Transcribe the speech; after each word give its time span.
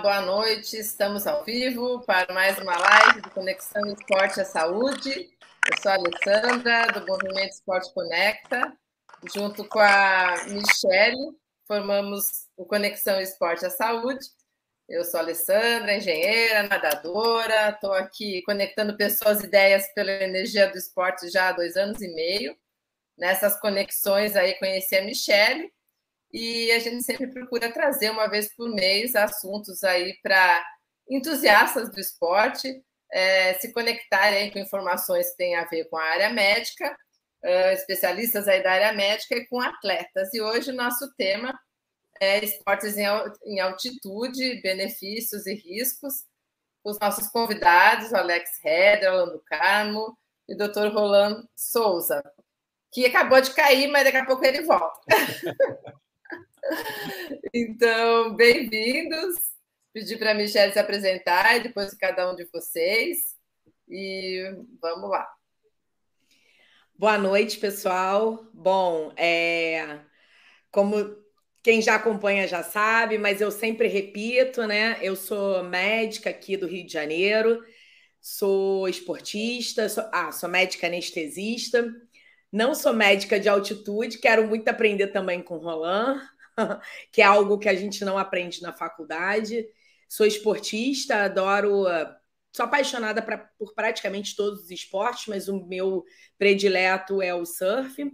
Boa 0.00 0.22
noite. 0.22 0.78
Estamos 0.78 1.26
ao 1.26 1.44
vivo 1.44 2.00
para 2.06 2.32
mais 2.32 2.56
uma 2.58 2.78
live 2.78 3.20
de 3.20 3.28
Conexão 3.28 3.82
Esporte 3.92 4.40
à 4.40 4.44
Saúde. 4.44 5.28
Eu 5.70 5.82
sou 5.82 5.92
a 5.92 5.94
Alessandra, 5.96 6.86
do 6.86 7.06
Movimento 7.06 7.50
Esporte 7.50 7.92
Conecta. 7.92 8.72
Junto 9.34 9.68
com 9.68 9.78
a 9.78 10.44
Michele, 10.48 11.36
formamos 11.66 12.24
o 12.56 12.64
Conexão 12.64 13.20
Esporte 13.20 13.66
à 13.66 13.70
Saúde. 13.70 14.24
Eu 14.88 15.04
sou 15.04 15.20
a 15.20 15.22
Alessandra, 15.24 15.94
engenheira, 15.94 16.62
nadadora. 16.62 17.68
Estou 17.68 17.92
aqui 17.92 18.40
conectando 18.42 18.96
pessoas 18.96 19.42
e 19.42 19.46
ideias 19.46 19.92
pela 19.94 20.10
energia 20.10 20.70
do 20.70 20.78
esporte 20.78 21.28
já 21.28 21.48
há 21.48 21.52
dois 21.52 21.76
anos 21.76 22.00
e 22.00 22.08
meio. 22.14 22.56
Nessas 23.18 23.60
conexões 23.60 24.36
aí 24.36 24.54
conheci 24.54 24.96
a 24.96 25.04
Michele 25.04 25.70
e 26.32 26.70
a 26.72 26.78
gente 26.78 27.02
sempre 27.02 27.26
procura 27.28 27.72
trazer 27.72 28.10
uma 28.10 28.28
vez 28.28 28.54
por 28.54 28.68
mês 28.68 29.14
assuntos 29.14 29.84
aí 29.84 30.18
para 30.22 30.64
entusiastas 31.08 31.90
do 31.90 32.00
esporte 32.00 32.82
é, 33.12 33.54
se 33.54 33.72
conectarem 33.72 34.50
com 34.50 34.58
informações 34.58 35.30
que 35.30 35.36
têm 35.36 35.54
a 35.56 35.66
ver 35.66 35.84
com 35.90 35.98
a 35.98 36.04
área 36.04 36.30
médica, 36.30 36.96
especialistas 37.72 38.48
aí 38.48 38.62
da 38.62 38.72
área 38.72 38.92
médica 38.92 39.36
e 39.36 39.46
com 39.46 39.60
atletas. 39.60 40.32
E 40.32 40.40
hoje 40.40 40.70
o 40.70 40.74
nosso 40.74 41.12
tema 41.16 41.52
é 42.20 42.42
esportes 42.42 42.96
em, 42.96 43.04
em 43.44 43.60
altitude, 43.60 44.62
benefícios 44.62 45.46
e 45.46 45.54
riscos. 45.54 46.24
Os 46.84 46.98
nossos 46.98 47.28
convidados, 47.28 48.14
Alex 48.14 48.50
Heder, 48.64 49.12
Orlando 49.12 49.42
Carmo 49.46 50.16
e 50.48 50.56
Dr. 50.56 50.88
Roland 50.92 51.46
Souza, 51.54 52.22
que 52.92 53.06
acabou 53.06 53.40
de 53.40 53.52
cair, 53.54 53.88
mas 53.88 54.04
daqui 54.04 54.16
a 54.16 54.26
pouco 54.26 54.44
ele 54.44 54.62
volta. 54.62 55.00
Então, 57.52 58.34
bem-vindos. 58.36 59.36
Pedi 59.92 60.16
para 60.16 60.30
a 60.30 60.34
Michelle 60.34 60.72
se 60.72 60.78
apresentar 60.78 61.56
e 61.56 61.62
depois 61.64 61.90
de 61.90 61.98
cada 61.98 62.30
um 62.30 62.34
de 62.34 62.44
vocês. 62.52 63.36
E 63.88 64.42
vamos 64.80 65.10
lá. 65.10 65.28
Boa 66.96 67.18
noite, 67.18 67.58
pessoal. 67.58 68.46
Bom, 68.54 69.12
é... 69.16 70.00
como 70.70 71.16
quem 71.62 71.82
já 71.82 71.96
acompanha 71.96 72.48
já 72.48 72.62
sabe, 72.62 73.18
mas 73.18 73.40
eu 73.40 73.50
sempre 73.50 73.88
repito, 73.88 74.66
né? 74.66 74.98
Eu 75.02 75.16
sou 75.16 75.62
médica 75.64 76.30
aqui 76.30 76.56
do 76.56 76.66
Rio 76.66 76.86
de 76.86 76.92
Janeiro, 76.92 77.62
sou 78.20 78.88
esportista, 78.88 79.88
sou... 79.88 80.04
ah, 80.12 80.32
sou 80.32 80.48
médica 80.48 80.86
anestesista, 80.86 81.92
não 82.50 82.74
sou 82.74 82.92
médica 82.92 83.38
de 83.38 83.48
altitude, 83.48 84.18
quero 84.18 84.46
muito 84.46 84.68
aprender 84.68 85.08
também 85.08 85.42
com 85.42 85.56
o 85.56 85.60
Roland, 85.60 86.20
que 87.12 87.22
é 87.22 87.24
algo 87.24 87.58
que 87.58 87.68
a 87.68 87.74
gente 87.74 88.04
não 88.04 88.18
aprende 88.18 88.62
na 88.62 88.72
faculdade. 88.72 89.66
Sou 90.08 90.26
esportista, 90.26 91.24
adoro. 91.24 91.84
Sou 92.54 92.66
apaixonada 92.66 93.22
pra, 93.22 93.38
por 93.58 93.74
praticamente 93.74 94.36
todos 94.36 94.64
os 94.64 94.70
esportes, 94.70 95.26
mas 95.26 95.48
o 95.48 95.64
meu 95.66 96.04
predileto 96.38 97.22
é 97.22 97.34
o 97.34 97.46
surf. 97.46 98.04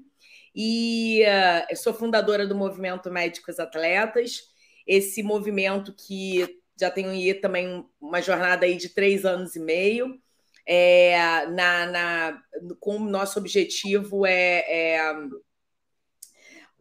E 0.54 1.22
uh, 1.22 1.76
sou 1.76 1.92
fundadora 1.92 2.46
do 2.46 2.54
movimento 2.54 3.10
Médicos 3.10 3.58
Atletas, 3.58 4.40
esse 4.86 5.22
movimento 5.22 5.94
que 5.94 6.48
já 6.80 6.90
tem 6.90 7.06
aí 7.06 7.34
também 7.34 7.84
uma 8.00 8.22
jornada 8.22 8.64
aí 8.64 8.76
de 8.76 8.88
três 8.90 9.24
anos 9.24 9.56
e 9.56 9.60
meio. 9.60 10.20
É, 10.66 11.46
na, 11.46 11.86
na, 11.86 12.42
com 12.78 12.96
o 12.96 13.08
nosso 13.08 13.38
objetivo 13.38 14.26
é, 14.26 14.64
é 14.68 15.14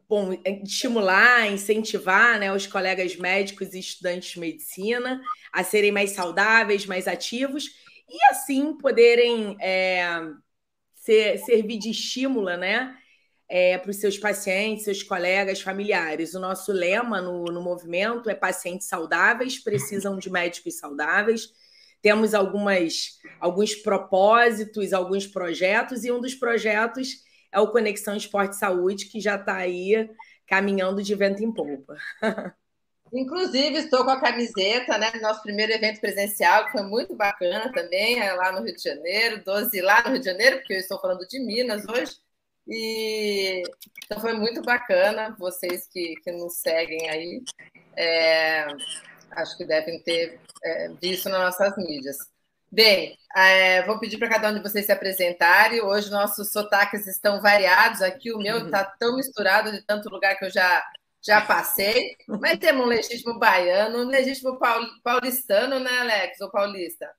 bom, 0.07 0.33
é, 0.43 0.63
estimular, 0.63 1.51
incentivar 1.51 2.39
né, 2.39 2.51
os 2.53 2.65
colegas 2.65 3.15
médicos 3.15 3.73
e 3.73 3.79
estudantes 3.79 4.31
de 4.31 4.39
medicina 4.39 5.21
a 5.51 5.63
serem 5.63 5.91
mais 5.91 6.11
saudáveis, 6.11 6.85
mais 6.85 7.07
ativos 7.07 7.65
e 8.09 8.17
assim 8.31 8.77
poderem 8.77 9.57
é, 9.59 10.07
ser, 10.95 11.37
servir 11.39 11.77
de 11.77 11.89
estímulo 11.89 12.55
né, 12.55 12.95
é, 13.49 13.77
para 13.77 13.91
os 13.91 13.97
seus 13.97 14.17
pacientes, 14.17 14.85
seus 14.85 15.03
colegas, 15.03 15.61
familiares. 15.61 16.33
O 16.33 16.39
nosso 16.39 16.71
lema 16.71 17.21
no, 17.21 17.45
no 17.45 17.61
movimento 17.61 18.29
é 18.29 18.35
pacientes 18.35 18.87
saudáveis 18.87 19.59
precisam 19.59 20.17
de 20.17 20.29
médicos 20.29 20.77
saudáveis. 20.77 21.49
Temos 22.01 22.33
algumas, 22.33 23.19
alguns 23.39 23.75
propósitos, 23.75 24.93
alguns 24.93 25.27
projetos, 25.27 26.05
e 26.05 26.11
um 26.11 26.21
dos 26.21 26.35
projetos 26.35 27.26
é 27.57 27.59
o 27.59 27.71
Conexão 27.71 28.15
Esporte 28.15 28.55
Saúde, 28.55 29.05
que 29.07 29.19
já 29.19 29.35
está 29.35 29.55
aí 29.55 30.09
caminhando 30.45 31.01
de 31.01 31.15
vento 31.15 31.43
em 31.43 31.51
polpa. 31.51 31.97
Inclusive, 33.11 33.77
estou 33.77 34.03
com 34.03 34.11
a 34.11 34.19
camiseta, 34.19 34.97
né? 34.97 35.11
Nosso 35.21 35.41
primeiro 35.41 35.71
evento 35.71 35.99
presencial, 35.99 36.65
que 36.65 36.73
foi 36.73 36.83
muito 36.83 37.15
bacana 37.15 37.71
também, 37.71 38.19
é 38.19 38.33
lá 38.33 38.51
no 38.51 38.63
Rio 38.63 38.75
de 38.75 38.83
Janeiro, 38.83 39.43
12 39.43 39.81
lá 39.81 40.03
no 40.03 40.09
Rio 40.11 40.19
de 40.19 40.25
Janeiro, 40.25 40.57
porque 40.57 40.73
eu 40.73 40.79
estou 40.79 40.99
falando 40.99 41.25
de 41.27 41.39
Minas 41.39 41.85
hoje. 41.87 42.17
E 42.67 43.63
então 44.03 44.19
foi 44.19 44.33
muito 44.33 44.61
bacana, 44.61 45.35
vocês 45.39 45.87
que, 45.87 46.15
que 46.21 46.31
nos 46.33 46.57
seguem 46.57 47.09
aí, 47.09 47.43
é, 47.95 48.67
acho 49.31 49.57
que 49.57 49.65
devem 49.65 50.01
ter 50.03 50.39
é, 50.63 50.89
visto 51.01 51.29
nas 51.29 51.39
nossas 51.39 51.77
mídias. 51.77 52.17
Bem, 52.69 53.17
é, 53.33 53.81
vou 53.85 53.97
pedir 53.97 54.17
para 54.17 54.29
cada 54.29 54.49
um 54.49 54.53
de 54.55 54.61
vocês 54.61 54.85
se 54.85 54.91
apresentarem. 54.91 55.81
Hoje 55.81 56.11
nossos 56.11 56.51
sotaques 56.51 57.07
estão 57.07 57.41
variados. 57.41 58.01
Aqui 58.01 58.33
o 58.33 58.37
meu 58.37 58.65
está 58.65 58.83
tão 58.83 59.15
misturado 59.15 59.71
de 59.71 59.81
tanto 59.83 60.09
lugar 60.09 60.37
que 60.37 60.45
eu 60.45 60.49
já, 60.49 60.83
já 61.25 61.41
passei. 61.41 62.17
Mas 62.27 62.59
temos 62.59 62.85
um 62.85 62.89
legítimo 62.89 63.39
baiano, 63.39 63.99
um 63.99 64.07
legítimo 64.07 64.59
paulistano, 65.01 65.79
né, 65.79 65.99
Alex? 65.99 66.41
Ou 66.41 66.51
paulista? 66.51 67.09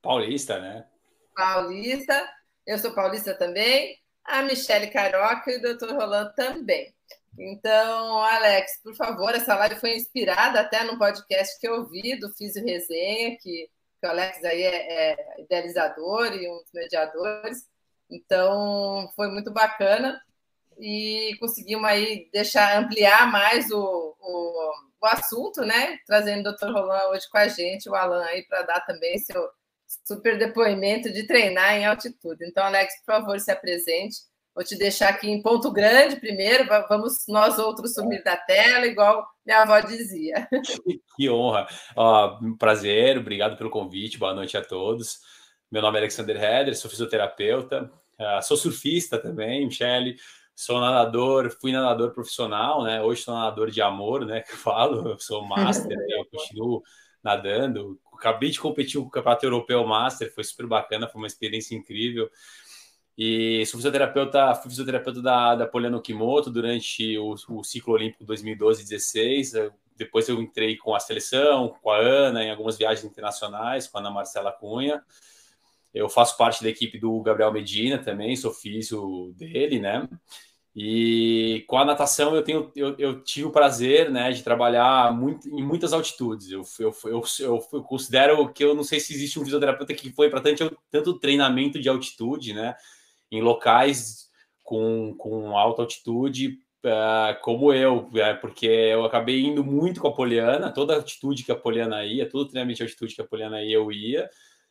Paulista, 0.00 0.60
né? 0.60 0.86
Paulista. 1.34 2.28
Eu 2.64 2.78
sou 2.78 2.94
paulista 2.94 3.34
também. 3.34 3.98
A 4.24 4.42
Michele 4.42 4.86
Caroca 4.86 5.50
e 5.50 5.56
o 5.56 5.62
doutor 5.62 5.94
Rolando 5.94 6.32
também. 6.34 6.94
Então, 7.36 8.20
Alex, 8.20 8.80
por 8.84 8.94
favor, 8.94 9.34
essa 9.34 9.56
live 9.56 9.80
foi 9.80 9.96
inspirada 9.96 10.60
até 10.60 10.84
no 10.84 10.98
podcast 10.98 11.58
que 11.58 11.66
eu 11.66 11.88
vi 11.88 12.18
do 12.20 12.32
Físio 12.34 12.64
Resenha, 12.64 13.36
que 13.40 13.68
que 14.00 14.06
o 14.06 14.10
Alex 14.10 14.42
aí 14.44 14.62
é, 14.62 15.12
é 15.12 15.40
idealizador 15.40 16.32
e 16.34 16.48
um 16.48 16.56
dos 16.58 16.72
mediadores. 16.72 17.68
Então, 18.10 19.10
foi 19.14 19.28
muito 19.28 19.52
bacana 19.52 20.20
e 20.78 21.36
conseguimos 21.38 21.84
aí 21.88 22.28
deixar 22.32 22.78
ampliar 22.78 23.30
mais 23.30 23.70
o, 23.70 24.16
o, 24.18 24.72
o 25.02 25.06
assunto, 25.06 25.60
né? 25.62 25.98
Trazendo 26.06 26.48
o 26.48 26.52
Dr. 26.52 26.72
Roland 26.72 27.08
hoje 27.10 27.28
com 27.30 27.38
a 27.38 27.48
gente, 27.48 27.88
o 27.88 27.94
Alan 27.94 28.24
aí, 28.24 28.42
para 28.44 28.62
dar 28.62 28.80
também 28.80 29.18
seu 29.18 29.50
super 30.04 30.38
depoimento 30.38 31.12
de 31.12 31.26
treinar 31.26 31.74
em 31.74 31.84
altitude. 31.84 32.44
Então, 32.46 32.64
Alex, 32.64 32.94
por 33.04 33.14
favor, 33.14 33.38
se 33.40 33.50
apresente 33.50 34.29
Vou 34.60 34.64
te 34.66 34.76
deixar 34.76 35.08
aqui 35.08 35.26
em 35.26 35.40
ponto 35.40 35.72
grande 35.72 36.16
primeiro, 36.16 36.66
vamos 36.86 37.24
nós 37.26 37.58
outros 37.58 37.94
sumir 37.94 38.22
da 38.22 38.36
tela, 38.36 38.86
igual 38.86 39.26
minha 39.42 39.62
avó 39.62 39.80
dizia. 39.80 40.46
Que 41.16 41.30
honra. 41.30 41.66
um 42.42 42.54
prazer, 42.58 43.16
obrigado 43.16 43.56
pelo 43.56 43.70
convite, 43.70 44.18
boa 44.18 44.34
noite 44.34 44.58
a 44.58 44.62
todos. 44.62 45.20
Meu 45.72 45.80
nome 45.80 45.96
é 45.96 46.02
Alexander 46.02 46.36
Heder, 46.36 46.76
sou 46.76 46.90
fisioterapeuta, 46.90 47.90
uh, 48.18 48.42
sou 48.42 48.54
surfista 48.54 49.16
também, 49.16 49.64
Michele, 49.64 50.16
sou 50.54 50.78
nadador, 50.78 51.50
fui 51.58 51.72
nadador 51.72 52.10
profissional, 52.10 52.82
né? 52.82 53.02
Hoje 53.02 53.22
sou 53.22 53.32
nadador 53.32 53.70
de 53.70 53.80
amor, 53.80 54.26
né? 54.26 54.42
Que 54.44 54.52
eu 54.52 54.58
falo, 54.58 55.08
eu 55.08 55.18
sou 55.18 55.42
master, 55.42 55.96
eu 56.10 56.26
continuo 56.26 56.82
nadando. 57.24 57.98
Acabei 58.12 58.50
de 58.50 58.60
competir 58.60 59.00
com 59.00 59.06
o 59.06 59.10
Campeonato 59.10 59.46
Europeu 59.46 59.86
Master, 59.86 60.30
foi 60.34 60.44
super 60.44 60.66
bacana, 60.66 61.08
foi 61.08 61.18
uma 61.18 61.26
experiência 61.26 61.74
incrível. 61.74 62.28
E 63.22 63.66
sou 63.66 63.76
fisioterapeuta, 63.76 64.54
fui 64.54 64.70
fisioterapeuta 64.70 65.20
da, 65.20 65.54
da 65.54 65.66
Poliana 65.66 66.00
Kimoto 66.00 66.50
durante 66.50 67.18
o, 67.18 67.34
o 67.50 67.62
ciclo 67.62 67.92
olímpico 67.92 68.24
2012-16. 68.24 69.70
Depois 69.94 70.26
eu 70.26 70.40
entrei 70.40 70.78
com 70.78 70.94
a 70.94 71.00
seleção, 71.00 71.76
com 71.82 71.90
a 71.90 71.98
Ana, 71.98 72.42
em 72.42 72.50
algumas 72.50 72.78
viagens 72.78 73.04
internacionais, 73.04 73.86
com 73.86 73.98
a 73.98 74.00
Ana 74.00 74.10
Marcela 74.10 74.50
Cunha. 74.50 75.04
Eu 75.92 76.08
faço 76.08 76.34
parte 76.38 76.62
da 76.62 76.70
equipe 76.70 76.98
do 76.98 77.20
Gabriel 77.20 77.52
Medina 77.52 77.98
também, 77.98 78.34
sou 78.36 78.54
filho 78.54 79.34
dele, 79.36 79.78
né? 79.78 80.08
E 80.74 81.62
com 81.66 81.76
a 81.76 81.84
natação 81.84 82.34
eu 82.34 82.42
tenho 82.42 82.72
eu, 82.74 82.96
eu, 82.96 83.20
tive 83.22 83.48
o 83.48 83.50
prazer 83.50 84.10
né, 84.10 84.30
de 84.30 84.42
trabalhar 84.42 85.12
muito, 85.12 85.46
em 85.46 85.62
muitas 85.62 85.92
altitudes. 85.92 86.50
Eu, 86.50 86.62
eu, 86.78 86.94
eu, 87.04 87.22
eu, 87.40 87.82
considero 87.82 88.50
que 88.50 88.64
eu 88.64 88.74
não 88.74 88.82
sei 88.82 88.98
se 88.98 89.12
existe 89.12 89.38
um 89.38 89.44
fisioterapeuta 89.44 89.92
que 89.92 90.10
foi 90.10 90.30
para 90.30 90.40
tanto, 90.40 90.78
tanto 90.90 91.18
treinamento 91.18 91.78
de 91.78 91.90
altitude, 91.90 92.54
né? 92.54 92.74
Em 93.30 93.40
locais 93.40 94.28
com, 94.62 95.14
com 95.16 95.56
alta 95.56 95.82
altitude 95.82 96.58
uh, 96.84 97.40
como 97.42 97.72
eu, 97.72 98.08
é, 98.14 98.34
porque 98.34 98.66
eu 98.66 99.04
acabei 99.04 99.44
indo 99.44 99.64
muito 99.64 100.00
com 100.00 100.08
a 100.08 100.12
Poliana, 100.12 100.70
toda 100.70 100.94
a 100.94 100.96
altitude 100.96 101.44
que 101.44 101.52
a 101.52 101.56
Poliana 101.56 102.04
ia, 102.04 102.28
todo 102.28 102.48
treinamento 102.48 102.78
de 102.78 102.82
altitude 102.84 103.14
que 103.14 103.20
a 103.20 103.26
Poliana 103.26 103.62
ia, 103.62 103.74
eu 103.74 103.90
ia. 103.92 104.28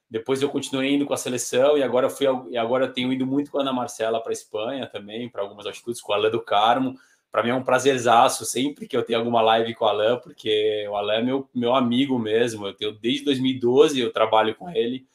Depois 0.10 0.42
eu 0.42 0.50
continuei 0.50 0.94
indo 0.94 1.06
com 1.06 1.14
a 1.14 1.18
seleção 1.18 1.78
e 1.78 1.84
agora 1.84 2.10
fui 2.10 2.26
e 2.50 2.58
agora 2.58 2.88
tenho 2.88 3.14
ido 3.14 3.28
muito 3.28 3.52
com 3.52 3.60
a 3.60 3.62
Ana 3.62 3.72
Marcela 3.72 4.20
para 4.20 4.32
a 4.32 4.34
Espanha 4.34 4.88
também, 4.88 5.30
para 5.30 5.44
algumas 5.44 5.68
altitudes 5.68 6.02
com 6.02 6.14
a 6.14 6.16
Alain 6.16 6.32
do 6.32 6.42
Carmo. 6.42 6.96
Para 7.32 7.44
mim 7.44 7.50
é 7.50 7.54
um 7.54 7.64
prazerzaço 7.64 8.44
sempre 8.44 8.88
que 8.88 8.98
eu 8.98 9.04
tenho 9.04 9.20
alguma 9.20 9.40
live 9.44 9.76
com 9.76 9.86
o 9.86 9.88
Alain, 9.88 10.20
porque 10.20 10.88
o 10.90 10.96
Alain 10.96 11.20
é 11.20 11.24
meu, 11.24 11.48
meu 11.54 11.76
amigo 11.76 12.18
mesmo. 12.18 12.66
Eu 12.66 12.74
tenho 12.74 12.92
desde 12.92 13.26
2012 13.26 14.00
eu 14.00 14.12
trabalho 14.12 14.56
com 14.56 14.68
ele, 14.72 15.06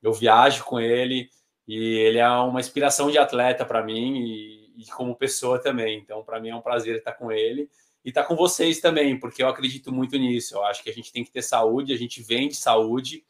eu 0.00 0.12
viajo 0.12 0.64
com 0.64 0.78
ele 0.78 1.28
e 1.66 1.98
ele 1.98 2.18
é 2.18 2.28
uma 2.28 2.60
inspiração 2.60 3.10
de 3.10 3.18
atleta 3.18 3.64
para 3.64 3.82
mim 3.82 4.18
e, 4.18 4.82
e, 4.82 4.86
como 4.86 5.16
pessoa 5.16 5.58
também. 5.58 5.98
Então, 5.98 6.22
para 6.22 6.40
mim 6.40 6.50
é 6.50 6.56
um 6.56 6.60
prazer 6.60 6.96
estar 6.96 7.12
com 7.12 7.32
ele 7.32 7.68
e 8.04 8.10
estar 8.10 8.24
com 8.24 8.36
vocês 8.36 8.80
também, 8.80 9.18
porque 9.18 9.42
eu 9.42 9.48
acredito 9.48 9.92
muito 9.92 10.16
nisso. 10.16 10.54
Eu 10.54 10.64
acho 10.64 10.82
que 10.82 10.90
a 10.90 10.92
gente 10.92 11.12
tem 11.12 11.24
que 11.24 11.30
ter 11.30 11.42
saúde, 11.42 11.92
a 11.92 11.98
gente 11.98 12.22
vende 12.22 12.54
saúde 12.54 13.24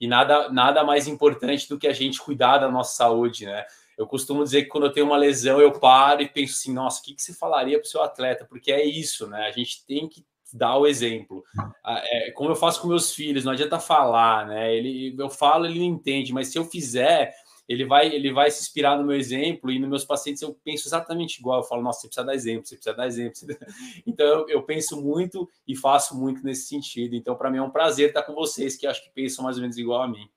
e 0.00 0.06
nada, 0.06 0.50
nada 0.50 0.84
mais 0.84 1.06
importante 1.06 1.68
do 1.68 1.78
que 1.78 1.86
a 1.86 1.92
gente 1.92 2.20
cuidar 2.20 2.58
da 2.58 2.70
nossa 2.70 2.96
saúde, 2.96 3.46
né? 3.46 3.64
Eu 3.96 4.06
costumo 4.06 4.42
dizer 4.42 4.62
que 4.62 4.68
quando 4.68 4.86
eu 4.86 4.92
tenho 4.92 5.04
uma 5.04 5.16
lesão, 5.16 5.60
eu 5.60 5.72
paro 5.72 6.22
e 6.22 6.28
penso 6.28 6.54
assim, 6.54 6.72
nossa, 6.72 7.00
o 7.00 7.04
que, 7.04 7.14
que 7.14 7.22
você 7.22 7.34
falaria 7.34 7.78
para 7.78 7.86
o 7.86 7.88
seu 7.88 8.02
atleta? 8.02 8.46
Porque 8.46 8.72
é 8.72 8.82
isso, 8.82 9.26
né? 9.26 9.46
A 9.46 9.50
gente 9.50 9.84
tem 9.84 10.08
que 10.08 10.24
dar 10.54 10.78
o 10.78 10.86
exemplo. 10.86 11.44
Ah, 11.84 12.02
é, 12.02 12.30
como 12.30 12.50
eu 12.50 12.56
faço 12.56 12.80
com 12.80 12.88
meus 12.88 13.14
filhos, 13.14 13.44
não 13.44 13.52
adianta 13.52 13.78
falar, 13.78 14.46
né? 14.46 14.74
Ele, 14.74 15.14
eu 15.18 15.28
falo, 15.28 15.66
ele 15.66 15.78
não 15.78 15.84
entende, 15.84 16.32
mas 16.32 16.48
se 16.48 16.58
eu 16.58 16.64
fizer, 16.64 17.34
ele 17.70 17.86
vai, 17.86 18.08
ele 18.12 18.32
vai 18.32 18.50
se 18.50 18.62
inspirar 18.62 18.98
no 18.98 19.04
meu 19.04 19.16
exemplo 19.16 19.70
e 19.70 19.78
nos 19.78 19.88
meus 19.88 20.04
pacientes 20.04 20.42
eu 20.42 20.52
penso 20.64 20.88
exatamente 20.88 21.38
igual. 21.38 21.60
Eu 21.60 21.64
falo, 21.64 21.82
nossa, 21.82 22.00
você 22.00 22.08
precisa 22.08 22.26
dar 22.26 22.34
exemplo, 22.34 22.66
você 22.66 22.74
precisa 22.74 22.96
dar 22.96 23.06
exemplo. 23.06 23.32
Então 24.04 24.48
eu, 24.48 24.60
penso 24.64 25.00
muito 25.00 25.48
e 25.68 25.76
faço 25.76 26.18
muito 26.18 26.42
nesse 26.42 26.66
sentido. 26.66 27.14
Então, 27.14 27.36
para 27.36 27.48
mim 27.48 27.58
é 27.58 27.62
um 27.62 27.70
prazer 27.70 28.08
estar 28.08 28.24
com 28.24 28.34
vocês 28.34 28.76
que 28.76 28.88
acho 28.88 29.04
que 29.04 29.10
pensam 29.10 29.44
mais 29.44 29.56
ou 29.56 29.62
menos 29.62 29.78
igual 29.78 30.02
a 30.02 30.08
mim. 30.08 30.28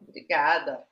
Obrigada. 0.00 0.84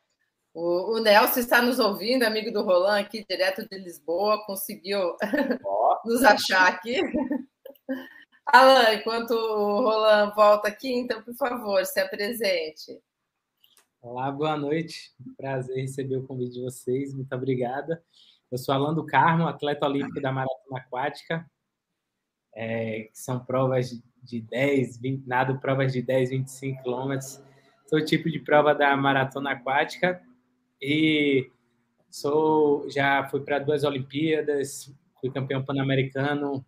O, 0.52 0.96
o 0.96 0.98
Nelson 0.98 1.38
está 1.38 1.62
nos 1.62 1.78
ouvindo, 1.78 2.24
amigo 2.24 2.50
do 2.50 2.64
Roland, 2.64 3.02
aqui 3.02 3.24
direto 3.24 3.68
de 3.68 3.78
Lisboa, 3.78 4.44
conseguiu 4.44 5.16
oh. 5.64 5.96
nos 6.04 6.24
achar 6.24 6.66
aqui. 6.66 7.00
Alan, 8.46 8.94
enquanto 8.94 9.30
o 9.30 9.80
Roland 9.80 10.32
volta 10.34 10.66
aqui, 10.66 10.92
então, 10.92 11.22
por 11.22 11.36
favor, 11.36 11.86
se 11.86 12.00
apresente. 12.00 13.00
Olá, 14.02 14.32
boa 14.32 14.56
noite. 14.56 15.12
Prazer 15.36 15.76
receber 15.76 16.16
o 16.16 16.26
convite 16.26 16.54
de 16.54 16.62
vocês. 16.62 17.12
Muito 17.12 17.34
obrigada. 17.34 18.02
Eu 18.50 18.56
sou 18.56 18.74
Alan 18.74 18.94
do 18.94 19.04
Carmo, 19.04 19.46
atleta 19.46 19.84
olímpico 19.84 20.22
da 20.22 20.32
maratona 20.32 20.78
aquática. 20.78 21.46
É, 22.56 23.10
são 23.12 23.44
provas 23.44 24.02
de 24.22 24.40
10, 24.40 24.98
20, 24.98 25.26
nado 25.26 25.60
provas 25.60 25.92
de 25.92 26.00
10, 26.00 26.30
25 26.30 26.82
quilômetros. 26.82 27.42
Sou 27.84 28.02
tipo 28.02 28.30
de 28.30 28.38
prova 28.38 28.74
da 28.74 28.96
maratona 28.96 29.50
aquática 29.50 30.22
e 30.80 31.50
sou 32.08 32.88
já 32.88 33.28
fui 33.28 33.40
para 33.40 33.58
duas 33.58 33.84
Olimpíadas, 33.84 34.90
fui 35.20 35.30
campeão 35.30 35.62
pan-americano 35.62 36.64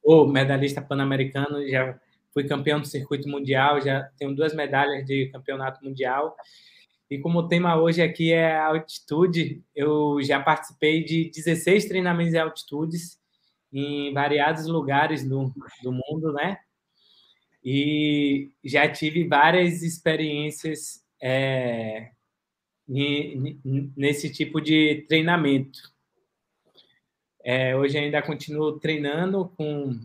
ou 0.00 0.28
medalhista 0.28 0.80
pan-americano, 0.80 1.68
já 1.68 2.00
fui 2.32 2.44
campeão 2.46 2.80
do 2.80 2.86
circuito 2.86 3.28
mundial, 3.28 3.80
já 3.80 4.04
tenho 4.16 4.34
duas 4.34 4.54
medalhas 4.54 5.04
de 5.04 5.26
campeonato 5.32 5.84
mundial. 5.84 6.36
E 7.10 7.18
como 7.18 7.40
o 7.40 7.48
tema 7.48 7.76
hoje 7.76 8.00
aqui 8.00 8.32
é 8.32 8.56
altitude, 8.56 9.62
eu 9.74 10.22
já 10.22 10.40
participei 10.40 11.02
de 11.02 11.30
16 11.30 11.86
treinamentos 11.86 12.32
de 12.32 12.38
altitudes 12.38 13.20
em 13.72 14.12
variados 14.12 14.66
lugares 14.66 15.28
do, 15.28 15.52
do 15.82 15.92
mundo, 15.92 16.32
né? 16.32 16.58
E 17.64 18.50
já 18.64 18.88
tive 18.88 19.26
várias 19.26 19.82
experiências 19.82 21.04
é, 21.20 22.10
nesse 23.96 24.30
tipo 24.30 24.60
de 24.60 25.04
treinamento. 25.08 25.78
É, 27.42 27.76
hoje 27.76 27.98
ainda 27.98 28.22
continuo 28.22 28.78
treinando 28.78 29.48
com 29.56 29.98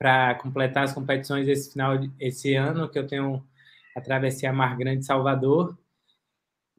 para 0.00 0.34
completar 0.36 0.84
as 0.84 0.94
competições 0.94 1.46
esse 1.46 1.72
final 1.72 1.92
esse 2.18 2.54
ano 2.54 2.88
que 2.88 2.98
eu 2.98 3.06
tenho 3.06 3.46
a 3.94 4.52
Mar 4.52 4.74
Grande 4.78 5.04
Salvador. 5.04 5.76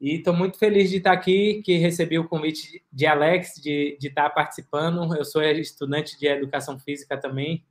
E 0.00 0.16
estou 0.16 0.34
muito 0.34 0.58
feliz 0.58 0.90
de 0.90 0.96
estar 0.96 1.12
aqui, 1.12 1.62
que 1.64 1.76
recebi 1.76 2.18
o 2.18 2.26
convite 2.26 2.84
de 2.92 3.06
Alex 3.06 3.54
de, 3.62 3.96
de 4.00 4.08
estar 4.08 4.28
participando. 4.30 5.14
Eu 5.14 5.24
sou 5.24 5.40
estudante 5.40 6.18
de 6.18 6.26
educação 6.26 6.80
física 6.80 7.16
também, 7.16 7.64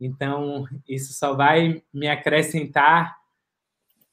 então 0.00 0.66
isso 0.88 1.12
só 1.12 1.32
vai 1.32 1.80
me 1.94 2.08
acrescentar 2.08 3.16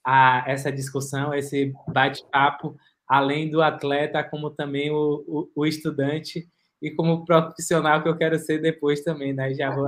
a 0.04 0.44
essa 0.46 0.72
discussão, 0.72 1.34
esse 1.34 1.74
bate-papo, 1.88 2.78
além 3.08 3.50
do 3.50 3.64
atleta, 3.64 4.24
como 4.24 4.52
também 4.52 4.92
o, 4.92 5.24
o, 5.28 5.50
o, 5.56 5.66
estudante 5.66 6.48
e 6.80 6.92
como 6.92 7.26
profissional 7.26 8.04
que 8.04 8.10
eu 8.10 8.16
quero 8.16 8.38
ser 8.38 8.62
depois 8.62 9.02
também, 9.02 9.34
né? 9.34 9.52
Já 9.56 9.72
vou 9.72 9.88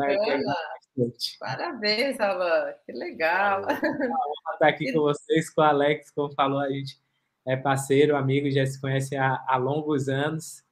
Parabéns, 1.40 2.20
Alan, 2.20 2.74
que 2.86 2.92
legal. 2.92 3.62
estar 3.62 4.68
aqui 4.68 4.92
com 4.92 5.02
vocês, 5.02 5.50
com 5.50 5.62
o 5.62 5.64
Alex, 5.64 6.12
como 6.12 6.34
falou, 6.34 6.60
a 6.60 6.70
gente 6.70 7.00
é 7.46 7.56
parceiro, 7.56 8.16
amigo, 8.16 8.50
já 8.52 8.66
se 8.66 8.80
conhece 8.80 9.16
há, 9.16 9.44
há 9.48 9.58
longos 9.58 10.10
anos, 10.10 10.64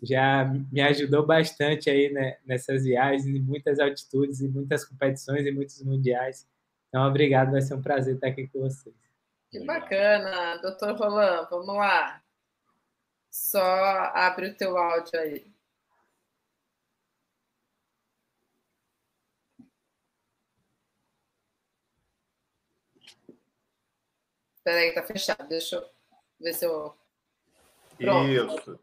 já 0.00 0.44
me 0.70 0.80
ajudou 0.80 1.26
bastante 1.26 1.90
aí 1.90 2.12
né, 2.12 2.38
nessas 2.44 2.84
viagens, 2.84 3.26
em 3.26 3.40
muitas 3.40 3.80
altitudes, 3.80 4.40
em 4.40 4.48
muitas 4.48 4.84
competições, 4.84 5.46
e 5.46 5.50
muitos 5.50 5.82
mundiais. 5.82 6.46
Então, 6.88 7.06
obrigado, 7.06 7.52
vai 7.52 7.62
ser 7.62 7.74
um 7.74 7.82
prazer 7.82 8.16
estar 8.16 8.28
aqui 8.28 8.46
com 8.48 8.60
vocês. 8.60 8.94
Que 9.50 9.64
bacana, 9.64 10.56
doutor 10.58 10.96
Roland, 10.96 11.46
vamos 11.50 11.76
lá. 11.76 12.22
Só 13.30 13.62
abre 14.14 14.48
o 14.48 14.56
teu 14.56 14.76
áudio 14.76 15.18
aí. 15.18 15.51
Peraí, 24.64 24.92
tá 24.94 25.02
fechado. 25.02 25.48
Deixa 25.48 25.76
eu 25.76 25.84
ver 26.40 26.54
se 26.54 26.64
eu. 26.64 26.94
Pronto. 27.98 28.28
Isso. 28.28 28.80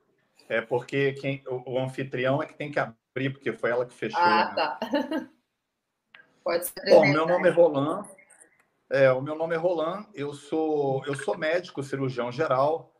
É 0.47 0.61
porque 0.61 1.13
quem, 1.13 1.43
o, 1.47 1.73
o, 1.73 1.79
anfitrião 1.79 2.41
é 2.41 2.45
que 2.45 2.55
tem 2.55 2.71
que 2.71 2.79
abrir, 2.79 3.31
porque 3.31 3.53
foi 3.53 3.69
ela 3.69 3.85
que 3.85 3.93
fechou. 3.93 4.19
Ah, 4.19 4.49
né? 4.49 4.55
tá. 4.55 4.79
Pode 6.43 6.65
ser. 6.65 6.89
Bom, 6.89 7.05
meu 7.05 7.27
nome 7.27 7.47
é 7.47 7.51
Roland. 7.51 8.07
É, 8.89 9.11
o 9.11 9.21
meu 9.21 9.35
nome 9.35 9.53
é 9.53 9.57
Roland. 9.57 10.07
Eu 10.13 10.33
sou, 10.33 11.05
eu 11.05 11.15
sou 11.15 11.37
médico, 11.37 11.83
cirurgião 11.83 12.31
geral 12.31 12.91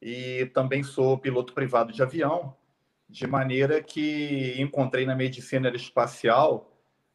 e 0.00 0.46
também 0.54 0.82
sou 0.82 1.18
piloto 1.18 1.52
privado 1.52 1.92
de 1.92 2.02
avião, 2.02 2.56
de 3.08 3.26
maneira 3.26 3.82
que 3.82 4.54
encontrei 4.58 5.04
na 5.04 5.14
medicina 5.14 5.68
espacial 5.68 6.70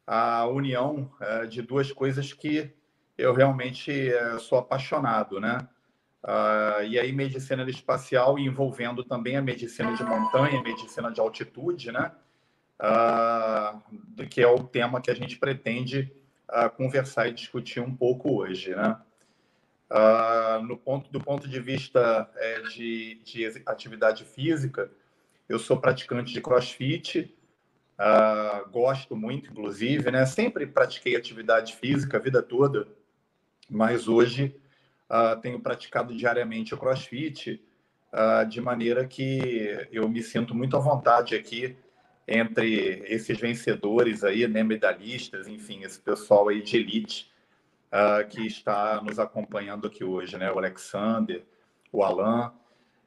a 0.06 0.46
união 0.46 1.10
é, 1.20 1.46
de 1.46 1.62
duas 1.62 1.90
coisas 1.92 2.32
que 2.32 2.72
eu 3.20 3.32
realmente 3.32 3.90
eh, 4.12 4.38
sou 4.38 4.58
apaixonado, 4.58 5.40
né? 5.40 5.68
Uh, 6.22 6.84
e 6.84 6.98
aí, 6.98 7.12
medicina 7.12 7.68
espacial 7.70 8.38
envolvendo 8.38 9.02
também 9.02 9.36
a 9.36 9.42
medicina 9.42 9.94
de 9.94 10.04
montanha, 10.04 10.62
medicina 10.62 11.10
de 11.10 11.18
altitude, 11.18 11.90
né? 11.90 12.12
Uh, 12.78 14.26
que 14.28 14.42
é 14.42 14.46
o 14.46 14.62
tema 14.62 15.00
que 15.00 15.10
a 15.10 15.14
gente 15.14 15.38
pretende 15.38 16.12
uh, 16.50 16.68
conversar 16.70 17.28
e 17.28 17.32
discutir 17.32 17.80
um 17.80 17.94
pouco 17.94 18.34
hoje, 18.34 18.74
né? 18.74 18.98
no 20.62 20.76
ponto, 20.76 21.10
do 21.10 21.20
ponto 21.20 21.48
de 21.48 21.58
vista 21.58 22.30
é, 22.36 22.60
de, 22.60 23.20
de, 23.24 23.62
atividade 23.66 24.24
física, 24.24 24.88
eu 25.48 25.58
sou 25.58 25.80
praticante 25.80 26.32
de 26.32 26.40
crossfit, 26.40 27.36
gosto 28.70 29.16
muito, 29.16 29.50
inclusive, 29.50 30.08
né? 30.12 30.24
Sempre 30.26 30.64
pratiquei 30.64 31.16
atividade 31.16 31.74
física 31.74 32.18
a 32.18 32.20
vida 32.20 32.40
toda, 32.40 32.86
mas 33.70 34.08
hoje 34.08 34.54
uh, 35.08 35.40
tenho 35.40 35.60
praticado 35.60 36.14
diariamente 36.14 36.74
o 36.74 36.78
crossfit, 36.78 37.62
uh, 38.12 38.46
de 38.46 38.60
maneira 38.60 39.06
que 39.06 39.86
eu 39.92 40.08
me 40.08 40.22
sinto 40.22 40.54
muito 40.54 40.76
à 40.76 40.80
vontade 40.80 41.34
aqui 41.34 41.76
entre 42.26 43.02
esses 43.06 43.38
vencedores 43.38 44.22
aí, 44.22 44.46
né, 44.46 44.62
medalhistas, 44.62 45.48
enfim, 45.48 45.82
esse 45.82 45.98
pessoal 45.98 46.48
aí 46.48 46.62
de 46.62 46.76
elite 46.76 47.30
uh, 47.90 48.26
que 48.28 48.46
está 48.46 49.02
nos 49.02 49.18
acompanhando 49.18 49.88
aqui 49.88 50.04
hoje, 50.04 50.38
né? 50.38 50.50
O 50.50 50.58
Alexander, 50.58 51.44
o 51.92 52.02
Alan. 52.02 52.52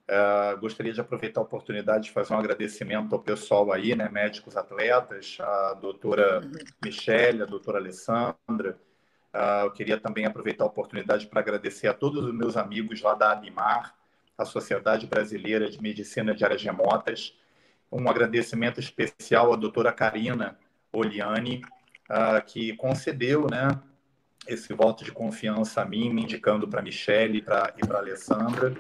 Uh, 0.04 0.60
gostaria 0.60 0.92
de 0.92 1.00
aproveitar 1.00 1.40
a 1.40 1.44
oportunidade 1.44 2.06
de 2.06 2.12
fazer 2.12 2.34
um 2.34 2.38
agradecimento 2.38 3.16
ao 3.16 3.22
pessoal 3.22 3.72
aí, 3.72 3.96
né? 3.96 4.10
Médicos 4.10 4.58
atletas, 4.58 5.38
a 5.40 5.74
doutora 5.76 6.42
Michelle, 6.84 7.42
a 7.42 7.46
doutora 7.46 7.78
Alessandra. 7.78 8.78
Uh, 9.34 9.66
eu 9.66 9.72
queria 9.72 10.00
também 10.00 10.26
aproveitar 10.26 10.64
a 10.64 10.68
oportunidade 10.68 11.26
para 11.26 11.40
agradecer 11.40 11.88
a 11.88 11.94
todos 11.94 12.24
os 12.24 12.34
meus 12.34 12.56
amigos 12.56 13.02
lá 13.02 13.16
da 13.16 13.32
ABIMAR, 13.32 13.96
a 14.38 14.46
Sociedade 14.46 15.08
Brasileira 15.08 15.70
de 15.70 15.82
Medicina 15.82 16.36
de 16.36 16.44
Áreas 16.44 16.62
Remotas. 16.62 17.36
Um 17.92 18.08
agradecimento 18.08 18.80
especial 18.80 19.52
à 19.52 19.56
doutora 19.56 19.92
Karina 19.92 20.58
Oliani, 20.92 21.64
uh, 22.10 22.46
que 22.46 22.76
concedeu 22.76 23.48
né, 23.50 23.80
esse 24.48 24.72
voto 24.74 25.04
de 25.04 25.12
confiança 25.12 25.82
a 25.82 25.86
mim, 25.86 26.12
me 26.12 26.24
indicando 26.24 26.68
para 26.68 26.82
a 26.82 26.84
Michelle 26.84 27.42
pra, 27.42 27.74
e 27.76 27.88
para 27.88 27.98
a 27.98 28.02
Alessandra. 28.02 28.76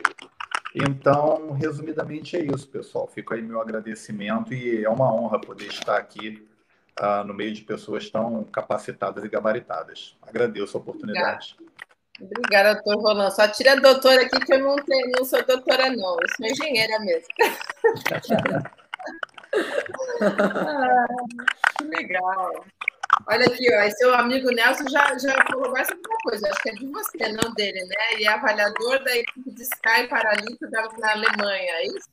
Então, 0.75 1.51
resumidamente 1.53 2.35
é 2.35 2.43
isso, 2.43 2.67
pessoal. 2.67 3.07
Fica 3.07 3.35
aí 3.35 3.41
meu 3.41 3.59
agradecimento 3.59 4.53
e 4.53 4.83
é 4.83 4.89
uma 4.89 5.11
honra 5.13 5.39
poder 5.39 5.67
estar 5.67 5.97
aqui 5.97 6.47
uh, 6.99 7.23
no 7.25 7.33
meio 7.33 7.53
de 7.53 7.61
pessoas 7.61 8.09
tão 8.09 8.43
capacitadas 8.45 9.23
e 9.23 9.29
gabaritadas. 9.29 10.17
Agradeço 10.21 10.77
a 10.77 10.81
oportunidade. 10.81 11.55
Obrigada, 12.21 12.75
doutor 12.75 13.01
Roland. 13.01 13.31
Só 13.31 13.47
tira 13.47 13.73
a 13.73 13.75
doutora 13.75 14.21
aqui, 14.21 14.39
que 14.39 14.53
eu 14.53 14.59
não, 14.59 14.75
tenho, 14.75 15.11
não 15.17 15.25
sou 15.25 15.43
doutora, 15.43 15.89
não. 15.89 16.17
Eu 16.21 16.27
sou 16.37 16.45
engenheira 16.45 16.99
mesmo. 16.99 17.27
ah, 20.21 21.07
que 21.77 21.83
legal. 21.83 22.65
Olha 23.27 23.45
aqui, 23.45 23.67
ó, 23.73 23.89
seu 23.91 24.13
amigo 24.15 24.49
Nelson 24.51 24.87
já, 24.89 25.17
já 25.17 25.35
falou 25.45 25.71
mais 25.71 25.89
alguma 25.89 26.17
coisa, 26.23 26.49
acho 26.49 26.61
que 26.61 26.69
é 26.69 26.73
de 26.73 26.87
você, 26.87 27.31
não 27.31 27.53
dele, 27.53 27.85
né? 27.85 27.95
Ele 28.13 28.25
é 28.25 28.27
avaliador 28.27 29.03
da 29.03 29.15
equipe 29.15 29.51
de 29.51 29.61
Sky 29.61 30.07
Paralímpico 30.09 30.67
na 30.99 31.11
Alemanha, 31.11 31.73
é 31.73 31.85
isso? 31.87 32.09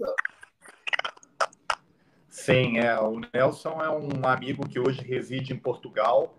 Sim, 2.31 2.79
é. 2.79 2.99
O 2.99 3.21
Nelson 3.35 3.83
é 3.83 3.91
um 3.91 4.27
amigo 4.27 4.67
que 4.67 4.79
hoje 4.79 5.03
reside 5.03 5.53
em 5.53 5.59
Portugal, 5.59 6.39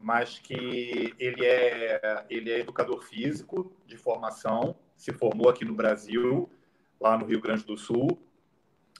mas 0.00 0.38
que 0.38 1.14
ele 1.18 1.46
é, 1.46 2.24
ele 2.28 2.50
é 2.50 2.58
educador 2.58 3.02
físico 3.02 3.72
de 3.86 3.96
formação, 3.96 4.74
se 4.96 5.12
formou 5.12 5.48
aqui 5.48 5.64
no 5.64 5.74
Brasil, 5.74 6.50
lá 7.00 7.16
no 7.16 7.24
Rio 7.24 7.40
Grande 7.40 7.64
do 7.64 7.76
Sul, 7.76 8.18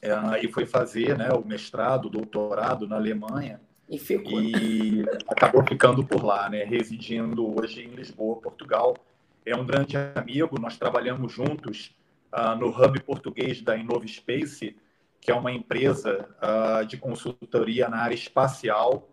é, 0.01 0.45
e 0.45 0.51
foi 0.51 0.65
fazer 0.65 1.19
né, 1.19 1.31
o 1.33 1.45
mestrado, 1.45 2.07
o 2.07 2.11
doutorado 2.11 2.87
na 2.87 2.97
Alemanha, 2.97 3.61
e, 3.89 3.99
ficou. 3.99 4.41
e 4.41 5.05
acabou 5.27 5.65
ficando 5.67 6.05
por 6.05 6.23
lá, 6.25 6.49
né, 6.49 6.63
residindo 6.63 7.59
hoje 7.59 7.83
em 7.83 7.91
Lisboa, 7.91 8.41
Portugal. 8.41 8.97
É 9.45 9.57
um 9.57 9.67
grande 9.67 9.97
amigo, 10.15 10.61
nós 10.61 10.77
trabalhamos 10.77 11.33
juntos 11.33 11.97
uh, 12.33 12.55
no 12.55 12.69
Hub 12.69 13.01
Português 13.01 13.61
da 13.61 13.77
InnovaSpace, 13.77 14.77
que 15.21 15.31
é 15.31 15.35
uma 15.35 15.53
empresa 15.53 16.29
uh, 16.43 16.87
de 16.87 16.97
consultoria 16.97 17.89
na 17.89 17.99
área 17.99 18.15
espacial, 18.15 19.09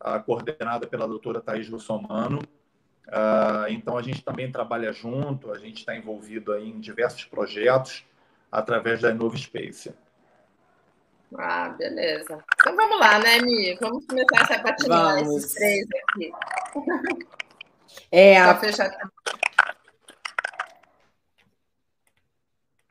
uh, 0.00 0.22
coordenada 0.24 0.86
pela 0.86 1.06
doutora 1.06 1.40
Thais 1.40 1.68
Russomano. 1.68 2.40
Uh, 3.08 3.68
então, 3.70 3.96
a 3.96 4.02
gente 4.02 4.22
também 4.22 4.50
trabalha 4.50 4.92
junto, 4.92 5.52
a 5.52 5.58
gente 5.58 5.78
está 5.78 5.96
envolvido 5.96 6.52
aí 6.52 6.68
em 6.68 6.80
diversos 6.80 7.24
projetos 7.24 8.04
através 8.50 9.00
da 9.00 9.10
InnovaSpace. 9.10 9.94
Ah, 11.36 11.68
beleza. 11.70 12.42
Então 12.58 12.74
vamos 12.74 12.98
lá, 12.98 13.18
né, 13.18 13.38
Mi? 13.40 13.76
Vamos 13.80 14.06
começar 14.06 14.42
essa 14.42 14.62
patinar 14.62 15.18
esses 15.18 15.54
três 15.54 15.86
aqui. 16.08 16.32
É, 18.10 18.38
a... 18.38 18.56
fechar. 18.56 18.90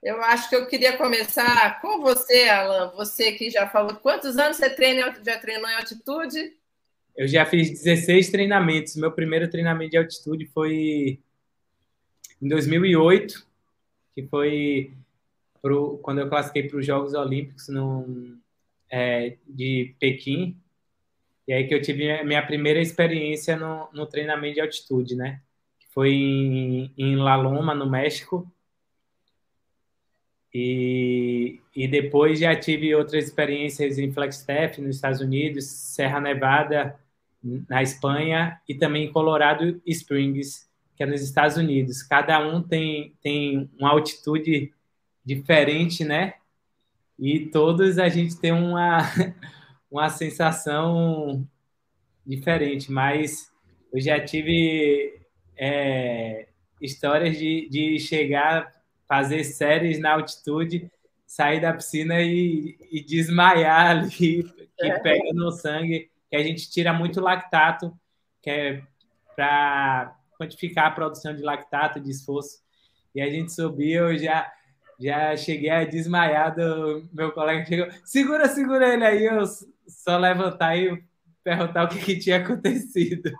Eu 0.02 0.22
acho 0.22 0.50
que 0.50 0.56
eu 0.56 0.68
queria 0.68 0.96
começar 0.96 1.82
com 1.82 2.00
você, 2.02 2.48
Alan. 2.48 2.92
Você 2.96 3.32
que 3.32 3.50
já 3.50 3.68
falou. 3.68 3.96
Quantos 3.96 4.38
anos 4.38 4.58
você 4.58 4.70
treina, 4.70 5.16
já 5.26 5.40
treinou 5.40 5.70
em 5.70 5.76
altitude? 5.76 6.54
Eu 7.16 7.28
já 7.28 7.46
fiz 7.46 7.72
16 7.84 8.30
treinamentos. 8.30 8.96
Meu 8.96 9.12
primeiro 9.12 9.50
treinamento 9.50 9.92
de 9.92 9.98
altitude 9.98 10.46
foi 10.46 11.20
em 12.40 12.48
2008, 12.48 13.46
que 14.14 14.24
foi 14.28 14.94
pro, 15.62 15.98
quando 15.98 16.20
eu 16.20 16.30
classifiquei 16.30 16.70
para 16.70 16.78
os 16.78 16.86
Jogos 16.86 17.16
Olímpicos 17.16 17.68
no, 17.68 18.38
é, 18.92 19.36
de 19.48 19.96
Pequim. 20.00 20.56
E 21.48 21.54
aí 21.54 21.68
que 21.68 21.74
eu 21.74 21.82
tive 21.82 22.24
minha 22.24 22.46
primeira 22.46 22.80
experiência 22.80 23.56
no, 23.56 23.90
no 23.92 24.06
treinamento 24.06 24.56
de 24.56 24.62
altitude, 24.62 25.16
né? 25.16 25.42
Foi 25.92 26.12
em, 26.12 26.94
em 26.96 27.16
La 27.16 27.36
Loma, 27.36 27.74
no 27.74 27.90
México 27.90 28.48
e, 30.54 31.60
e 31.76 31.88
depois 31.88 32.40
já 32.40 32.56
tive 32.56 32.94
outras 32.96 33.26
experiências 33.26 33.98
em 33.98 34.12
Flagstaff, 34.12 34.82
nos 34.82 34.96
Estados 34.96 35.22
Unidos, 35.22 35.66
Serra 35.66 36.20
Nevada, 36.20 37.00
na 37.70 37.84
Espanha, 37.84 38.60
e 38.68 38.74
também 38.74 39.06
em 39.06 39.12
Colorado 39.12 39.82
Springs, 39.86 40.68
que 40.96 41.04
é 41.04 41.06
nos 41.06 41.22
Estados 41.22 41.58
Unidos. 41.58 42.02
Cada 42.02 42.40
um 42.40 42.62
tem, 42.62 43.14
tem 43.22 43.70
uma 43.78 43.92
altitude 43.92 44.74
diferente, 45.24 46.04
né? 46.04 46.34
E 47.20 47.48
todos 47.48 48.00
a 48.00 48.10
gente 48.10 48.40
tem 48.40 48.52
uma, 48.52 49.00
uma 49.92 50.10
sensação 50.10 51.48
diferente, 52.26 52.92
mas 52.92 53.52
eu 53.94 54.02
já 54.02 54.20
tive 54.20 55.20
é, 55.58 56.48
histórias 56.82 57.38
de, 57.38 57.68
de 57.70 58.00
chegar 58.00 58.77
fazer 59.08 59.44
séries 59.44 60.00
na 60.00 60.14
altitude, 60.14 60.92
sair 61.26 61.62
da 61.62 61.74
piscina 61.74 62.22
e, 62.22 62.78
e 62.92 63.04
desmaiar 63.04 63.92
ali, 63.98 64.44
que 64.44 64.46
é. 64.82 65.00
pega 65.00 65.34
no 65.34 65.52
sangue, 65.52 66.10
que 66.30 66.36
a 66.36 66.44
gente 66.44 66.70
tira 66.70 66.94
muito 66.94 67.22
lactato, 67.22 67.98
que 68.42 68.50
é 68.50 68.84
para 69.36 70.16
quantificar 70.38 70.88
a 70.88 70.92
produção 70.92 71.36
de 71.36 71.44
lactato, 71.44 72.00
de 72.00 72.10
esforço. 72.10 72.62
E 73.14 73.22
a 73.22 73.30
gente 73.30 73.54
subiu, 73.54 74.12
eu 74.12 74.18
já 74.18 74.52
já 75.00 75.38
cheguei 75.38 75.70
a 75.70 75.86
desmaiar 75.86 76.56
do 76.56 77.08
meu 77.14 77.32
colega 77.32 77.64
chegou, 77.66 77.88
segura, 78.04 78.48
segura 78.48 78.92
ele 78.92 79.06
aí, 79.06 79.26
eu 79.26 79.44
só 79.88 80.18
levantar 80.18 80.76
e 80.76 81.04
perguntar 81.44 81.84
o 81.84 81.88
que, 81.88 82.00
que 82.00 82.18
tinha 82.18 82.38
acontecido. 82.38 83.32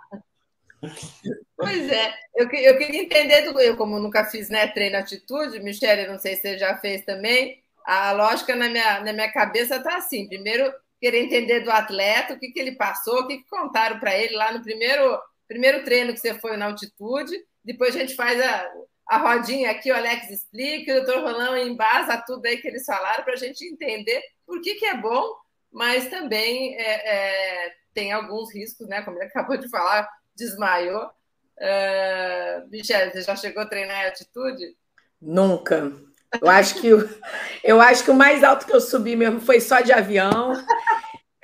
Pois 1.56 1.90
é, 1.90 2.14
eu, 2.36 2.48
eu 2.50 2.78
queria 2.78 3.02
entender 3.02 3.42
do 3.42 3.58
eu, 3.60 3.76
como 3.76 3.98
nunca 3.98 4.24
fiz 4.24 4.48
né, 4.48 4.68
treino 4.68 4.96
atitude, 4.96 5.60
Michele, 5.60 6.06
não 6.06 6.18
sei 6.18 6.36
se 6.36 6.42
você 6.42 6.58
já 6.58 6.76
fez 6.78 7.04
também. 7.04 7.62
A 7.84 8.12
lógica 8.12 8.54
na 8.54 8.68
minha, 8.68 9.00
na 9.00 9.12
minha 9.12 9.32
cabeça 9.32 9.76
está 9.76 9.96
assim: 9.96 10.28
primeiro, 10.28 10.72
querer 11.00 11.22
entender 11.22 11.60
do 11.60 11.70
atleta, 11.70 12.34
o 12.34 12.38
que, 12.38 12.50
que 12.50 12.58
ele 12.58 12.72
passou, 12.72 13.20
o 13.20 13.26
que, 13.26 13.38
que 13.38 13.48
contaram 13.48 13.98
para 13.98 14.16
ele 14.16 14.34
lá 14.34 14.52
no 14.52 14.62
primeiro, 14.62 15.18
primeiro 15.46 15.84
treino 15.84 16.12
que 16.12 16.20
você 16.20 16.34
foi 16.34 16.56
na 16.56 16.66
altitude. 16.66 17.32
Depois 17.64 17.94
a 17.94 18.00
gente 18.00 18.14
faz 18.14 18.40
a, 18.40 18.70
a 19.08 19.18
rodinha 19.18 19.70
aqui, 19.70 19.90
o 19.90 19.96
Alex 19.96 20.30
explica, 20.30 20.92
o 20.92 21.04
doutor 21.04 21.22
Rolão 21.22 21.56
embasa 21.56 22.22
tudo 22.26 22.46
aí 22.46 22.58
que 22.58 22.68
eles 22.68 22.84
falaram 22.84 23.24
para 23.24 23.34
a 23.34 23.36
gente 23.36 23.64
entender 23.64 24.22
por 24.46 24.60
que, 24.60 24.74
que 24.74 24.86
é 24.86 24.96
bom, 24.96 25.34
mas 25.72 26.08
também 26.08 26.76
é, 26.76 27.66
é, 27.66 27.74
tem 27.94 28.12
alguns 28.12 28.52
riscos, 28.54 28.86
né? 28.88 29.02
Como 29.02 29.16
ele 29.16 29.26
acabou 29.26 29.56
de 29.56 29.68
falar, 29.68 30.08
desmaiou. 30.38 31.10
Uh, 31.58 32.70
Michelle, 32.70 33.10
você 33.10 33.22
já 33.22 33.34
chegou 33.34 33.62
a 33.62 33.66
treinar 33.66 34.04
em 34.04 34.06
altitude? 34.06 34.76
Nunca. 35.20 35.92
Eu 36.40 36.48
acho 36.48 36.80
que 36.80 36.88
eu 37.64 37.80
acho 37.80 38.04
que 38.04 38.10
o 38.10 38.14
mais 38.14 38.44
alto 38.44 38.64
que 38.64 38.72
eu 38.72 38.80
subi 38.80 39.16
mesmo 39.16 39.40
foi 39.40 39.60
só 39.60 39.80
de 39.80 39.92
avião. 39.92 40.52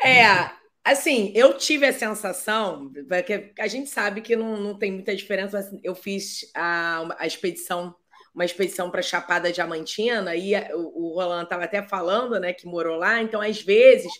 É, 0.02 0.50
assim, 0.84 1.32
eu 1.34 1.56
tive 1.58 1.86
a 1.86 1.92
sensação, 1.92 2.92
porque 3.08 3.52
a 3.58 3.66
gente 3.66 3.90
sabe 3.90 4.20
que 4.20 4.36
não, 4.36 4.56
não 4.56 4.78
tem 4.78 4.92
muita 4.92 5.16
diferença, 5.16 5.56
mas 5.56 5.80
eu 5.82 5.94
fiz 5.94 6.50
a, 6.54 7.16
a 7.18 7.26
expedição, 7.26 7.94
uma 8.34 8.44
expedição 8.44 8.90
para 8.90 9.02
Chapada 9.02 9.50
Diamantina, 9.50 10.36
e 10.36 10.54
o, 10.74 11.08
o 11.12 11.14
Roland 11.14 11.44
estava 11.44 11.64
até 11.64 11.82
falando, 11.82 12.38
né, 12.38 12.52
que 12.52 12.66
morou 12.66 12.96
lá, 12.96 13.20
então 13.22 13.40
às 13.40 13.60
vezes 13.62 14.12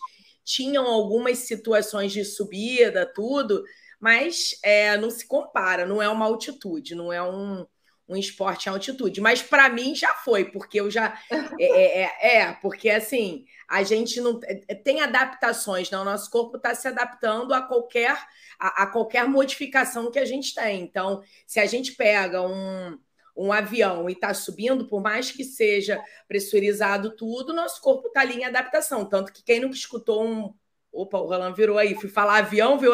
tinham 0.45 0.87
algumas 0.87 1.39
situações 1.39 2.13
de 2.13 2.25
subida, 2.25 3.07
tudo, 3.07 3.63
mas 4.05 4.51
é, 4.63 4.99
não 4.99 5.11
se 5.11 5.27
compara, 5.27 5.87
não 5.87 6.03
é 6.03 6.07
uma 6.11 6.27
altitude, 6.27 6.95
não 6.95 7.11
é 7.11 7.23
um, 7.23 7.67
um 8.07 8.15
esporte 8.19 8.67
em 8.67 8.69
altitude. 8.71 9.19
Mas 9.19 9.41
para 9.41 9.71
mim 9.71 9.95
já 9.95 10.13
foi, 10.17 10.45
porque 10.45 10.79
eu 10.79 10.91
já. 10.91 11.19
É, 11.59 11.65
é, 11.65 12.03
é, 12.03 12.37
é, 12.37 12.53
porque 12.61 12.91
assim, 12.91 13.47
a 13.67 13.83
gente 13.83 14.21
não 14.21 14.39
é, 14.45 14.75
tem 14.75 15.01
adaptações, 15.01 15.91
né? 15.91 15.97
o 15.97 16.05
nosso 16.05 16.31
corpo 16.31 16.59
está 16.59 16.75
se 16.75 16.87
adaptando 16.87 17.55
a 17.55 17.63
qualquer, 17.63 18.13
a, 18.59 18.83
a, 18.83 18.87
qualquer 18.89 19.27
modificação 19.27 20.11
que 20.11 20.19
a 20.19 20.27
gente 20.27 20.55
tem. 20.55 20.83
Então, 20.83 21.23
se 21.47 21.59
a 21.59 21.65
gente 21.65 21.93
pega 21.93 22.43
um. 22.43 22.99
Um 23.37 23.53
avião 23.53 24.09
e 24.09 24.13
está 24.13 24.33
subindo, 24.33 24.87
por 24.87 25.03
mais 25.03 25.33
que 25.33 25.43
seja 25.43 26.01
pressurizado 26.29 27.17
tudo, 27.17 27.53
nosso 27.53 27.81
corpo 27.83 28.07
está 28.07 28.21
ali 28.21 28.37
em 28.37 28.45
adaptação. 28.45 29.05
Tanto 29.05 29.33
que 29.33 29.43
quem 29.43 29.59
nunca 29.59 29.75
escutou 29.75 30.25
um, 30.25 30.55
Opa, 30.95 31.19
o 31.19 31.27
Roland 31.27 31.55
virou 31.55 31.77
aí. 31.77 31.97
Fui 31.97 32.09
falar 32.09 32.37
avião, 32.37 32.79
viu? 32.79 32.93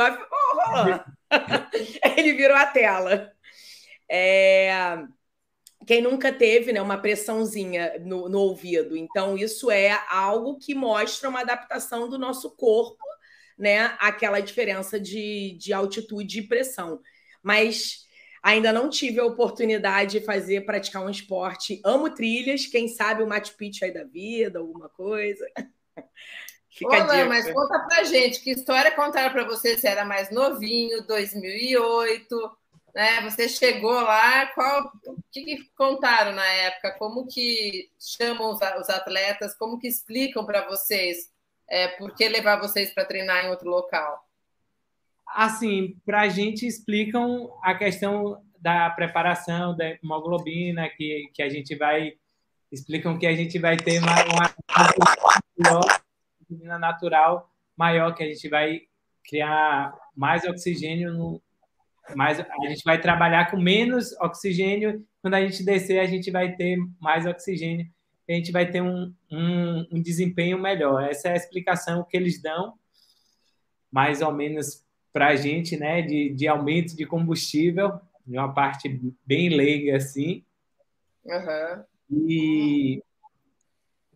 Ele 2.16 2.32
virou 2.32 2.56
a 2.56 2.66
tela. 2.66 3.32
É... 4.10 4.70
Quem 5.86 6.02
nunca 6.02 6.32
teve 6.32 6.72
né, 6.72 6.80
uma 6.80 6.98
pressãozinha 6.98 7.98
no, 8.00 8.28
no 8.28 8.38
ouvido? 8.40 8.96
Então, 8.96 9.36
isso 9.36 9.70
é 9.70 9.98
algo 10.08 10.58
que 10.58 10.74
mostra 10.74 11.28
uma 11.28 11.40
adaptação 11.40 12.08
do 12.08 12.18
nosso 12.18 12.54
corpo 12.54 13.02
né, 13.58 13.96
àquela 13.98 14.40
diferença 14.40 14.98
de, 15.00 15.56
de 15.58 15.72
altitude 15.72 16.38
e 16.40 16.46
pressão. 16.46 17.00
Mas 17.42 18.06
ainda 18.42 18.72
não 18.72 18.88
tive 18.88 19.20
a 19.20 19.24
oportunidade 19.24 20.18
de 20.18 20.24
fazer, 20.24 20.64
praticar 20.64 21.04
um 21.04 21.10
esporte. 21.10 21.80
Amo 21.84 22.14
trilhas, 22.14 22.66
quem 22.66 22.88
sabe 22.88 23.22
o 23.22 23.26
Machu 23.26 23.56
Picchu 23.56 23.84
aí 23.84 23.92
da 23.92 24.04
vida, 24.04 24.58
alguma 24.58 24.88
coisa. 24.88 25.44
Fica 26.70 27.02
Olá, 27.02 27.24
mas 27.26 27.52
conta 27.52 27.80
pra 27.80 28.04
gente, 28.04 28.40
que 28.40 28.52
história 28.52 28.92
contaram 28.92 29.32
para 29.32 29.44
você? 29.44 29.76
Você 29.76 29.88
era 29.88 30.04
mais 30.04 30.30
novinho, 30.30 31.04
2008, 31.04 32.58
né? 32.94 33.20
Você 33.22 33.48
chegou 33.48 33.92
lá, 33.92 34.46
qual, 34.46 34.92
o 35.06 35.16
que, 35.32 35.42
que 35.42 35.70
contaram 35.76 36.32
na 36.32 36.46
época? 36.46 36.96
Como 36.98 37.26
que 37.26 37.90
chamam 37.98 38.52
os, 38.52 38.60
os 38.80 38.88
atletas? 38.88 39.54
Como 39.56 39.78
que 39.78 39.88
explicam 39.88 40.46
para 40.46 40.66
vocês 40.68 41.30
é, 41.68 41.88
por 41.88 42.14
que 42.14 42.28
levar 42.28 42.60
vocês 42.60 42.92
para 42.92 43.04
treinar 43.04 43.44
em 43.44 43.50
outro 43.50 43.68
local? 43.68 44.24
Assim, 45.26 45.96
para 46.04 46.22
a 46.22 46.28
gente 46.28 46.66
explicam 46.66 47.52
a 47.62 47.74
questão 47.74 48.42
da 48.58 48.90
preparação 48.90 49.76
da 49.76 49.88
hemoglobina, 49.88 50.88
que, 50.88 51.30
que 51.32 51.42
a 51.42 51.48
gente 51.48 51.76
vai 51.76 52.14
explicam 52.70 53.18
que 53.18 53.26
a 53.26 53.34
gente 53.34 53.58
vai 53.58 53.76
ter 53.76 53.98
uma, 53.98 54.14
uma 54.32 55.80
hemoglobina 56.50 56.78
natural 56.78 57.50
maior, 57.76 58.14
que 58.14 58.22
a 58.22 58.26
gente 58.26 58.48
vai 58.48 58.82
criar 59.24 59.94
mais 60.14 60.44
oxigênio 60.44 61.12
no, 61.12 61.42
mais, 62.14 62.40
a 62.40 62.68
gente 62.68 62.84
vai 62.84 63.00
trabalhar 63.00 63.50
com 63.50 63.56
menos 63.56 64.12
oxigênio. 64.20 65.04
Quando 65.22 65.34
a 65.34 65.40
gente 65.40 65.64
descer, 65.64 66.00
a 66.00 66.06
gente 66.06 66.30
vai 66.30 66.54
ter 66.56 66.78
mais 66.98 67.26
oxigênio. 67.26 67.86
A 68.28 68.32
gente 68.32 68.52
vai 68.52 68.70
ter 68.70 68.80
um, 68.80 69.12
um, 69.30 69.86
um 69.92 70.02
desempenho 70.02 70.58
melhor. 70.58 71.02
Essa 71.02 71.28
é 71.28 71.32
a 71.32 71.36
explicação 71.36 72.04
que 72.08 72.16
eles 72.16 72.40
dão, 72.40 72.74
mais 73.90 74.20
ou 74.22 74.32
menos 74.32 74.84
para 75.12 75.28
a 75.28 75.36
gente, 75.36 75.76
né, 75.76 76.02
de, 76.02 76.30
de 76.30 76.46
aumento 76.46 76.96
de 76.96 77.04
combustível, 77.04 78.00
de 78.24 78.38
uma 78.38 78.52
parte 78.52 79.00
bem 79.26 79.48
leiga 79.48 79.96
assim. 79.96 80.44
Uhum. 81.24 81.84
E, 82.10 83.02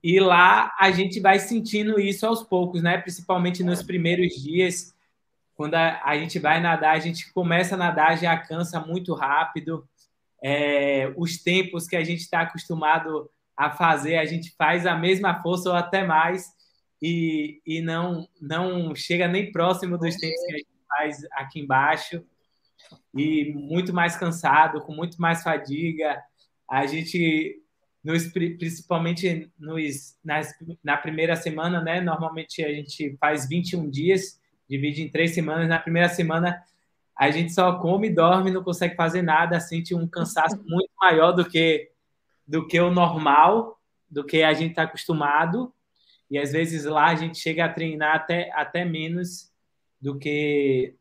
e 0.04 0.20
lá 0.20 0.70
a 0.78 0.90
gente 0.90 1.18
vai 1.18 1.38
sentindo 1.38 1.98
isso 1.98 2.26
aos 2.26 2.42
poucos, 2.42 2.82
né? 2.82 2.98
Principalmente 2.98 3.64
nos 3.64 3.82
primeiros 3.82 4.34
dias, 4.34 4.94
quando 5.54 5.76
a, 5.76 5.98
a 6.04 6.18
gente 6.18 6.38
vai 6.38 6.60
nadar, 6.60 6.94
a 6.94 6.98
gente 6.98 7.32
começa 7.32 7.74
a 7.74 7.78
nadar, 7.78 8.18
já 8.18 8.36
cansa 8.36 8.78
muito 8.80 9.14
rápido. 9.14 9.88
É, 10.42 11.10
os 11.16 11.38
tempos 11.42 11.86
que 11.86 11.96
a 11.96 12.04
gente 12.04 12.20
está 12.20 12.42
acostumado 12.42 13.30
a 13.56 13.70
fazer, 13.70 14.18
a 14.18 14.26
gente 14.26 14.54
faz 14.58 14.84
a 14.84 14.94
mesma 14.94 15.40
força 15.40 15.70
ou 15.70 15.74
até 15.74 16.04
mais 16.04 16.52
e, 17.00 17.62
e 17.64 17.80
não, 17.80 18.28
não 18.38 18.94
chega 18.94 19.26
nem 19.26 19.50
próximo 19.50 19.96
dos 19.96 20.16
tempos 20.16 20.44
que 20.44 20.52
a 20.52 20.58
gente 20.58 20.68
faz 20.86 21.24
aqui 21.32 21.60
embaixo 21.60 22.22
e 23.14 23.54
muito 23.54 23.94
mais 23.94 24.16
cansado, 24.18 24.82
com 24.82 24.92
muito 24.94 25.18
mais 25.18 25.42
fadiga. 25.42 26.22
A 26.68 26.84
gente 26.84 27.63
nos, 28.04 28.26
principalmente 28.26 29.50
nos, 29.58 30.18
nas, 30.22 30.54
na 30.82 30.94
primeira 30.94 31.34
semana, 31.34 31.80
né? 31.80 32.02
Normalmente 32.02 32.62
a 32.62 32.70
gente 32.70 33.16
faz 33.18 33.48
21 33.48 33.88
dias, 33.88 34.38
divide 34.68 35.02
em 35.02 35.08
três 35.08 35.32
semanas. 35.32 35.66
Na 35.66 35.78
primeira 35.78 36.10
semana 36.10 36.62
a 37.16 37.30
gente 37.30 37.54
só 37.54 37.78
come, 37.78 38.10
dorme, 38.10 38.50
não 38.50 38.62
consegue 38.62 38.94
fazer 38.94 39.22
nada, 39.22 39.58
sente 39.58 39.94
um 39.94 40.06
cansaço 40.06 40.62
muito 40.68 40.90
maior 41.00 41.32
do 41.32 41.48
que 41.48 41.90
do 42.46 42.66
que 42.66 42.78
o 42.78 42.90
normal, 42.90 43.80
do 44.10 44.22
que 44.22 44.42
a 44.42 44.52
gente 44.52 44.70
está 44.70 44.82
acostumado. 44.82 45.72
E 46.30 46.38
às 46.38 46.52
vezes 46.52 46.84
lá 46.84 47.06
a 47.06 47.14
gente 47.14 47.38
chega 47.38 47.64
a 47.64 47.72
treinar 47.72 48.16
até, 48.16 48.52
até 48.52 48.84
menos 48.84 49.50
do 49.98 50.18
que 50.18 50.94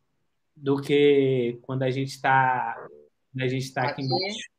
do 0.56 0.80
que 0.80 1.60
quando 1.64 1.84
a 1.84 1.92
gente 1.92 2.12
está 2.12 2.78
a 3.38 3.48
gente 3.48 3.66
está 3.66 3.84
aqui 3.90 4.04
embaixo. 4.04 4.50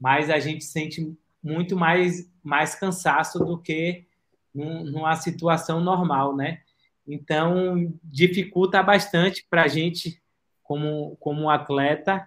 Mas 0.00 0.28
a 0.28 0.40
gente 0.40 0.64
sente 0.64 1.16
muito 1.42 1.76
mais, 1.76 2.30
mais 2.42 2.74
cansaço 2.74 3.38
do 3.38 3.58
que 3.58 4.06
numa 4.54 5.14
situação 5.16 5.80
normal, 5.80 6.34
né? 6.34 6.60
Então, 7.06 7.92
dificulta 8.02 8.82
bastante 8.82 9.46
para 9.48 9.62
a 9.62 9.68
gente, 9.68 10.20
como, 10.62 11.16
como 11.16 11.48
atleta, 11.48 12.26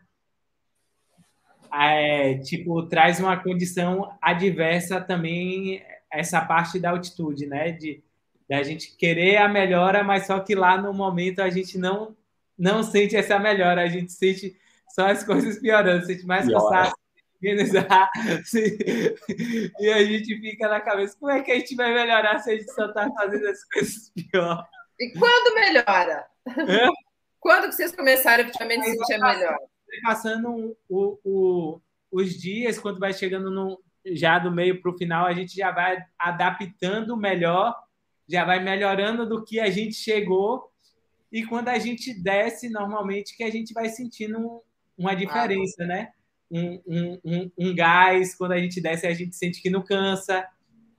é, 1.73 2.35
tipo, 2.39 2.83
traz 2.87 3.19
uma 3.19 3.37
condição 3.37 4.17
adversa 4.21 4.99
também 4.99 5.83
essa 6.11 6.41
parte 6.41 6.79
da 6.79 6.89
altitude, 6.89 7.45
né? 7.45 7.71
De, 7.71 8.03
de 8.49 8.55
a 8.55 8.63
gente 8.63 8.95
querer 8.97 9.37
a 9.37 9.47
melhora, 9.47 10.03
mas 10.03 10.27
só 10.27 10.39
que 10.39 10.55
lá 10.55 10.77
no 10.77 10.93
momento 10.93 11.41
a 11.41 11.49
gente 11.49 11.77
não 11.77 12.15
não 12.57 12.83
sente 12.83 13.15
essa 13.15 13.39
melhora, 13.39 13.81
a 13.81 13.87
gente 13.87 14.11
sente 14.11 14.55
só 14.93 15.07
as 15.07 15.23
coisas 15.23 15.57
piorando, 15.57 16.05
sente 16.05 16.25
mais 16.27 16.47
cansaço, 16.47 16.93
organizar. 17.41 18.09
e 19.79 19.89
a 19.89 20.03
gente 20.03 20.39
fica 20.39 20.67
na 20.67 20.79
cabeça, 20.79 21.17
como 21.19 21.31
é 21.31 21.41
que 21.41 21.51
a 21.51 21.55
gente 21.55 21.75
vai 21.75 21.93
melhorar 21.93 22.39
se 22.39 22.51
a 22.51 22.55
gente 22.55 22.71
só 22.71 22.85
está 22.85 23.09
fazendo 23.11 23.47
as 23.47 23.63
coisas 23.65 24.11
pior? 24.11 24.67
E 24.99 25.11
quando 25.17 25.55
melhora? 25.55 26.27
É? 26.47 26.87
Quando 27.39 27.69
que 27.69 27.75
vocês 27.75 27.95
começaram 27.95 28.43
efetivamente 28.43 28.81
a 28.81 28.91
sentir 28.91 29.19
melhor? 29.19 29.57
Passando 30.03 30.77
o, 30.87 31.19
o, 31.23 31.81
os 32.11 32.39
dias, 32.39 32.79
quando 32.79 32.99
vai 32.99 33.11
chegando 33.13 33.49
no, 33.49 33.81
já 34.05 34.37
do 34.37 34.51
meio 34.51 34.81
para 34.81 34.91
o 34.91 34.97
final, 34.97 35.25
a 35.25 35.33
gente 35.33 35.55
já 35.55 35.71
vai 35.71 35.97
adaptando 36.17 37.17
melhor, 37.17 37.75
já 38.27 38.45
vai 38.45 38.63
melhorando 38.63 39.27
do 39.27 39.43
que 39.43 39.59
a 39.59 39.69
gente 39.69 39.95
chegou. 39.95 40.71
E 41.31 41.43
quando 41.45 41.69
a 41.69 41.79
gente 41.79 42.13
desce, 42.13 42.69
normalmente, 42.69 43.35
que 43.35 43.43
a 43.43 43.49
gente 43.49 43.73
vai 43.73 43.89
sentindo 43.89 44.61
uma 44.97 45.15
diferença, 45.15 45.83
ah. 45.83 45.87
né? 45.87 46.11
Um, 46.51 46.81
um, 46.85 47.21
um, 47.23 47.51
um 47.57 47.75
gás, 47.75 48.35
quando 48.35 48.51
a 48.51 48.59
gente 48.59 48.81
desce, 48.81 49.07
a 49.07 49.13
gente 49.13 49.35
sente 49.35 49.61
que 49.61 49.69
não 49.69 49.83
cansa, 49.83 50.45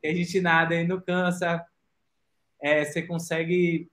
a 0.02 0.08
gente 0.08 0.40
nada 0.40 0.74
e 0.74 0.86
não 0.86 1.00
cansa. 1.00 1.64
É, 2.60 2.84
você 2.84 3.02
consegue 3.02 3.90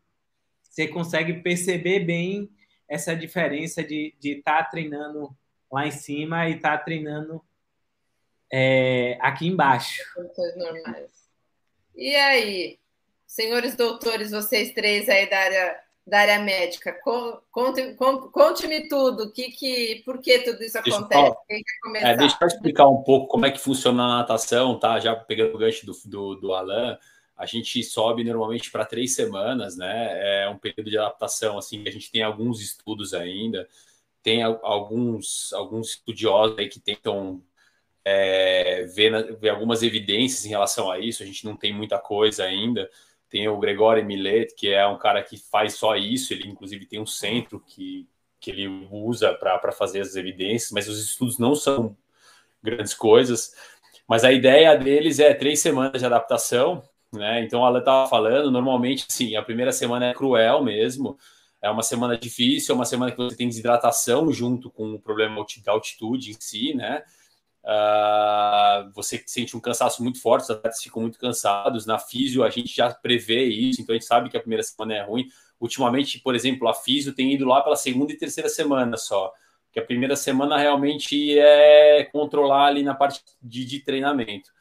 você 0.63 0.88
consegue 0.88 1.41
perceber 1.41 2.02
bem 2.02 2.50
essa 2.88 3.15
diferença 3.15 3.84
de 3.84 4.15
estar 4.22 4.63
tá 4.63 4.69
treinando 4.69 5.36
lá 5.72 5.86
em 5.86 5.91
cima 5.91 6.48
e 6.48 6.56
estar 6.56 6.78
tá 6.78 6.84
treinando 6.84 7.43
é, 8.52 9.17
aqui 9.19 9.48
embaixo. 9.48 10.02
E 11.95 12.15
aí, 12.15 12.80
senhores 13.28 13.76
doutores, 13.76 14.32
vocês 14.32 14.74
três 14.74 15.10
aí 15.10 15.30
da 15.30 15.38
área 15.38 15.88
da 16.10 16.19
área 16.19 16.39
médica. 16.39 16.93
Conte-me 17.52 17.95
conte 17.95 18.88
tudo, 18.89 19.32
que, 19.32 19.52
que, 19.52 20.02
por 20.04 20.19
que 20.19 20.39
tudo 20.39 20.63
isso 20.63 20.78
acontece? 20.78 21.36
é, 21.95 22.17
deixa 22.17 22.38
eu 22.41 22.48
explicar 22.48 22.88
um 22.88 23.04
pouco 23.04 23.28
como 23.28 23.45
é 23.45 23.52
que 23.52 23.60
funciona 23.60 24.04
a 24.04 24.17
natação, 24.17 24.80
tá? 24.80 25.00
Já 25.00 25.15
pegando 25.15 25.56
o 25.56 25.58
gancho 25.58 25.86
do, 25.86 25.93
do, 26.06 26.36
do 26.36 26.54
Alan, 26.54 26.98
a 27.38 27.45
gente 27.45 27.82
sobe 27.84 28.24
normalmente 28.24 28.69
para 28.69 28.84
três 28.84 29.15
semanas, 29.15 29.78
né? 29.78 30.43
É 30.43 30.50
um 30.50 30.58
período 30.58 30.89
de 30.89 30.98
adaptação, 30.98 31.58
assim, 31.58 31.88
a 31.88 31.91
gente 31.91 32.12
tem 32.12 32.22
alguns 32.22 32.62
estudos 32.62 33.13
ainda, 33.13 33.67
tem 34.22 34.43
alguns, 34.43 35.54
alguns 35.54 35.91
estudiosos 35.91 36.58
aí 36.58 36.67
que 36.67 36.80
tentam 36.80 37.41
é, 38.04 38.84
ver, 38.93 39.38
ver 39.38 39.50
algumas 39.50 39.84
evidências 39.84 40.45
em 40.45 40.50
relação 40.50 40.91
a 40.91 41.00
isso, 41.00 41.24
a 41.24 41.26
gente 41.26 41.45
não 41.45 41.56
tem 41.56 41.74
muita 41.74 41.98
coisa 41.98 42.43
ainda, 42.43 42.89
tem 43.30 43.48
o 43.48 43.58
Gregório 43.58 44.06
Millet, 44.06 44.54
que 44.56 44.70
é 44.70 44.86
um 44.88 44.98
cara 44.98 45.22
que 45.22 45.38
faz 45.38 45.76
só 45.76 45.96
isso, 45.96 46.34
ele 46.34 46.48
inclusive 46.48 46.86
tem 46.86 47.00
um 47.00 47.06
centro 47.06 47.60
que, 47.60 48.08
que 48.39 48.50
ele 48.50 48.68
usa 48.92 49.34
para 49.34 49.72
fazer 49.72 50.02
as 50.02 50.15
evidências, 50.15 50.72
mas 50.72 50.88
os 50.88 51.00
estudos 51.00 51.38
não 51.38 51.54
são 51.54 51.96
grandes 52.62 52.94
coisas. 52.94 53.54
Mas 54.08 54.24
a 54.24 54.32
ideia 54.32 54.76
deles 54.76 55.20
é 55.20 55.34
três 55.34 55.60
semanas 55.60 56.00
de 56.00 56.06
adaptação, 56.06 56.82
né? 57.13 57.44
Então 57.44 57.65
ela 57.65 57.80
estava 57.80 58.10
falando, 58.10 58.52
normalmente, 58.52 59.06
sim, 59.08 59.36
a 59.36 59.44
primeira 59.44 59.72
semana 59.72 60.08
é 60.08 60.13
cruel 60.13 60.63
mesmo, 60.63 61.18
é 61.62 61.70
uma 61.70 61.84
semana 61.84 62.18
difícil, 62.18 62.74
é 62.74 62.76
uma 62.76 62.86
semana 62.86 63.12
que 63.12 63.18
você 63.18 63.36
tem 63.36 63.48
desidratação 63.48 64.32
junto 64.32 64.72
com 64.72 64.94
o 64.94 65.00
problema 65.00 65.46
da 65.63 65.72
altitude 65.72 66.32
em 66.32 66.38
si, 66.39 66.74
né? 66.74 67.04
Uh, 67.63 68.91
você 68.93 69.22
sente 69.28 69.56
um 69.56 69.60
cansaço 69.60 70.02
muito 70.02 70.22
forte, 70.22 70.43
os 70.43 70.50
atletas 70.50 70.82
ficam 70.82 71.02
muito 71.02 71.19
cansados. 71.19 71.86
Na 71.86 72.00
físio, 72.00 72.43
a 72.43 72.50
gente 72.50 72.76
já 72.76 72.93
prevê 72.93 73.45
isso, 73.45 73.82
então 73.82 73.93
a 73.93 73.98
gente 73.98 74.08
sabe 74.08 74.30
que 74.30 74.38
a 74.38 74.39
primeira 74.39 74.63
semana 74.63 74.95
é 74.95 75.04
ruim. 75.04 75.28
Ultimamente, 75.60 76.19
por 76.19 76.36
exemplo, 76.36 76.67
a 76.67 76.74
físio 76.74 77.13
tem 77.13 77.34
ido 77.34 77.45
lá 77.45 77.62
pela 77.62 77.76
segunda 77.76 78.12
e 78.13 78.17
terceira 78.17 78.50
semana 78.50 78.95
só, 78.95 79.32
que 79.72 79.80
a 79.80 79.86
primeira 79.86 80.15
semana 80.15 80.58
realmente 80.58 81.38
é 81.38 82.06
controlar 82.12 82.67
ali 82.67 82.82
na 82.82 82.95
parte 82.95 83.22
de, 83.41 83.65
de 83.65 83.80
treinamento. 83.80 84.52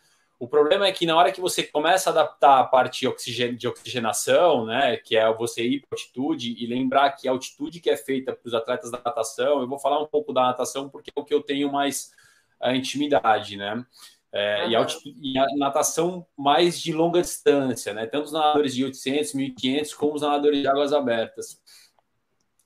O 0.41 0.47
problema 0.47 0.87
é 0.87 0.93
que 0.93 1.05
na 1.05 1.17
hora 1.17 1.33
que 1.33 1.41
você 1.41 1.65
começa 1.65 2.11
a 2.11 2.13
adaptar 2.13 2.61
a 2.61 2.65
parte 2.65 3.01
de, 3.01 3.09
oxigen 3.09 3.57
de 3.57 3.67
oxigenação, 3.67 4.67
né, 4.67 4.97
que 4.97 5.17
é 5.17 5.33
você 5.35 5.65
ir 5.65 5.81
para 5.81 5.99
altitude 5.99 6.55
e 6.57 6.67
lembrar 6.67 7.11
que 7.13 7.27
a 7.27 7.33
altitude 7.33 7.81
que 7.81 7.91
é 7.91 7.97
feita 7.97 8.33
para 8.33 8.47
os 8.47 8.55
atletas 8.55 8.91
da 8.91 9.01
natação, 9.05 9.61
eu 9.61 9.69
vou 9.69 9.81
falar 9.81 10.01
um 10.01 10.07
pouco 10.07 10.33
da 10.33 10.43
natação 10.43 10.89
porque 10.89 11.11
é 11.15 11.21
o 11.21 11.25
que 11.25 11.35
eu 11.35 11.43
tenho 11.43 11.73
mais 11.73 12.13
a 12.61 12.75
intimidade, 12.75 13.57
né? 13.57 13.85
É, 14.31 14.65
uhum. 14.65 14.71
e, 14.71 14.77
a, 14.77 14.87
e, 15.23 15.39
a, 15.39 15.47
natação 15.57 16.27
mais 16.37 16.79
de 16.81 16.93
longa 16.93 17.21
distância, 17.21 17.95
né? 17.95 18.07
Tanto 18.07 18.27
os 18.27 18.33
nadadores 18.33 18.75
de 18.75 18.85
800, 18.85 19.35
1500, 19.35 19.95
como 19.95 20.15
os 20.15 20.23
nadadores 20.23 20.61
de 20.61 20.69
águas 20.69 20.93
abertas. 20.93 21.61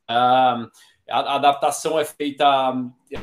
Ah, 0.08 0.66
a, 1.08 1.36
adaptação 1.36 1.98
é 1.98 2.04
feita 2.04 2.44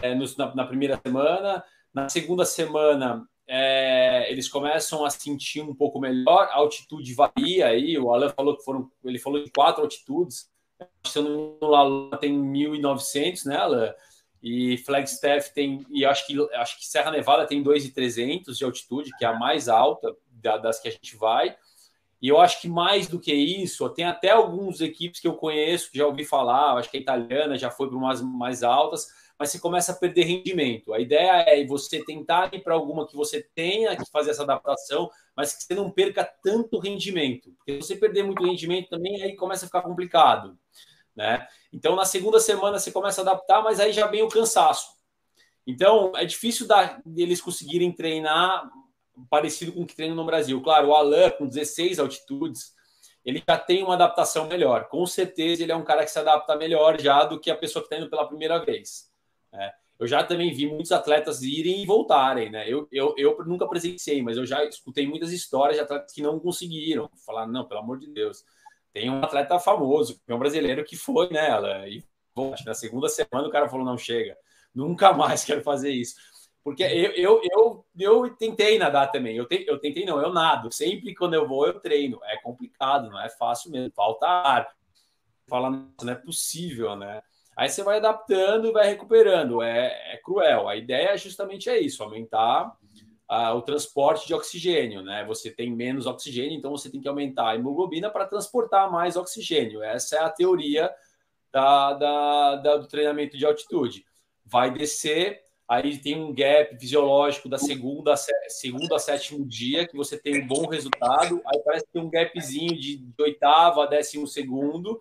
é, 0.02 0.16
no, 0.16 0.26
na, 0.38 0.56
na, 0.56 0.66
primeira 0.66 1.00
semana, 1.04 1.64
na 1.94 2.08
segunda 2.08 2.46
semana 2.46 3.28
é, 3.52 4.32
eles 4.32 4.48
começam 4.48 5.04
a 5.04 5.10
sentir 5.10 5.62
um 5.62 5.74
pouco 5.74 6.00
melhor, 6.00 6.48
a 6.52 6.58
altitude 6.58 7.16
varia 7.16 7.66
aí, 7.66 7.98
o 7.98 8.14
Alan 8.14 8.30
falou 8.30 8.56
que 8.56 8.64
foram, 8.64 8.92
ele 9.04 9.18
falou 9.18 9.44
de 9.44 9.52
quatro 9.52 9.82
altitudes, 9.82 10.48
se 11.06 11.18
eu 11.18 11.58
não 11.60 12.12
tem 12.20 12.32
1.900, 12.32 13.46
né, 13.46 13.58
Alan? 13.58 13.94
E 14.42 14.78
Flagstaff 14.80 15.54
tem, 15.54 15.86
e 15.90 16.06
acho 16.06 16.26
que, 16.26 16.36
acho 16.56 16.78
que 16.78 16.88
Serra 16.88 17.12
Nevada 17.12 17.46
tem 17.46 17.62
2,300 17.62 18.58
de 18.58 18.64
altitude, 18.64 19.12
que 19.18 19.26
é 19.26 19.28
a 19.28 19.38
mais 19.38 19.68
alta 19.68 20.16
das 20.32 20.80
que 20.80 20.88
a 20.88 20.92
gente 20.92 21.18
vai. 21.18 21.56
E 22.22 22.28
eu 22.28 22.40
acho 22.40 22.62
que 22.62 22.68
mais 22.68 23.08
do 23.08 23.20
que 23.20 23.34
isso, 23.34 23.88
tem 23.90 24.06
até 24.06 24.30
algumas 24.32 24.82
equipes 24.82 25.22
que 25.22 25.28
eu 25.28 25.36
conheço, 25.36 25.92
que 25.92 25.98
já 25.98 26.06
ouvi 26.06 26.26
falar, 26.26 26.78
acho 26.78 26.92
que 26.92 26.98
a 26.98 27.00
italiana 27.00 27.58
já 27.58 27.72
foi 27.72 27.88
para 27.88 27.98
umas 27.98 28.22
mais 28.22 28.62
altas, 28.62 29.08
mas 29.38 29.52
você 29.52 29.60
começa 29.60 29.94
a 29.94 29.96
perder 29.96 30.24
rendimento. 30.24 30.94
A 30.94 31.00
ideia 31.00 31.46
é 31.48 31.66
você 31.66 32.04
tentar 32.04 32.54
ir 32.54 32.62
para 32.62 32.74
alguma 32.74 33.08
que 33.08 33.16
você 33.16 33.42
tenha 33.56 33.96
que 33.96 34.04
fazer 34.12 34.32
essa 34.32 34.44
adaptação, 34.44 35.10
mas 35.36 35.54
que 35.54 35.64
você 35.64 35.74
não 35.74 35.90
perca 35.90 36.30
tanto 36.44 36.78
rendimento. 36.78 37.54
Porque 37.54 37.82
se 37.82 37.88
você 37.88 37.96
perder 37.96 38.24
muito 38.24 38.44
rendimento 38.44 38.90
também, 38.90 39.22
aí 39.24 39.38
começa 39.38 39.64
a 39.64 39.68
ficar 39.68 39.82
complicado. 39.82 40.58
Né? 41.20 41.46
Então, 41.74 41.98
na 41.98 42.06
segunda 42.06 42.40
semana 42.40 42.80
você 42.80 42.94
começa 42.94 43.20
a 43.20 43.24
adaptar, 43.24 43.62
mas 43.62 43.78
aí 43.78 43.92
já 43.92 44.08
vem 44.08 44.24
o 44.24 44.30
cansaço. 44.30 44.88
Então, 45.68 46.14
é 46.16 46.24
difícil 46.24 46.66
eles 47.18 47.42
conseguirem 47.42 47.92
treinar 47.92 48.72
parecido 49.30 49.74
com 49.74 49.82
o 49.82 49.86
que 49.86 49.98
treinam 49.98 50.16
no 50.16 50.26
Brasil. 50.26 50.62
Claro, 50.62 50.88
o 50.88 50.96
Alan, 50.96 51.30
com 51.32 51.46
16 51.46 52.00
altitudes, 52.00 52.74
ele 53.26 53.44
já 53.46 53.58
tem 53.58 53.84
uma 53.84 53.96
adaptação 53.96 54.48
melhor. 54.48 54.88
Com 54.88 55.06
certeza, 55.06 55.62
ele 55.62 55.74
é 55.74 55.76
um 55.76 55.84
cara 55.84 56.06
que 56.06 56.10
se 56.10 56.18
adapta 56.18 56.56
melhor 56.56 56.98
já 57.02 57.26
do 57.26 57.38
que 57.38 57.52
a 57.52 57.58
pessoa 57.58 57.84
que 57.84 57.88
está 57.94 57.98
indo 57.98 58.10
pela 58.10 58.26
primeira 58.26 58.64
vez. 58.64 59.12
Né? 59.52 59.74
Eu 60.00 60.08
já 60.08 60.24
também 60.24 60.54
vi 60.54 60.68
muitos 60.68 60.94
atletas 60.94 61.42
irem 61.42 61.84
e 61.84 61.86
voltarem, 61.86 62.50
né? 62.50 62.64
Eu, 62.66 62.88
eu, 62.94 63.14
eu 63.18 63.44
nunca 63.46 63.68
presenciei, 63.68 64.24
mas 64.24 64.38
eu 64.38 64.46
já 64.46 64.64
escutei 64.64 65.06
muitas 65.06 65.34
histórias 65.34 65.76
de 65.76 65.84
atletas 65.84 66.14
que 66.14 66.22
não 66.22 66.40
conseguiram. 66.40 67.12
Falar, 67.26 67.46
não, 67.46 67.68
pelo 67.68 67.82
amor 67.82 68.00
de 68.00 68.08
Deus 68.08 68.46
tem 68.94 69.10
um 69.10 69.24
atleta 69.24 69.60
famoso, 69.60 70.20
um 70.28 70.40
brasileiro 70.40 70.84
que 70.84 70.96
foi 70.96 71.30
nela. 71.30 71.88
E 71.88 72.04
na 72.66 72.74
segunda 72.74 73.10
semana 73.10 73.48
o 73.48 73.52
cara 73.52 73.70
falou: 73.70 73.86
não 73.86 73.98
chega, 73.98 74.38
nunca 74.74 75.12
mais 75.14 75.44
quero 75.44 75.62
fazer 75.62 75.92
isso. 75.92 76.16
Porque 76.64 76.84
eu, 76.84 77.12
eu, 77.14 77.42
eu, 77.52 77.86
eu 77.98 78.36
tentei 78.36 78.78
nadar 78.78 79.12
também. 79.12 79.36
Eu, 79.36 79.48
te, 79.48 79.66
eu 79.68 79.80
tentei, 79.80 80.06
não, 80.06 80.22
eu 80.22 80.32
nado. 80.32 80.72
Sempre 80.72 81.16
quando 81.16 81.34
eu 81.34 81.48
vou, 81.48 81.66
eu 81.66 81.80
treino. 81.80 82.20
É 82.26 82.38
complicado, 82.38 83.10
não 83.10 83.20
é 83.20 83.30
fácil 83.30 83.72
mesmo. 83.72 83.92
Falta 83.96 84.28
ar. 84.28 84.68
Fala, 85.48 85.70
não 85.70 86.12
é 86.12 86.16
possível, 86.16 86.96
né? 86.96 87.22
Aí 87.56 87.70
você 87.70 87.82
vai 87.82 87.98
adaptando 87.98 88.68
e 88.68 88.72
vai 88.72 88.88
recuperando. 88.88 89.62
É, 89.62 90.14
é 90.14 90.18
cruel. 90.18 90.68
A 90.68 90.76
ideia 90.76 91.10
é 91.10 91.18
justamente 91.18 91.70
é 91.70 91.80
isso: 91.80 92.04
aumentar 92.04 92.78
o 93.30 93.62
transporte 93.62 94.26
de 94.26 94.34
oxigênio, 94.34 95.04
né? 95.04 95.24
Você 95.26 95.52
tem 95.52 95.72
menos 95.72 96.08
oxigênio, 96.08 96.58
então 96.58 96.72
você 96.72 96.90
tem 96.90 97.00
que 97.00 97.08
aumentar 97.08 97.50
a 97.50 97.56
hemoglobina 97.56 98.10
para 98.10 98.26
transportar 98.26 98.92
mais 98.92 99.16
oxigênio. 99.16 99.84
Essa 99.84 100.16
é 100.16 100.20
a 100.20 100.30
teoria 100.30 100.92
da, 101.52 101.94
da, 101.94 102.56
da, 102.56 102.78
do 102.78 102.88
treinamento 102.88 103.38
de 103.38 103.46
altitude. 103.46 104.04
Vai 104.44 104.72
descer, 104.72 105.44
aí 105.68 105.96
tem 106.00 106.20
um 106.20 106.34
gap 106.34 106.76
fisiológico 106.80 107.48
da 107.48 107.60
segunda, 107.60 108.16
segunda 108.48 108.96
a 108.96 109.00
sétimo 109.00 109.46
dia, 109.46 109.88
que 109.88 109.96
você 109.96 110.18
tem 110.18 110.42
um 110.42 110.48
bom 110.48 110.66
resultado, 110.68 111.40
aí 111.46 111.62
parece 111.64 111.86
que 111.86 111.92
tem 111.94 112.02
um 112.02 112.10
gapzinho 112.10 112.76
de, 112.80 112.98
de 112.98 113.22
oitavo 113.24 113.82
a 113.82 113.86
décimo 113.86 114.26
segundo, 114.26 115.00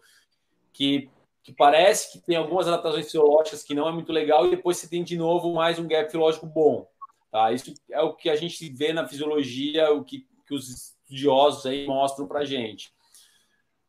que, 0.70 1.08
que 1.42 1.54
parece 1.54 2.12
que 2.12 2.26
tem 2.26 2.36
algumas 2.36 2.68
adaptações 2.68 3.06
fisiológicas 3.06 3.62
que 3.62 3.74
não 3.74 3.88
é 3.88 3.92
muito 3.92 4.12
legal, 4.12 4.46
e 4.46 4.50
depois 4.50 4.76
você 4.76 4.86
tem 4.86 5.02
de 5.02 5.16
novo 5.16 5.54
mais 5.54 5.78
um 5.78 5.88
gap 5.88 6.04
fisiológico 6.04 6.44
bom. 6.44 6.86
Tá? 7.30 7.52
Isso 7.52 7.74
é 7.90 8.00
o 8.00 8.14
que 8.14 8.30
a 8.30 8.36
gente 8.36 8.68
vê 8.70 8.92
na 8.92 9.06
fisiologia, 9.06 9.92
o 9.92 10.04
que, 10.04 10.26
que 10.46 10.54
os 10.54 10.68
estudiosos 10.68 11.66
aí 11.66 11.86
mostram 11.86 12.26
para 12.26 12.44
gente. 12.44 12.92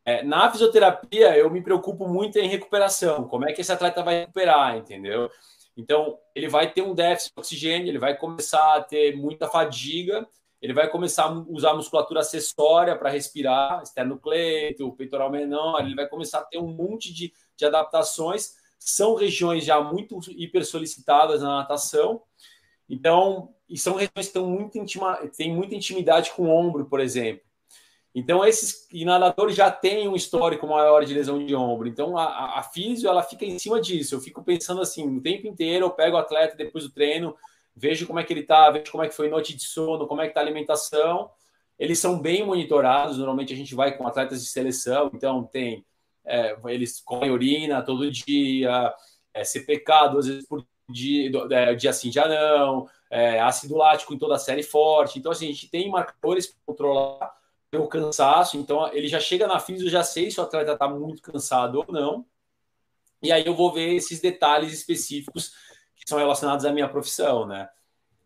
É, 0.05 0.23
na 0.23 0.49
fisioterapia, 0.51 1.37
eu 1.37 1.49
me 1.49 1.61
preocupo 1.61 2.07
muito 2.07 2.39
em 2.39 2.47
recuperação. 2.47 3.27
Como 3.27 3.47
é 3.47 3.53
que 3.53 3.61
esse 3.61 3.71
atleta 3.71 4.01
vai 4.01 4.21
recuperar, 4.21 4.75
entendeu? 4.75 5.29
Então, 5.77 6.17
ele 6.35 6.49
vai 6.49 6.71
ter 6.71 6.81
um 6.81 6.93
déficit 6.93 7.33
de 7.33 7.39
oxigênio, 7.39 7.87
ele 7.87 7.99
vai 7.99 8.17
começar 8.17 8.75
a 8.75 8.81
ter 8.81 9.15
muita 9.15 9.47
fadiga, 9.47 10.27
ele 10.61 10.73
vai 10.73 10.89
começar 10.89 11.25
a 11.25 11.31
usar 11.47 11.73
musculatura 11.73 12.19
acessória 12.19 12.97
para 12.97 13.09
respirar, 13.09 13.81
esternocleito, 13.81 14.91
peitoral 14.93 15.31
menor, 15.31 15.81
ele 15.81 15.95
vai 15.95 16.07
começar 16.07 16.39
a 16.39 16.43
ter 16.43 16.57
um 16.57 16.67
monte 16.67 17.13
de, 17.13 17.31
de 17.55 17.65
adaptações. 17.65 18.55
São 18.77 19.15
regiões 19.15 19.63
já 19.63 19.79
muito 19.79 20.19
hiper 20.29 20.65
solicitadas 20.65 21.41
na 21.41 21.57
natação, 21.59 22.21
então, 22.89 23.53
e 23.69 23.77
são 23.77 23.93
regiões 23.93 24.11
que 24.13 24.19
estão 24.21 24.47
muito 24.47 24.77
intima, 24.77 25.17
têm 25.37 25.53
muita 25.53 25.75
intimidade 25.75 26.31
com 26.31 26.43
o 26.43 26.49
ombro, 26.49 26.85
por 26.85 26.99
exemplo. 26.99 27.43
Então, 28.13 28.43
esses 28.43 28.87
inadadores 28.91 29.55
já 29.55 29.69
têm 29.69 30.07
um 30.07 30.15
histórico 30.15 30.65
maior 30.65 31.05
de 31.05 31.13
lesão 31.13 31.45
de 31.45 31.55
ombro. 31.55 31.87
Então, 31.87 32.17
a, 32.17 32.59
a 32.59 32.63
físio, 32.63 33.07
ela 33.07 33.21
fica 33.21 33.45
em 33.45 33.59
cima 33.59 33.79
disso. 33.79 34.15
Eu 34.15 34.19
fico 34.19 34.43
pensando 34.43 34.81
assim, 34.81 35.17
o 35.17 35.21
tempo 35.21 35.45
inteiro, 35.45 35.85
eu 35.85 35.91
pego 35.91 36.15
o 36.15 36.19
atleta 36.19 36.57
depois 36.57 36.83
do 36.83 36.91
treino, 36.91 37.35
vejo 37.75 38.07
como 38.07 38.19
é 38.19 38.23
que 38.23 38.33
ele 38.33 38.41
está, 38.41 38.71
vejo 38.71 38.91
como 38.91 39.03
é 39.03 39.07
que 39.07 39.13
foi 39.13 39.29
noite 39.29 39.55
de 39.55 39.63
sono, 39.63 40.07
como 40.07 40.21
é 40.21 40.25
que 40.25 40.31
está 40.31 40.41
a 40.41 40.43
alimentação. 40.43 41.29
Eles 41.77 41.99
são 41.99 42.19
bem 42.19 42.43
monitorados. 42.43 43.19
Normalmente, 43.19 43.53
a 43.53 43.55
gente 43.55 43.75
vai 43.75 43.95
com 43.95 44.07
atletas 44.07 44.43
de 44.43 44.49
seleção, 44.49 45.11
então 45.13 45.43
tem... 45.43 45.85
É, 46.25 46.55
eles 46.67 46.99
comem 47.01 47.31
urina 47.31 47.81
todo 47.81 48.11
dia, 48.11 48.93
é, 49.33 49.43
CPK 49.43 50.09
duas 50.11 50.27
vezes 50.27 50.47
por 50.47 50.63
de, 50.89 51.31
é, 51.51 51.75
de 51.75 51.87
assim, 51.87 52.09
de 52.09 52.19
anão, 52.19 52.89
é, 53.09 53.39
ácido 53.39 53.77
lático 53.77 54.13
em 54.13 54.17
toda 54.17 54.35
a 54.35 54.39
série 54.39 54.63
forte. 54.63 55.19
Então, 55.19 55.31
assim, 55.31 55.45
a 55.45 55.51
gente 55.51 55.69
tem 55.69 55.89
marcadores 55.89 56.47
para 56.47 56.57
controlar 56.65 57.39
o 57.73 57.87
cansaço. 57.87 58.57
Então, 58.57 58.91
ele 58.93 59.07
já 59.07 59.19
chega 59.19 59.47
na 59.47 59.59
física, 59.59 59.87
eu 59.87 59.91
já 59.91 60.03
sei 60.03 60.31
se 60.31 60.39
o 60.39 60.43
atleta 60.43 60.73
está 60.73 60.87
muito 60.87 61.21
cansado 61.21 61.79
ou 61.79 61.93
não. 61.93 62.25
E 63.21 63.31
aí 63.31 63.45
eu 63.45 63.53
vou 63.53 63.71
ver 63.71 63.93
esses 63.93 64.19
detalhes 64.19 64.73
específicos 64.73 65.53
que 65.95 66.07
são 66.07 66.17
relacionados 66.17 66.65
à 66.65 66.71
minha 66.71 66.87
profissão, 66.87 67.45
né? 67.45 67.69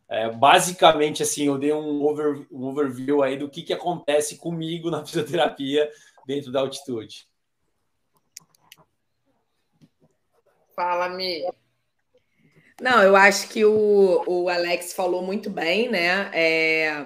É, 0.08 0.30
basicamente, 0.30 1.23
assim, 1.23 1.45
eu 1.45 1.58
dei 1.58 1.73
um, 1.73 2.04
over, 2.04 2.45
um 2.52 2.65
overview 2.65 3.23
aí 3.23 3.36
do 3.36 3.49
que, 3.49 3.63
que 3.63 3.73
acontece 3.73 4.38
comigo 4.38 4.91
na 4.91 5.04
fisioterapia 5.06 5.89
dentro 6.26 6.52
da 6.52 6.60
altitude. 6.60 7.28
Fala, 10.76 11.10
Mi. 11.10 11.43
Não, 12.81 13.01
eu 13.03 13.15
acho 13.15 13.49
que 13.49 13.63
o, 13.63 14.23
o 14.27 14.49
Alex 14.49 14.93
falou 14.93 15.21
muito 15.23 15.49
bem, 15.49 15.89
né? 15.89 16.29
É, 16.33 17.05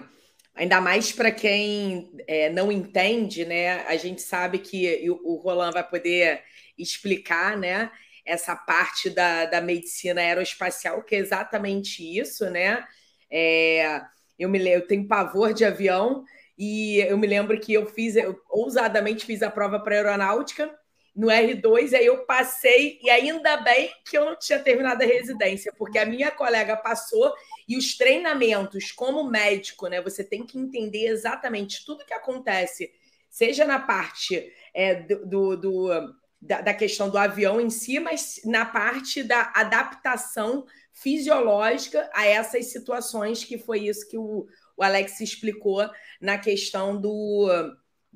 ainda 0.55 0.79
mais 0.81 1.11
para 1.11 1.31
quem 1.31 2.11
é, 2.27 2.49
não 2.49 2.71
entende, 2.71 3.45
né? 3.45 3.81
A 3.85 3.95
gente 3.97 4.21
sabe 4.21 4.59
que 4.59 5.09
o, 5.09 5.33
o 5.33 5.35
Roland 5.37 5.71
vai 5.73 5.87
poder 5.87 6.41
explicar, 6.77 7.57
né? 7.57 7.91
Essa 8.25 8.55
parte 8.55 9.09
da, 9.09 9.45
da 9.45 9.61
medicina 9.61 10.21
aeroespacial, 10.21 11.03
que 11.03 11.15
é 11.15 11.19
exatamente 11.19 12.01
isso, 12.17 12.49
né? 12.49 12.83
É, 13.31 14.01
eu 14.39 14.49
me 14.49 14.65
eu 14.69 14.87
tenho 14.87 15.07
pavor 15.07 15.53
de 15.53 15.65
avião 15.65 16.23
e 16.57 16.99
eu 16.99 17.17
me 17.17 17.27
lembro 17.27 17.59
que 17.59 17.73
eu 17.73 17.85
fiz, 17.85 18.15
eu 18.15 18.39
ousadamente 18.49 19.25
fiz 19.25 19.43
a 19.43 19.51
prova 19.51 19.79
para 19.79 19.95
aeronáutica 19.95 20.73
no 21.17 21.29
R2, 21.29 21.95
aí 21.95 22.05
eu 22.05 22.25
passei, 22.25 22.99
e 23.01 23.09
ainda 23.09 23.57
bem 23.57 23.91
que 24.05 24.15
eu 24.15 24.23
não 24.23 24.37
tinha 24.37 24.59
terminado 24.59 25.03
a 25.03 25.07
residência, 25.07 25.73
porque 25.75 25.97
a 25.97 26.05
minha 26.05 26.29
colega 26.29 26.77
passou 26.77 27.33
e 27.67 27.75
os 27.75 27.97
treinamentos 27.97 28.91
como 28.91 29.23
médico, 29.23 29.87
né? 29.87 29.99
Você 29.99 30.23
tem 30.23 30.45
que 30.45 30.59
entender 30.59 31.07
exatamente 31.07 31.83
tudo 31.83 32.05
que 32.05 32.13
acontece, 32.13 32.93
seja 33.31 33.65
na 33.65 33.79
parte 33.79 34.53
é, 34.75 34.93
do, 34.93 35.57
do 35.57 36.15
da, 36.39 36.61
da, 36.61 36.73
questão 36.75 37.09
do 37.09 37.17
avião 37.17 37.59
em 37.59 37.71
si, 37.71 37.99
mas 37.99 38.39
na 38.45 38.63
parte 38.63 39.23
da 39.23 39.51
adaptação 39.55 40.67
fisiológica 40.93 42.07
a 42.13 42.27
essas 42.27 42.67
situações, 42.67 43.43
que 43.43 43.57
foi 43.57 43.87
isso 43.87 44.07
que 44.07 44.19
o, 44.19 44.45
o 44.77 44.83
Alex 44.83 45.19
explicou 45.19 45.89
na 46.21 46.37
questão 46.37 47.01
do 47.01 47.49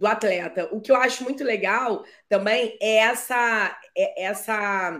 do 0.01 0.07
atleta. 0.07 0.67
O 0.71 0.81
que 0.81 0.91
eu 0.91 0.95
acho 0.95 1.23
muito 1.23 1.43
legal 1.43 2.03
também 2.27 2.75
é 2.81 2.95
essa, 2.95 3.79
é 3.95 4.23
essa 4.23 4.99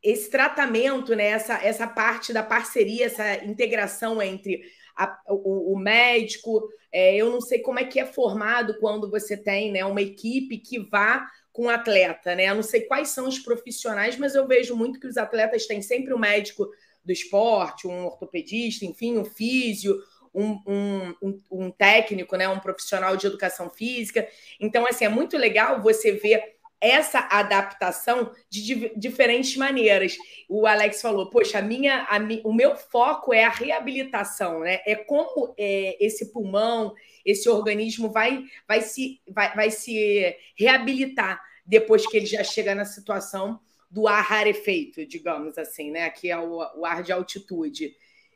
esse 0.00 0.30
tratamento, 0.30 1.16
né? 1.16 1.26
essa, 1.26 1.54
essa 1.54 1.86
parte 1.88 2.32
da 2.32 2.44
parceria, 2.44 3.06
essa 3.06 3.44
integração 3.44 4.22
entre 4.22 4.62
a, 4.96 5.20
o, 5.28 5.74
o, 5.74 5.78
médico. 5.78 6.62
É, 6.92 7.16
eu 7.16 7.30
não 7.30 7.40
sei 7.40 7.58
como 7.58 7.80
é 7.80 7.84
que 7.84 7.98
é 7.98 8.06
formado 8.06 8.78
quando 8.78 9.10
você 9.10 9.36
tem 9.36 9.72
né, 9.72 9.84
uma 9.84 10.00
equipe 10.00 10.58
que 10.58 10.78
vá 10.78 11.28
com 11.52 11.64
o 11.66 11.70
atleta, 11.70 12.34
né? 12.36 12.48
Eu 12.48 12.54
não 12.54 12.62
sei 12.62 12.82
quais 12.82 13.08
são 13.08 13.26
os 13.28 13.38
profissionais, 13.38 14.16
mas 14.16 14.34
eu 14.34 14.46
vejo 14.46 14.76
muito 14.76 15.00
que 15.00 15.06
os 15.06 15.16
atletas 15.16 15.66
têm 15.66 15.82
sempre 15.82 16.14
um 16.14 16.18
médico 16.18 16.68
do 17.04 17.12
esporte, 17.12 17.86
um 17.86 18.06
ortopedista, 18.06 18.84
enfim, 18.84 19.18
um 19.18 19.24
físio, 19.24 19.98
um, 20.34 21.14
um, 21.22 21.40
um, 21.50 21.70
técnico, 21.70 22.36
né, 22.36 22.48
um 22.48 22.58
profissional 22.58 23.16
de 23.16 23.26
educação 23.26 23.68
física. 23.70 24.26
Então, 24.60 24.86
assim, 24.86 25.04
é 25.04 25.08
muito 25.08 25.36
legal 25.36 25.80
você 25.82 26.12
ver 26.12 26.56
essa 26.82 27.28
adaptação 27.30 28.32
de 28.50 28.92
diferentes 28.96 29.56
maneiras. 29.56 30.16
O 30.48 30.66
Alex 30.66 31.00
falou, 31.00 31.30
poxa, 31.30 31.60
a 31.60 31.62
minha, 31.62 32.02
a 32.10 32.18
mi, 32.18 32.40
o 32.44 32.52
meu 32.52 32.74
foco 32.76 33.32
é 33.32 33.44
a 33.44 33.50
reabilitação, 33.50 34.60
né? 34.60 34.80
É 34.84 34.96
como 34.96 35.54
é, 35.56 35.96
esse 36.04 36.32
pulmão, 36.32 36.92
esse 37.24 37.48
organismo 37.48 38.10
vai, 38.10 38.42
vai, 38.66 38.80
se, 38.80 39.20
vai, 39.28 39.54
vai 39.54 39.70
se 39.70 40.36
reabilitar 40.58 41.40
depois 41.64 42.04
que 42.04 42.16
ele 42.16 42.26
já 42.26 42.42
chega 42.42 42.74
na 42.74 42.84
situação 42.84 43.60
do 43.88 44.08
ar 44.08 44.24
rarefeito, 44.24 45.06
digamos 45.06 45.56
assim, 45.56 45.92
né? 45.92 46.10
Que 46.10 46.32
é 46.32 46.38
o, 46.38 46.58
o 46.80 46.84
ar 46.84 47.04
de 47.04 47.12
altitude. 47.12 47.94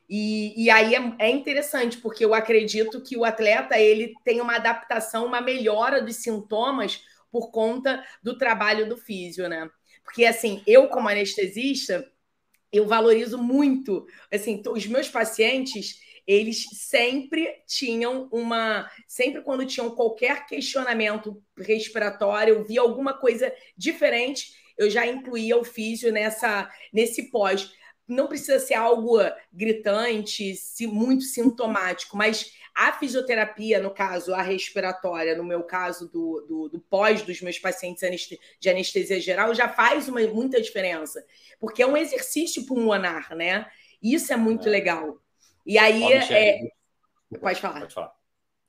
E, 0.08 0.64
e 0.64 0.70
aí 0.70 0.94
é, 0.94 1.14
é, 1.18 1.30
interessante, 1.30 1.98
porque 1.98 2.24
eu 2.24 2.32
acredito 2.32 3.02
que 3.02 3.16
o 3.16 3.24
atleta 3.24 3.78
ele 3.78 4.14
tem 4.24 4.40
uma 4.40 4.56
adaptação, 4.56 5.26
uma 5.26 5.40
melhora 5.40 6.00
dos 6.00 6.16
sintomas 6.16 7.02
por 7.30 7.50
conta 7.50 8.04
do 8.22 8.38
trabalho 8.38 8.88
do 8.88 8.96
físio, 8.96 9.48
né? 9.48 9.68
Porque 10.04 10.24
assim, 10.24 10.62
eu 10.66 10.88
como 10.88 11.08
anestesista, 11.08 12.08
eu 12.72 12.86
valorizo 12.86 13.36
muito, 13.36 14.06
assim, 14.32 14.62
os 14.68 14.86
meus 14.86 15.08
pacientes, 15.08 16.00
eles 16.26 16.64
sempre 16.72 17.48
tinham 17.66 18.28
uma, 18.32 18.88
sempre 19.08 19.42
quando 19.42 19.66
tinham 19.66 19.90
qualquer 19.94 20.46
questionamento 20.46 21.42
respiratório, 21.58 22.54
eu 22.54 22.64
via 22.64 22.80
alguma 22.80 23.14
coisa 23.14 23.52
diferente, 23.76 24.52
eu 24.78 24.88
já 24.88 25.06
incluía 25.06 25.56
o 25.56 25.64
físio 25.64 26.12
nessa 26.12 26.70
nesse 26.92 27.30
pós 27.30 27.72
não 28.08 28.26
precisa 28.26 28.58
ser 28.58 28.74
algo 28.74 29.18
gritante, 29.52 30.54
muito 30.86 31.24
sintomático, 31.24 32.16
mas 32.16 32.52
a 32.74 32.92
fisioterapia, 32.92 33.80
no 33.80 33.90
caso, 33.90 34.34
a 34.34 34.42
respiratória, 34.42 35.34
no 35.34 35.42
meu 35.42 35.62
caso, 35.62 36.08
do, 36.08 36.44
do, 36.46 36.68
do 36.68 36.78
pós 36.78 37.22
dos 37.22 37.40
meus 37.40 37.58
pacientes 37.58 38.28
de 38.60 38.68
anestesia 38.68 39.18
geral, 39.18 39.54
já 39.54 39.68
faz 39.68 40.08
uma, 40.08 40.20
muita 40.28 40.60
diferença. 40.60 41.24
Porque 41.58 41.82
é 41.82 41.86
um 41.86 41.96
exercício 41.96 42.66
pulmonar, 42.66 43.34
né? 43.34 43.66
Isso 44.02 44.32
é 44.32 44.36
muito 44.36 44.68
é. 44.68 44.70
legal. 44.70 45.20
E 45.64 45.78
aí. 45.78 46.02
Ó, 46.02 46.10
é... 46.10 46.60
Pode 47.40 47.60
falar. 47.60 47.80
Pode 47.80 47.94
falar. 47.94 48.15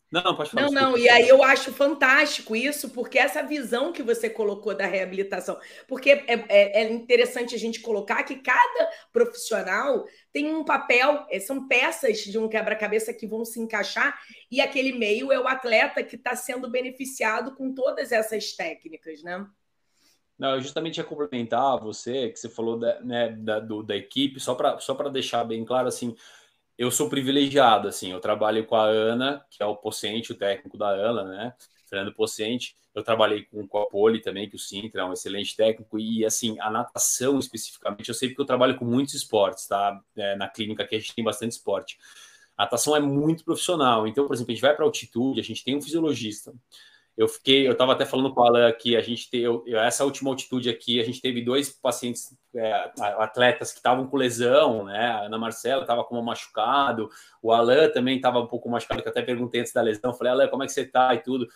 Não, 0.09 0.35
pode 0.35 0.51
falar. 0.51 0.71
Não, 0.71 0.91
não, 0.91 0.97
e 0.97 1.09
aí 1.09 1.27
eu 1.27 1.43
acho 1.43 1.73
fantástico 1.73 2.55
isso, 2.55 2.89
porque 2.91 3.19
essa 3.19 3.43
visão 3.43 3.91
que 3.91 4.01
você 4.01 4.29
colocou 4.29 4.73
da 4.73 4.85
reabilitação, 4.85 5.59
porque 5.85 6.11
é, 6.11 6.45
é, 6.47 6.83
é 6.83 6.91
interessante 6.91 7.53
a 7.53 7.59
gente 7.59 7.81
colocar 7.81 8.23
que 8.23 8.35
cada 8.35 8.89
profissional 9.11 10.05
tem 10.31 10.53
um 10.53 10.63
papel, 10.63 11.25
é, 11.29 11.39
são 11.41 11.67
peças 11.67 12.19
de 12.19 12.37
um 12.37 12.47
quebra-cabeça 12.47 13.13
que 13.13 13.27
vão 13.27 13.43
se 13.43 13.59
encaixar, 13.59 14.17
e 14.49 14.61
aquele 14.61 14.93
meio 14.93 15.29
é 15.31 15.39
o 15.39 15.47
atleta 15.47 16.01
que 16.01 16.15
está 16.15 16.35
sendo 16.37 16.69
beneficiado 16.69 17.53
com 17.53 17.73
todas 17.73 18.13
essas 18.13 18.53
técnicas, 18.53 19.21
né? 19.21 19.45
Não, 20.39 20.53
eu 20.53 20.61
justamente 20.61 20.97
ia 20.97 21.03
complementar 21.03 21.79
você, 21.79 22.29
que 22.29 22.39
você 22.39 22.47
falou 22.47 22.77
da, 22.77 23.01
né, 23.01 23.29
da, 23.29 23.59
do, 23.59 23.81
da 23.81 23.95
equipe, 23.95 24.39
só 24.39 24.53
para 24.53 24.79
só 24.79 24.93
deixar 25.09 25.43
bem 25.43 25.65
claro, 25.65 25.87
assim, 25.87 26.15
eu 26.77 26.91
sou 26.91 27.09
privilegiado, 27.09 27.87
assim, 27.87 28.11
eu 28.11 28.19
trabalho 28.19 28.65
com 28.65 28.75
a 28.75 28.85
Ana, 28.85 29.45
que 29.49 29.63
é 29.63 29.65
o 29.65 29.75
Pocente, 29.75 30.31
o 30.31 30.35
técnico 30.35 30.77
da 30.77 30.89
Ana, 30.89 31.23
né? 31.23 31.53
Fernando 31.89 32.13
Pocente. 32.13 32.75
Eu 32.93 33.03
trabalhei 33.03 33.45
com, 33.45 33.67
com 33.67 33.77
a 33.79 33.85
Poli 33.87 34.21
também, 34.21 34.49
que 34.49 34.55
o 34.55 34.59
Sintra 34.59 35.01
é 35.01 35.05
um 35.05 35.13
excelente 35.13 35.55
técnico. 35.55 35.97
E, 35.99 36.25
assim, 36.25 36.59
a 36.59 36.69
natação 36.69 37.39
especificamente, 37.39 38.09
eu 38.09 38.15
sei 38.15 38.29
porque 38.29 38.41
eu 38.41 38.45
trabalho 38.45 38.77
com 38.77 38.85
muitos 38.85 39.13
esportes, 39.13 39.67
tá? 39.67 39.99
É, 40.15 40.35
na 40.35 40.47
clínica 40.47 40.85
que 40.85 40.95
a 40.95 40.99
gente 40.99 41.15
tem 41.15 41.23
bastante 41.23 41.53
esporte. 41.53 41.97
A 42.57 42.63
natação 42.63 42.95
é 42.95 42.99
muito 42.99 43.43
profissional. 43.43 44.07
Então, 44.07 44.27
por 44.27 44.33
exemplo, 44.33 44.51
a 44.51 44.55
gente 44.55 44.61
vai 44.61 44.75
para 44.75 44.85
altitude, 44.85 45.39
a 45.39 45.43
gente 45.43 45.63
tem 45.63 45.75
um 45.75 45.81
fisiologista, 45.81 46.53
eu 47.17 47.27
fiquei, 47.27 47.67
eu 47.67 47.71
estava 47.71 47.93
até 47.93 48.05
falando 48.05 48.31
com 48.31 48.43
a 48.43 48.47
Alan 48.47 48.67
aqui, 48.67 48.95
a 48.95 49.01
gente 49.01 49.27
tem 49.27 49.43
essa 49.75 50.05
última 50.05 50.29
altitude 50.29 50.69
aqui, 50.69 51.01
a 51.01 51.03
gente 51.03 51.19
teve 51.19 51.41
dois 51.41 51.69
pacientes, 51.69 52.37
é, 52.55 52.91
atletas 53.17 53.71
que 53.71 53.79
estavam 53.79 54.05
com 54.05 54.15
lesão, 54.15 54.85
né? 54.85 55.07
A 55.07 55.21
Ana 55.21 55.37
Marcela 55.39 55.81
estava 55.81 56.03
com 56.03 56.21
machucado, 56.21 57.09
o 57.41 57.51
Alan 57.51 57.89
também 57.89 58.17
estava 58.17 58.39
um 58.39 58.45
pouco 58.45 58.69
machucado, 58.69 59.01
que 59.01 59.07
eu 59.07 59.11
até 59.11 59.23
perguntei 59.23 59.61
antes 59.61 59.73
da 59.73 59.81
lesão, 59.81 60.13
falei, 60.13 60.31
Alan, 60.31 60.47
como 60.47 60.61
é 60.61 60.67
que 60.67 60.71
você 60.73 60.81
está 60.81 61.15
e 61.15 61.23
tudo. 61.23 61.47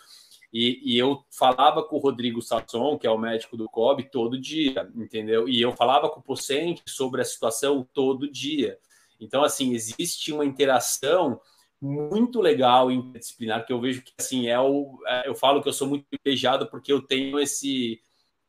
E, 0.52 0.82
e, 0.84 0.98
eu 0.98 1.24
falava 1.30 1.84
com 1.84 1.96
o 1.96 2.00
Rodrigo 2.00 2.42
Sasson, 2.42 2.98
que 2.98 3.08
é 3.08 3.12
o 3.12 3.18
médico 3.18 3.56
do 3.56 3.70
COB, 3.70 4.10
todo 4.12 4.42
dia, 4.42 4.90
entendeu? 4.96 5.48
E 5.48 5.62
eu 5.62 5.72
falava 5.72 6.10
com 6.10 6.20
o 6.20 6.24
paciente 6.24 6.82
sobre 6.88 7.22
a 7.22 7.26
situação 7.26 7.88
todo 7.94 8.30
dia. 8.30 8.78
Então, 9.20 9.44
assim, 9.44 9.74
existe 9.74 10.34
uma 10.34 10.44
interação 10.44 11.40
muito 11.82 12.40
legal 12.40 12.92
interdisciplinar, 12.92 13.66
que 13.66 13.74
eu 13.74 13.82
vejo 13.82 14.04
que 14.04 14.14
assim 14.20 14.48
é 14.48 14.60
o 14.60 15.00
é, 15.08 15.28
eu 15.28 15.34
falo 15.34 15.62
que 15.62 15.70
eu 15.70 15.74
sou 15.74 15.88
muito 15.88 16.06
privilegiado 16.08 16.68
porque 16.68 16.94
eu 16.94 17.02
tenho 17.02 17.40
esse 17.40 18.00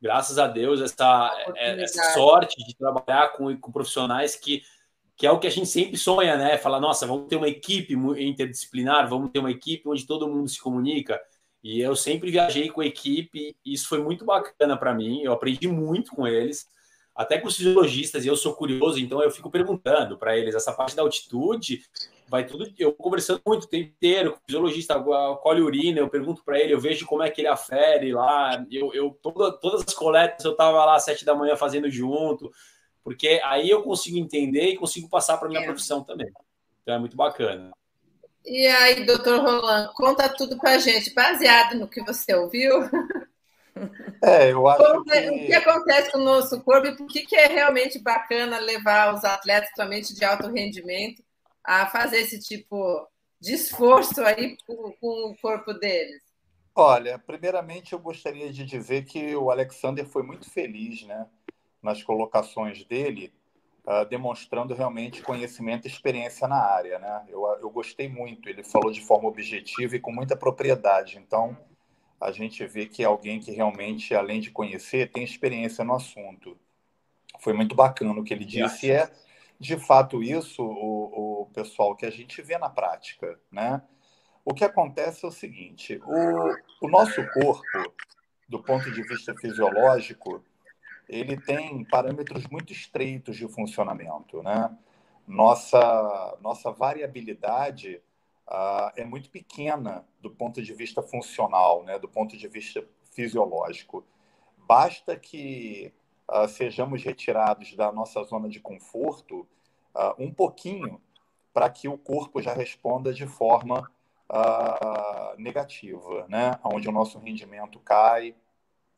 graças 0.00 0.38
a 0.38 0.46
Deus 0.46 0.80
essa, 0.80 1.32
é, 1.56 1.82
essa 1.82 2.12
sorte 2.12 2.62
de 2.62 2.76
trabalhar 2.76 3.32
com, 3.32 3.56
com 3.56 3.72
profissionais 3.72 4.36
que 4.36 4.62
que 5.16 5.26
é 5.26 5.30
o 5.30 5.38
que 5.38 5.46
a 5.46 5.50
gente 5.50 5.68
sempre 5.68 5.96
sonha, 5.96 6.36
né? 6.36 6.58
Falar, 6.58 6.80
nossa, 6.80 7.06
vamos 7.06 7.28
ter 7.28 7.36
uma 7.36 7.46
equipe 7.46 7.94
interdisciplinar, 7.94 9.08
vamos 9.08 9.30
ter 9.30 9.38
uma 9.38 9.50
equipe 9.50 9.88
onde 9.88 10.06
todo 10.06 10.26
mundo 10.26 10.48
se 10.48 10.60
comunica. 10.60 11.20
E 11.62 11.80
eu 11.80 11.94
sempre 11.94 12.30
viajei 12.30 12.68
com 12.68 12.80
a 12.80 12.86
equipe, 12.86 13.54
e 13.64 13.72
isso 13.72 13.88
foi 13.88 14.02
muito 14.02 14.24
bacana 14.24 14.76
para 14.76 14.92
mim. 14.92 15.22
Eu 15.22 15.32
aprendi 15.32 15.68
muito 15.68 16.10
com 16.10 16.26
eles 16.26 16.66
até 17.14 17.38
com 17.38 17.46
os 17.46 17.56
fisiologistas, 17.56 18.24
e 18.24 18.28
eu 18.28 18.34
sou 18.34 18.54
curioso, 18.54 18.98
então 18.98 19.22
eu 19.22 19.30
fico 19.30 19.50
perguntando 19.50 20.18
para 20.18 20.36
eles 20.36 20.54
essa 20.54 20.72
parte 20.72 20.96
da 20.96 21.02
altitude, 21.02 21.84
vai 22.32 22.46
tudo. 22.46 22.72
Eu 22.78 22.94
conversando 22.94 23.42
muito 23.46 23.64
o 23.64 23.68
tempo 23.68 23.90
inteiro 23.90 24.32
com 24.32 24.38
o 24.38 24.40
fisiologista, 24.46 24.98
colhe 25.42 25.60
urina, 25.60 25.98
eu 25.98 26.08
pergunto 26.08 26.42
para 26.42 26.58
ele, 26.58 26.72
eu 26.72 26.80
vejo 26.80 27.04
como 27.04 27.22
é 27.22 27.30
que 27.30 27.42
ele 27.42 27.48
afere 27.48 28.10
lá. 28.10 28.64
Eu, 28.70 28.94
eu 28.94 29.10
toda, 29.22 29.52
todas 29.52 29.84
as 29.86 29.92
coletas 29.92 30.42
eu 30.42 30.52
estava 30.52 30.82
lá 30.82 30.96
às 30.96 31.04
sete 31.04 31.26
da 31.26 31.34
manhã 31.34 31.54
fazendo 31.56 31.90
junto, 31.90 32.50
porque 33.04 33.38
aí 33.44 33.68
eu 33.68 33.82
consigo 33.82 34.16
entender 34.16 34.68
e 34.68 34.78
consigo 34.78 35.10
passar 35.10 35.36
para 35.36 35.46
minha 35.46 35.60
é. 35.60 35.64
profissão 35.64 36.02
também. 36.02 36.32
Então 36.80 36.94
é 36.94 36.98
muito 36.98 37.14
bacana. 37.14 37.70
E 38.46 38.66
aí, 38.66 39.04
doutor 39.04 39.40
Roland, 39.40 39.92
conta 39.94 40.26
tudo 40.30 40.56
para 40.56 40.72
a 40.72 40.78
gente, 40.78 41.14
baseado 41.14 41.78
no 41.78 41.86
que 41.86 42.02
você 42.02 42.34
ouviu. 42.34 42.80
É, 44.22 44.52
eu 44.52 44.68
acho 44.68 44.84
Como, 44.84 45.02
que... 45.02 45.18
O 45.18 45.46
que 45.46 45.54
acontece 45.54 46.12
com 46.12 46.18
o 46.18 46.24
nosso 46.24 46.60
corpo 46.60 46.88
e 46.88 46.96
por 46.96 47.06
que, 47.06 47.22
que 47.22 47.34
é 47.34 47.46
realmente 47.46 47.98
bacana 47.98 48.58
levar 48.58 49.14
os 49.14 49.24
atletas, 49.24 49.70
somente 49.74 50.14
de 50.14 50.22
alto 50.22 50.46
rendimento, 50.48 51.24
a 51.64 51.86
fazer 51.86 52.18
esse 52.18 52.38
tipo 52.38 53.06
de 53.40 53.54
esforço 53.54 54.22
aí 54.22 54.56
com, 54.66 54.92
com 55.00 55.30
o 55.30 55.36
corpo 55.40 55.72
deles? 55.74 56.22
Olha, 56.74 57.18
primeiramente 57.18 57.92
eu 57.92 57.98
gostaria 57.98 58.50
de 58.50 58.64
dizer 58.64 59.04
que 59.04 59.34
o 59.36 59.50
Alexander 59.50 60.06
foi 60.06 60.22
muito 60.22 60.48
feliz 60.48 61.02
né, 61.02 61.26
nas 61.82 62.02
colocações 62.02 62.82
dele, 62.84 63.32
uh, 63.84 64.06
demonstrando 64.08 64.74
realmente 64.74 65.22
conhecimento 65.22 65.86
e 65.86 65.90
experiência 65.90 66.48
na 66.48 66.56
área. 66.56 66.98
Né? 66.98 67.26
Eu, 67.28 67.44
eu 67.60 67.68
gostei 67.68 68.08
muito, 68.08 68.48
ele 68.48 68.64
falou 68.64 68.90
de 68.90 69.02
forma 69.02 69.28
objetiva 69.28 69.96
e 69.96 70.00
com 70.00 70.12
muita 70.12 70.34
propriedade. 70.34 71.18
Então, 71.18 71.56
a 72.18 72.30
gente 72.30 72.64
vê 72.66 72.86
que 72.86 73.02
é 73.02 73.06
alguém 73.06 73.38
que 73.38 73.50
realmente, 73.50 74.14
além 74.14 74.40
de 74.40 74.50
conhecer, 74.50 75.10
tem 75.10 75.24
experiência 75.24 75.84
no 75.84 75.94
assunto. 75.94 76.56
Foi 77.40 77.52
muito 77.52 77.74
bacana 77.74 78.18
o 78.18 78.24
que 78.24 78.32
ele 78.32 78.44
disse. 78.44 78.86
E 78.86 78.92
é, 78.92 79.10
de 79.58 79.76
fato, 79.76 80.22
isso, 80.22 80.62
o, 80.62 81.12
o 81.12 81.31
pessoal, 81.46 81.96
que 81.96 82.06
a 82.06 82.10
gente 82.10 82.40
vê 82.42 82.58
na 82.58 82.68
prática. 82.68 83.38
Né? 83.50 83.82
O 84.44 84.54
que 84.54 84.64
acontece 84.64 85.24
é 85.24 85.28
o 85.28 85.32
seguinte: 85.32 86.00
o, 86.04 86.86
o 86.86 86.88
nosso 86.88 87.24
corpo, 87.32 87.94
do 88.48 88.62
ponto 88.62 88.90
de 88.90 89.02
vista 89.02 89.34
fisiológico, 89.34 90.44
ele 91.08 91.36
tem 91.36 91.84
parâmetros 91.84 92.46
muito 92.46 92.72
estreitos 92.72 93.36
de 93.36 93.48
funcionamento. 93.48 94.42
Né? 94.42 94.76
Nossa, 95.26 96.38
nossa 96.40 96.70
variabilidade 96.72 98.02
uh, 98.48 98.92
é 98.96 99.04
muito 99.04 99.30
pequena 99.30 100.04
do 100.20 100.30
ponto 100.30 100.62
de 100.62 100.74
vista 100.74 101.02
funcional, 101.02 101.82
né, 101.84 101.98
do 101.98 102.08
ponto 102.08 102.36
de 102.36 102.48
vista 102.48 102.84
fisiológico. 103.14 104.04
Basta 104.58 105.16
que 105.16 105.92
uh, 106.30 106.48
sejamos 106.48 107.02
retirados 107.02 107.74
da 107.74 107.92
nossa 107.92 108.22
zona 108.24 108.48
de 108.48 108.60
conforto 108.60 109.46
uh, 109.94 110.14
um 110.18 110.32
pouquinho 110.32 111.00
para 111.52 111.68
que 111.70 111.88
o 111.88 111.98
corpo 111.98 112.40
já 112.40 112.52
responda 112.54 113.12
de 113.12 113.26
forma 113.26 113.90
negativa, 115.36 116.26
né? 116.28 116.58
onde 116.64 116.88
o 116.88 116.92
nosso 116.92 117.18
rendimento 117.18 117.78
cai, 117.80 118.34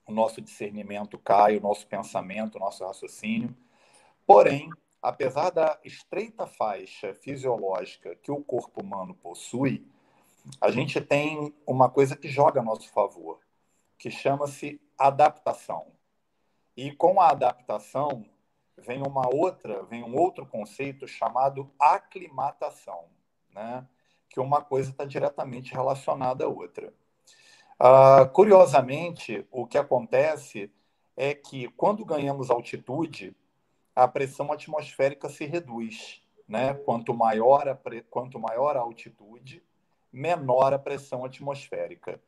o 0.07 0.13
nosso 0.13 0.41
discernimento 0.41 1.19
cai, 1.19 1.57
o 1.57 1.61
nosso 1.61 1.87
pensamento, 1.87 2.57
o 2.57 2.61
nosso 2.61 2.85
raciocínio. 2.85 3.55
Porém, 4.27 4.71
apesar 5.03 5.51
da 5.51 5.79
estreita 5.83 6.47
faixa 6.47 7.15
fisiológica 7.15 8.15
que 8.17 8.31
o 8.31 8.43
corpo 8.45 8.83
humano 8.83 9.15
possui, 9.15 9.87
a 10.61 10.71
gente 10.71 11.01
tem 11.01 11.55
uma 11.67 11.89
coisa 11.89 12.17
que 12.17 12.29
joga 12.29 12.61
a 12.61 12.65
nosso 12.65 12.89
favor, 12.91 13.41
que 13.99 14.11
chama-se 14.11 14.81
adaptação. 14.97 15.87
E 16.77 16.93
com 16.93 17.21
a 17.21 17.31
adaptação 17.31 18.25
vem 18.77 19.03
uma 19.03 19.29
outra, 19.29 19.83
vem 19.85 20.03
um 20.03 20.17
outro 20.17 20.47
conceito 20.47 21.07
chamado 21.07 21.71
aclimatação, 21.79 23.07
né? 23.53 23.87
Que 24.29 24.41
uma 24.41 24.63
coisa 24.63 24.91
está 24.91 25.05
diretamente 25.05 25.73
relacionada 25.73 26.45
à 26.45 26.49
outra. 26.49 26.93
Uh, 27.81 28.29
curiosamente, 28.33 29.47
o 29.51 29.67
que 29.67 29.79
acontece 29.79 30.73
é 31.17 31.35
que 31.35 31.69
quando 31.71 32.05
ganhamos 32.05 32.51
altitude, 32.51 33.37
a 33.95 34.09
pressão 34.09 34.51
atmosférica 34.53 35.29
se 35.29 35.45
reduz, 35.45 36.23
né? 36.49 36.75
Quanto 36.75 37.15
maior 37.15 37.69
a, 37.69 37.79
quanto 38.11 38.39
maior 38.39 38.77
a 38.77 38.81
altitude, 38.81 39.63
menor 40.13 40.73
a 40.73 40.79
pressão 40.79 41.25
atmosférica. 41.25 42.21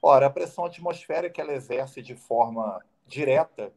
Ora, 0.00 0.26
a 0.26 0.30
pressão 0.30 0.64
atmosférica 0.64 1.40
ela 1.42 1.52
exerce 1.52 2.00
de 2.02 2.14
forma 2.14 2.84
direta, 3.06 3.72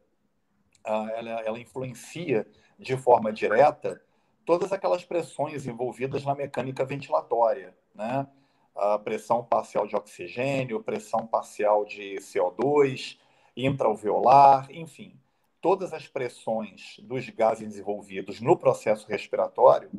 ela, 0.84 1.40
ela 1.42 1.58
influencia 1.58 2.46
de 2.78 2.96
forma 2.96 3.32
direta 3.32 4.00
todas 4.44 4.72
aquelas 4.72 5.04
pressões 5.04 5.66
envolvidas 5.66 6.24
na 6.24 6.34
mecânica 6.34 6.84
ventilatória, 6.84 7.76
né? 7.94 8.26
A 8.74 8.98
pressão 8.98 9.44
parcial 9.44 9.86
de 9.86 9.94
oxigênio, 9.94 10.82
pressão 10.82 11.26
parcial 11.26 11.84
de 11.84 12.16
CO2, 12.16 13.18
intraalveolar, 13.56 14.66
enfim, 14.70 15.18
todas 15.60 15.92
as 15.92 16.08
pressões 16.08 16.96
dos 17.00 17.28
gases 17.28 17.78
envolvidos 17.78 18.40
no 18.40 18.56
processo 18.56 19.06
respiratório 19.06 19.90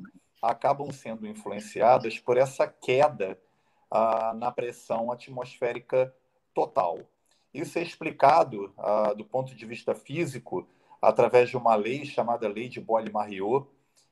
acabam 0.42 0.92
sendo 0.92 1.26
influenciadas 1.26 2.20
por 2.20 2.36
essa 2.36 2.68
queda 2.68 3.40
ah, 3.90 4.34
na 4.36 4.52
pressão 4.52 5.12
atmosférica 5.12 6.14
total. 6.54 7.00
Isso 7.54 7.78
é 7.78 7.82
explicado 7.82 8.74
ah, 8.78 9.14
do 9.14 9.24
ponto 9.24 9.54
de 9.54 9.66
vista 9.66 9.94
físico 9.94 10.68
através 11.02 11.50
de 11.50 11.58
uma 11.58 11.76
lei 11.76 12.06
chamada 12.06 12.48
Lei 12.48 12.70
de 12.70 12.80
Boyle-Mariot, 12.80 13.68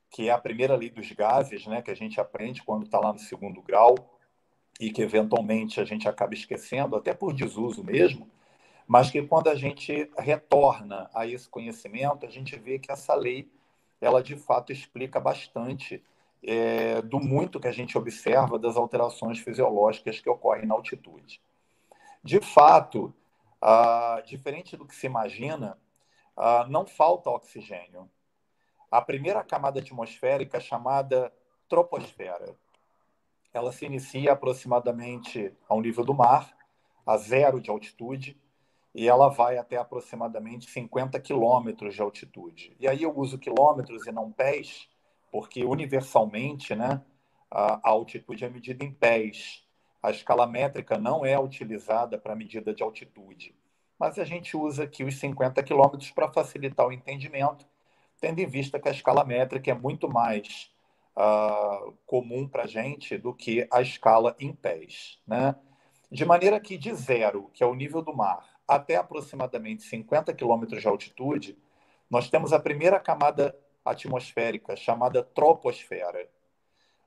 que 0.09 0.27
é 0.27 0.31
a 0.31 0.37
primeira 0.37 0.75
lei 0.75 0.89
dos 0.89 1.09
gases, 1.13 1.65
né, 1.65 1.81
que 1.81 1.89
a 1.89 1.95
gente 1.95 2.19
aprende 2.19 2.61
quando 2.61 2.83
está 2.83 2.99
lá 2.99 3.13
no 3.13 3.19
segundo 3.19 3.61
grau 3.61 3.95
e 4.79 4.91
que 4.91 5.01
eventualmente 5.01 5.79
a 5.79 5.85
gente 5.85 6.07
acaba 6.07 6.33
esquecendo, 6.33 6.95
até 6.95 7.13
por 7.13 7.33
desuso 7.33 7.83
mesmo, 7.83 8.29
mas 8.85 9.09
que 9.09 9.21
quando 9.21 9.47
a 9.47 9.55
gente 9.55 10.11
retorna 10.17 11.09
a 11.13 11.25
esse 11.25 11.47
conhecimento, 11.47 12.25
a 12.25 12.29
gente 12.29 12.59
vê 12.59 12.77
que 12.77 12.91
essa 12.91 13.15
lei, 13.15 13.49
ela 14.01 14.21
de 14.21 14.35
fato 14.35 14.73
explica 14.73 15.19
bastante 15.19 16.03
é, 16.43 17.01
do 17.01 17.19
muito 17.19 17.59
que 17.59 17.67
a 17.67 17.71
gente 17.71 17.97
observa 17.97 18.59
das 18.59 18.75
alterações 18.75 19.39
fisiológicas 19.39 20.19
que 20.19 20.29
ocorrem 20.29 20.65
na 20.65 20.73
altitude. 20.73 21.39
De 22.23 22.41
fato, 22.41 23.13
ah, 23.61 24.21
diferente 24.25 24.75
do 24.75 24.85
que 24.85 24.95
se 24.95 25.05
imagina, 25.05 25.77
ah, 26.35 26.65
não 26.69 26.85
falta 26.85 27.29
oxigênio. 27.29 28.09
A 28.89 29.01
primeira 29.01 29.43
camada 29.43 29.79
atmosférica, 29.79 30.59
chamada 30.59 31.31
troposfera, 31.69 32.55
ela 33.53 33.71
se 33.71 33.85
inicia 33.85 34.33
aproximadamente 34.33 35.53
ao 35.67 35.81
nível 35.81 36.03
do 36.03 36.13
mar, 36.13 36.55
a 37.05 37.17
zero 37.17 37.61
de 37.61 37.69
altitude, 37.69 38.39
e 38.93 39.07
ela 39.07 39.29
vai 39.29 39.57
até 39.57 39.77
aproximadamente 39.77 40.69
50 40.69 41.19
quilômetros 41.19 41.95
de 41.95 42.01
altitude. 42.01 42.75
E 42.79 42.87
aí 42.87 43.03
eu 43.03 43.17
uso 43.17 43.37
quilômetros 43.37 44.05
e 44.05 44.11
não 44.11 44.31
pés, 44.31 44.89
porque 45.31 45.63
universalmente 45.63 46.75
né, 46.75 47.01
a 47.49 47.89
altitude 47.89 48.43
é 48.43 48.49
medida 48.49 48.83
em 48.83 48.91
pés. 48.91 49.65
A 50.01 50.11
escala 50.11 50.47
métrica 50.47 50.97
não 50.97 51.25
é 51.25 51.39
utilizada 51.39 52.17
para 52.17 52.35
medida 52.35 52.73
de 52.73 52.81
altitude, 52.81 53.55
mas 53.99 54.17
a 54.17 54.25
gente 54.25 54.57
usa 54.57 54.83
aqui 54.83 55.03
os 55.03 55.19
50 55.19 55.61
quilômetros 55.61 56.09
para 56.11 56.31
facilitar 56.31 56.87
o 56.87 56.91
entendimento, 56.91 57.65
tendo 58.19 58.39
em 58.39 58.47
vista 58.47 58.79
que 58.79 58.89
a 58.89 58.91
escala 58.91 59.23
métrica 59.23 59.69
é 59.69 59.73
muito 59.75 60.09
mais 60.09 60.71
uh, 61.15 61.93
comum 62.05 62.47
para 62.47 62.63
a 62.63 62.67
gente 62.67 63.17
do 63.17 63.33
que 63.33 63.67
a 63.71 63.81
escala 63.81 64.35
em 64.39 64.53
pés. 64.53 65.19
Né? 65.27 65.55
De 66.11 66.25
maneira 66.25 66.59
que 66.59 66.77
de 66.77 66.93
zero, 66.93 67.49
que 67.53 67.63
é 67.63 67.67
o 67.67 67.75
nível 67.75 68.01
do 68.01 68.15
mar, 68.15 68.43
até 68.67 68.95
aproximadamente 68.95 69.83
50 69.83 70.33
quilômetros 70.33 70.81
de 70.81 70.87
altitude, 70.87 71.57
nós 72.09 72.29
temos 72.29 72.51
a 72.53 72.59
primeira 72.59 72.99
camada 72.99 73.55
atmosférica, 73.85 74.75
chamada 74.75 75.23
troposfera. 75.23 76.27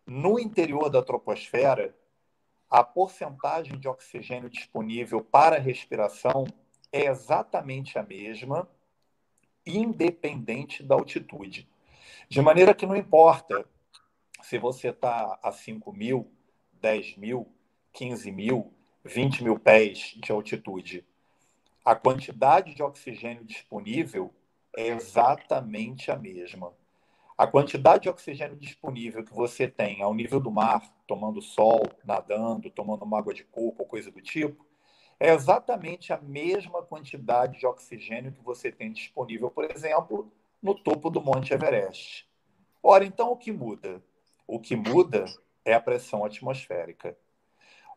No 0.06 0.38
interior 0.38 0.90
da 0.90 1.02
troposfera, 1.02 1.94
a 2.70 2.82
porcentagem 2.82 3.78
de 3.78 3.88
oxigênio 3.88 4.50
disponível 4.50 5.22
para 5.22 5.58
respiração 5.58 6.44
é 6.92 7.06
exatamente 7.06 7.98
a 7.98 8.02
mesma, 8.02 8.68
independente 9.66 10.82
da 10.82 10.94
altitude. 10.94 11.68
De 12.28 12.40
maneira 12.40 12.74
que 12.74 12.86
não 12.86 12.96
importa 12.96 13.64
se 14.42 14.58
você 14.58 14.88
está 14.88 15.38
a 15.42 15.50
5 15.50 15.92
mil, 15.92 16.30
10 16.74 17.16
mil, 17.16 17.48
15 17.92 18.30
mil, 18.30 18.72
20 19.04 19.42
mil 19.42 19.58
pés 19.58 20.14
de 20.16 20.32
altitude. 20.32 21.04
A 21.84 21.94
quantidade 21.94 22.74
de 22.74 22.82
oxigênio 22.82 23.44
disponível 23.44 24.34
é 24.76 24.88
exatamente 24.88 26.10
a 26.10 26.16
mesma. 26.16 26.72
A 27.36 27.48
quantidade 27.48 28.04
de 28.04 28.08
oxigênio 28.08 28.56
disponível 28.56 29.24
que 29.24 29.34
você 29.34 29.66
tem 29.66 30.00
ao 30.02 30.14
nível 30.14 30.38
do 30.38 30.52
mar, 30.52 30.82
tomando 31.06 31.42
sol, 31.42 31.82
nadando, 32.04 32.70
tomando 32.70 33.04
uma 33.04 33.18
água 33.18 33.34
de 33.34 33.42
coco 33.42 33.82
ou 33.82 33.88
coisa 33.88 34.10
do 34.10 34.20
tipo, 34.20 34.64
é 35.18 35.32
exatamente 35.32 36.12
a 36.12 36.20
mesma 36.20 36.82
quantidade 36.82 37.58
de 37.58 37.66
oxigênio 37.66 38.32
que 38.32 38.42
você 38.42 38.70
tem 38.70 38.92
disponível, 38.92 39.50
por 39.50 39.68
exemplo, 39.68 40.30
no 40.62 40.74
topo 40.74 41.10
do 41.10 41.20
Monte 41.20 41.52
Everest. 41.52 42.28
Ora, 42.80 43.04
então 43.04 43.32
o 43.32 43.36
que 43.36 43.50
muda? 43.50 44.02
O 44.46 44.60
que 44.60 44.76
muda 44.76 45.24
é 45.64 45.74
a 45.74 45.80
pressão 45.80 46.24
atmosférica. 46.24 47.16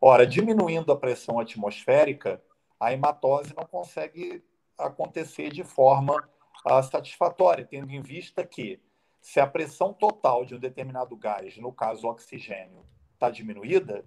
Ora, 0.00 0.26
diminuindo 0.26 0.90
a 0.90 0.96
pressão 0.96 1.38
atmosférica, 1.38 2.42
a 2.80 2.92
hematose 2.92 3.54
não 3.54 3.64
consegue 3.64 4.42
acontecer 4.76 5.50
de 5.50 5.62
forma 5.62 6.28
uh, 6.66 6.82
satisfatória, 6.82 7.66
tendo 7.68 7.90
em 7.90 8.00
vista 8.00 8.44
que 8.44 8.80
se 9.20 9.40
a 9.40 9.46
pressão 9.46 9.92
total 9.92 10.44
de 10.44 10.54
um 10.54 10.58
determinado 10.58 11.16
gás, 11.16 11.56
no 11.58 11.72
caso 11.72 12.06
o 12.06 12.10
oxigênio, 12.10 12.84
está 13.14 13.30
diminuída, 13.30 14.04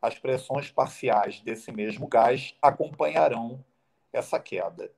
as 0.00 0.18
pressões 0.18 0.70
parciais 0.70 1.40
desse 1.40 1.70
mesmo 1.72 2.06
gás 2.08 2.56
acompanharão 2.62 3.64
essa 4.12 4.38
queda. 4.38 4.90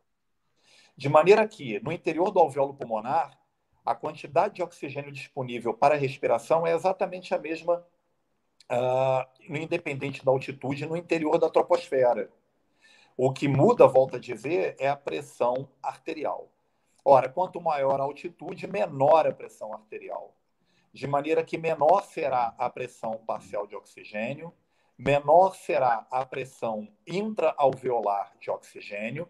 De 0.96 1.08
maneira 1.08 1.46
que, 1.48 1.80
no 1.80 1.90
interior 1.90 2.30
do 2.30 2.38
alvéolo 2.38 2.74
pulmonar, 2.74 3.38
a 3.84 3.94
quantidade 3.94 4.54
de 4.54 4.62
oxigênio 4.62 5.10
disponível 5.10 5.74
para 5.74 5.94
a 5.94 5.98
respiração 5.98 6.66
é 6.66 6.74
exatamente 6.74 7.34
a 7.34 7.38
mesma, 7.38 7.84
uh, 8.70 9.56
independente 9.56 10.24
da 10.24 10.30
altitude, 10.30 10.86
no 10.86 10.96
interior 10.96 11.38
da 11.38 11.50
troposfera. 11.50 12.30
O 13.16 13.32
que 13.32 13.48
muda, 13.48 13.88
volta 13.88 14.18
a 14.18 14.20
dizer, 14.20 14.76
é 14.78 14.88
a 14.88 14.96
pressão 14.96 15.68
arterial. 15.82 16.51
Ora, 17.04 17.28
quanto 17.28 17.60
maior 17.60 18.00
a 18.00 18.04
altitude, 18.04 18.66
menor 18.66 19.26
a 19.26 19.32
pressão 19.32 19.72
arterial. 19.72 20.36
De 20.92 21.06
maneira 21.06 21.42
que 21.42 21.58
menor 21.58 22.02
será 22.02 22.54
a 22.56 22.70
pressão 22.70 23.18
parcial 23.26 23.66
de 23.66 23.74
oxigênio, 23.74 24.52
menor 24.96 25.56
será 25.56 26.06
a 26.10 26.24
pressão 26.24 26.86
intraalveolar 27.06 28.32
de 28.38 28.50
oxigênio, 28.50 29.28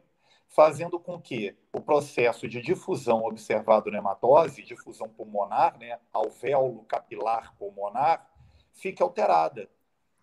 fazendo 0.49 1.01
com 1.01 1.19
que 1.19 1.57
o 1.73 1.81
processo 1.81 2.47
de 2.47 2.61
difusão 2.61 3.25
observado 3.25 3.91
na 3.91 3.99
hematose, 3.99 4.63
difusão 4.63 5.09
pulmonar, 5.09 5.79
né, 5.79 5.99
alvéolo 6.13 6.85
capilar 6.85 7.55
pulmonar, 7.57 8.29
fique 8.75 9.03
alterada, 9.03 9.71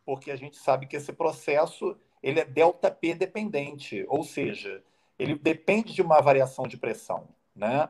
porque 0.06 0.30
a 0.30 0.36
gente 0.36 0.58
sabe 0.58 0.86
que 0.86 0.98
esse 0.98 1.12
processo 1.12 1.98
ele 2.22 2.40
é 2.42 2.46
delta 2.46 2.92
P 2.92 3.16
dependente, 3.16 4.06
ou 4.08 4.24
seja, 4.24 4.84
ele 5.18 5.36
depende 5.36 5.94
de 5.94 6.02
uma 6.02 6.22
variação 6.22 6.68
de 6.68 6.78
pressão, 6.78 7.28
né? 7.56 7.90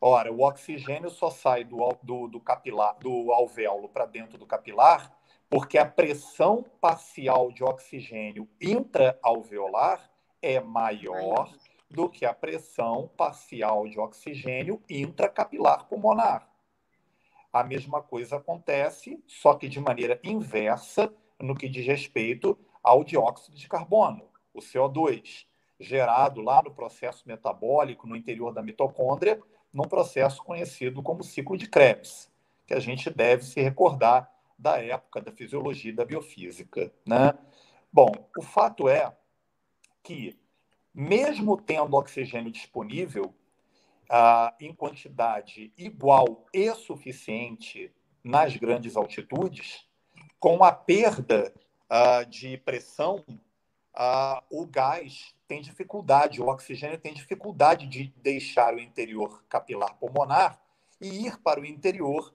Ora, 0.00 0.30
o 0.30 0.42
oxigênio 0.42 1.08
só 1.08 1.30
sai 1.30 1.64
do, 1.64 1.78
do, 2.02 2.28
do 2.28 2.40
capilar, 2.40 2.98
do 2.98 3.32
alvéolo 3.32 3.88
para 3.88 4.04
dentro 4.04 4.36
do 4.36 4.46
capilar, 4.46 5.16
porque 5.48 5.78
a 5.78 5.86
pressão 5.86 6.64
parcial 6.80 7.50
de 7.52 7.64
oxigênio 7.64 8.48
intraalveolar 8.60 10.10
é 10.42 10.60
maior 10.60 11.50
do 11.90 12.08
que 12.08 12.26
a 12.26 12.34
pressão 12.34 13.08
parcial 13.16 13.88
de 13.88 13.98
oxigênio 13.98 14.82
intracapilar 14.90 15.86
pulmonar. 15.86 16.50
A 17.52 17.62
mesma 17.62 18.02
coisa 18.02 18.36
acontece, 18.36 19.22
só 19.26 19.54
que 19.54 19.68
de 19.68 19.80
maneira 19.80 20.18
inversa 20.24 21.10
no 21.40 21.54
que 21.54 21.68
diz 21.68 21.86
respeito 21.86 22.58
ao 22.82 23.04
dióxido 23.04 23.56
de 23.56 23.68
carbono, 23.68 24.28
o 24.52 24.58
CO2, 24.58 25.46
gerado 25.78 26.40
lá 26.40 26.62
no 26.62 26.72
processo 26.72 27.22
metabólico 27.26 28.06
no 28.06 28.16
interior 28.16 28.52
da 28.52 28.62
mitocôndria 28.62 29.40
num 29.74 29.88
processo 29.88 30.42
conhecido 30.44 31.02
como 31.02 31.24
ciclo 31.24 31.56
de 31.56 31.68
Krebs, 31.68 32.30
que 32.64 32.72
a 32.72 32.78
gente 32.78 33.10
deve 33.10 33.44
se 33.44 33.60
recordar 33.60 34.32
da 34.56 34.80
época 34.80 35.20
da 35.20 35.32
fisiologia 35.32 35.90
e 35.90 35.94
da 35.94 36.04
biofísica. 36.04 36.92
Né? 37.04 37.34
Bom, 37.92 38.12
o 38.38 38.42
fato 38.42 38.88
é 38.88 39.14
que, 40.00 40.38
mesmo 40.94 41.60
tendo 41.60 41.96
oxigênio 41.96 42.52
disponível 42.52 43.34
ah, 44.08 44.54
em 44.60 44.72
quantidade 44.72 45.72
igual 45.76 46.46
e 46.52 46.72
suficiente 46.74 47.92
nas 48.22 48.56
grandes 48.56 48.96
altitudes, 48.96 49.86
com 50.38 50.62
a 50.62 50.70
perda 50.70 51.52
ah, 51.90 52.22
de 52.22 52.56
pressão, 52.58 53.24
o 54.50 54.66
gás 54.66 55.34
tem 55.46 55.60
dificuldade, 55.60 56.40
o 56.40 56.48
oxigênio 56.48 56.98
tem 56.98 57.14
dificuldade 57.14 57.86
de 57.86 58.12
deixar 58.16 58.74
o 58.74 58.80
interior 58.80 59.44
capilar 59.48 59.94
pulmonar 59.96 60.60
e 61.00 61.26
ir 61.26 61.38
para 61.38 61.60
o 61.60 61.66
interior 61.66 62.34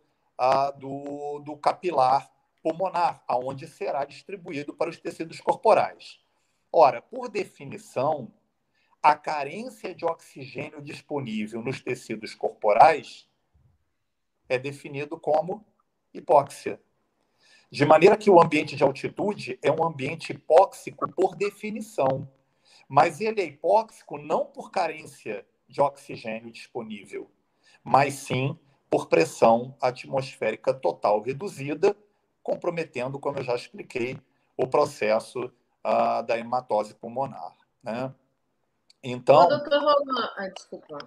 do, 0.78 1.40
do 1.40 1.58
capilar 1.58 2.32
pulmonar, 2.62 3.24
aonde 3.28 3.68
será 3.68 4.06
distribuído 4.06 4.74
para 4.74 4.90
os 4.90 5.00
tecidos 5.00 5.40
corporais. 5.42 6.20
Ora, 6.72 7.02
por 7.02 7.30
definição, 7.30 8.32
a 9.02 9.16
carência 9.16 9.96
de 9.96 10.06
oxigênio 10.06 10.82
disponível 10.82 11.62
nos 11.62 11.82
tecidos 11.82 12.36
corporais 12.36 13.28
é 14.48 14.58
definido 14.58 15.20
como 15.20 15.66
hipóxia. 16.14 16.82
De 17.72 17.86
maneira 17.86 18.18
que 18.18 18.30
o 18.30 18.42
ambiente 18.42 18.76
de 18.76 18.84
altitude 18.84 19.60
é 19.62 19.72
um 19.72 19.86
ambiente 19.86 20.32
hipóxico 20.32 21.10
por 21.12 21.36
definição. 21.36 22.28
Mas 22.88 23.22
ele 23.22 23.42
é 23.42 23.46
hipóxico 23.46 24.18
não 24.18 24.46
por 24.46 24.72
carência 24.72 25.46
de 25.68 25.80
oxigênio 25.80 26.52
disponível, 26.52 27.30
mas 27.84 28.16
sim 28.16 28.58
por 28.90 29.08
pressão 29.08 29.78
atmosférica 29.80 30.74
total 30.74 31.22
reduzida, 31.22 31.96
comprometendo, 32.42 33.20
como 33.20 33.38
eu 33.38 33.44
já 33.44 33.54
expliquei, 33.54 34.20
o 34.58 34.66
processo 34.66 35.40
uh, 35.86 36.24
da 36.26 36.40
hematose 36.40 36.96
pulmonar. 36.96 37.56
Né? 37.84 38.12
Então. 39.04 39.36
Ô, 39.36 39.48
doutor 39.48 39.80
Roman, 39.80 40.34
ah, 40.38 40.50
desculpa. 40.50 40.98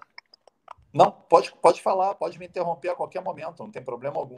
Não, 0.93 1.11
pode, 1.11 1.53
pode 1.57 1.83
falar, 1.83 2.15
pode 2.15 2.39
me 2.39 2.47
interromper 2.47 2.91
a 2.91 2.95
qualquer 2.95 3.23
momento, 3.23 3.63
não 3.63 3.71
tem 3.71 3.83
problema 3.83 4.19
algum. 4.19 4.37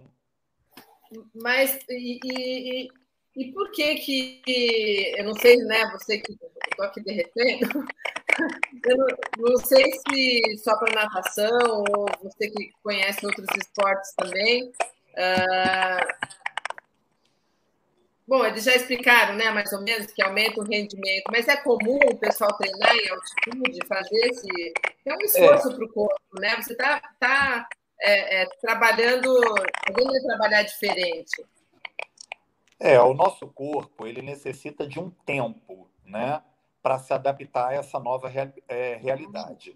Mas 1.34 1.78
e, 1.88 2.20
e, 2.24 2.88
e 3.36 3.52
por 3.52 3.70
que 3.72 3.96
que 3.96 5.14
eu 5.16 5.24
não 5.24 5.34
sei, 5.34 5.56
né? 5.58 5.90
Você 5.92 6.18
que 6.18 6.32
estou 6.32 6.84
aqui 6.84 7.02
derretendo, 7.02 7.86
eu 8.86 8.96
não, 8.96 9.06
não 9.38 9.56
sei 9.58 9.84
se 9.92 10.58
só 10.58 10.76
para 10.78 11.02
natação 11.02 11.84
ou 11.96 12.06
você 12.22 12.48
que 12.48 12.70
conhece 12.82 13.24
outros 13.24 13.46
esportes 13.56 14.12
também. 14.14 14.72
Uh, 15.14 16.34
Bom, 18.26 18.44
eles 18.44 18.64
já 18.64 18.74
explicaram, 18.74 19.36
né, 19.36 19.50
mais 19.50 19.70
ou 19.72 19.82
menos, 19.82 20.10
que 20.10 20.22
aumenta 20.22 20.58
o 20.58 20.64
rendimento, 20.64 21.24
mas 21.30 21.46
é 21.46 21.56
comum 21.58 21.98
o 22.10 22.16
pessoal 22.16 22.56
treinar 22.56 22.96
em 22.96 23.08
altitude, 23.10 23.86
fazer 23.86 24.16
esse. 24.28 24.72
É 25.04 25.14
um 25.14 25.18
esforço 25.18 25.68
é. 25.68 25.74
para 25.74 25.84
o 25.84 25.92
corpo, 25.92 26.40
né? 26.40 26.56
Você 26.56 26.72
está 26.72 27.00
tá, 27.20 27.68
é, 28.04 28.42
é, 28.42 28.46
trabalhando, 28.60 29.34
ele 29.88 30.20
trabalhar 30.22 30.62
diferente. 30.62 31.44
É, 32.78 33.00
o 33.00 33.14
nosso 33.14 33.46
corpo 33.48 34.06
ele 34.06 34.20
necessita 34.20 34.86
de 34.86 35.00
um 35.00 35.10
tempo, 35.10 35.88
né, 36.04 36.42
para 36.82 36.98
se 36.98 37.14
adaptar 37.14 37.68
a 37.68 37.74
essa 37.74 37.98
nova 37.98 38.30
é, 38.68 38.96
realidade. 38.96 39.74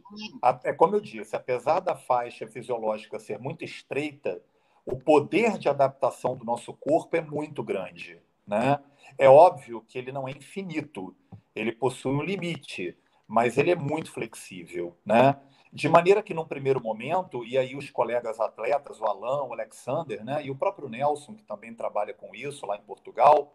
É 0.62 0.74
como 0.74 0.94
eu 0.94 1.00
disse, 1.00 1.34
apesar 1.34 1.80
da 1.80 1.96
faixa 1.96 2.46
fisiológica 2.46 3.18
ser 3.18 3.38
muito 3.38 3.64
estreita, 3.64 4.42
o 4.84 4.98
poder 4.98 5.56
de 5.56 5.70
adaptação 5.70 6.36
do 6.36 6.44
nosso 6.44 6.74
corpo 6.74 7.16
é 7.16 7.22
muito 7.22 7.62
grande. 7.62 8.20
Né? 8.46 8.78
É 9.16 9.28
óbvio 9.28 9.82
que 9.88 9.98
ele 9.98 10.12
não 10.12 10.28
é 10.28 10.32
infinito, 10.32 11.16
ele 11.54 11.72
possui 11.72 12.12
um 12.12 12.22
limite, 12.22 12.94
mas 13.28 13.58
ele 13.58 13.70
é 13.70 13.76
muito 13.76 14.10
flexível. 14.10 14.96
Né? 15.04 15.38
De 15.70 15.86
maneira 15.86 16.22
que, 16.22 16.32
num 16.32 16.46
primeiro 16.46 16.82
momento, 16.82 17.44
e 17.44 17.58
aí 17.58 17.76
os 17.76 17.90
colegas 17.90 18.40
atletas, 18.40 18.98
o 19.00 19.04
Alain, 19.04 19.46
o 19.46 19.52
Alexander, 19.52 20.24
né, 20.24 20.44
e 20.44 20.50
o 20.50 20.56
próprio 20.56 20.88
Nelson, 20.88 21.34
que 21.34 21.44
também 21.44 21.74
trabalha 21.74 22.14
com 22.14 22.34
isso 22.34 22.64
lá 22.64 22.76
em 22.76 22.82
Portugal, 22.82 23.54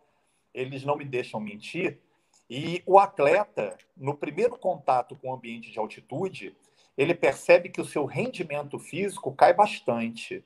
eles 0.53 0.85
não 0.85 0.95
me 0.95 1.03
deixam 1.03 1.39
mentir. 1.39 1.99
E 2.47 2.83
o 2.85 2.99
atleta, 2.99 3.75
no 3.97 4.15
primeiro 4.15 4.55
contato 4.57 5.15
com 5.15 5.31
o 5.31 5.33
ambiente 5.33 5.71
de 5.71 5.79
altitude, 5.79 6.55
ele 6.95 7.15
percebe 7.15 7.69
que 7.69 7.81
o 7.81 7.85
seu 7.85 8.05
rendimento 8.05 8.77
físico 8.77 9.33
cai 9.33 9.51
bastante. 9.51 10.45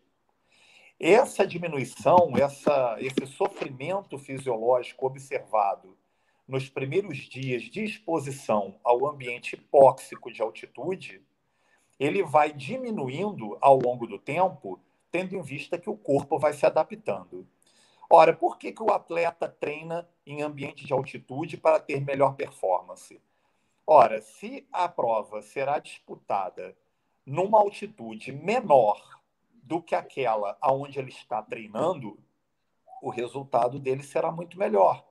Essa 0.97 1.45
diminuição, 1.45 2.31
essa, 2.37 2.95
esse 2.99 3.27
sofrimento 3.27 4.17
fisiológico 4.17 5.05
observado 5.05 5.97
nos 6.47 6.69
primeiros 6.69 7.17
dias 7.17 7.63
de 7.63 7.83
exposição 7.83 8.79
ao 8.83 9.05
ambiente 9.05 9.55
hipóxico 9.55 10.31
de 10.31 10.41
altitude, 10.41 11.21
ele 11.99 12.23
vai 12.23 12.53
diminuindo 12.53 13.57
ao 13.59 13.77
longo 13.77 14.07
do 14.07 14.17
tempo, 14.17 14.79
tendo 15.11 15.35
em 15.35 15.41
vista 15.41 15.77
que 15.77 15.89
o 15.89 15.97
corpo 15.97 16.39
vai 16.39 16.53
se 16.53 16.65
adaptando. 16.65 17.45
Ora, 18.09 18.33
por 18.33 18.57
que, 18.57 18.71
que 18.71 18.81
o 18.81 18.91
atleta 18.91 19.49
treina 19.49 20.07
em 20.25 20.41
ambiente 20.41 20.85
de 20.85 20.93
altitude 20.93 21.57
para 21.57 21.79
ter 21.79 21.99
melhor 21.99 22.35
performance? 22.35 23.21
Ora, 23.85 24.21
se 24.21 24.65
a 24.71 24.87
prova 24.87 25.41
será 25.41 25.79
disputada 25.79 26.77
numa 27.25 27.59
altitude 27.59 28.31
menor 28.31 29.19
do 29.51 29.81
que 29.81 29.93
aquela 29.93 30.57
aonde 30.61 30.97
ele 30.97 31.09
está 31.09 31.41
treinando, 31.41 32.17
o 33.01 33.09
resultado 33.09 33.77
dele 33.77 34.03
será 34.03 34.31
muito 34.31 34.57
melhor. 34.57 35.05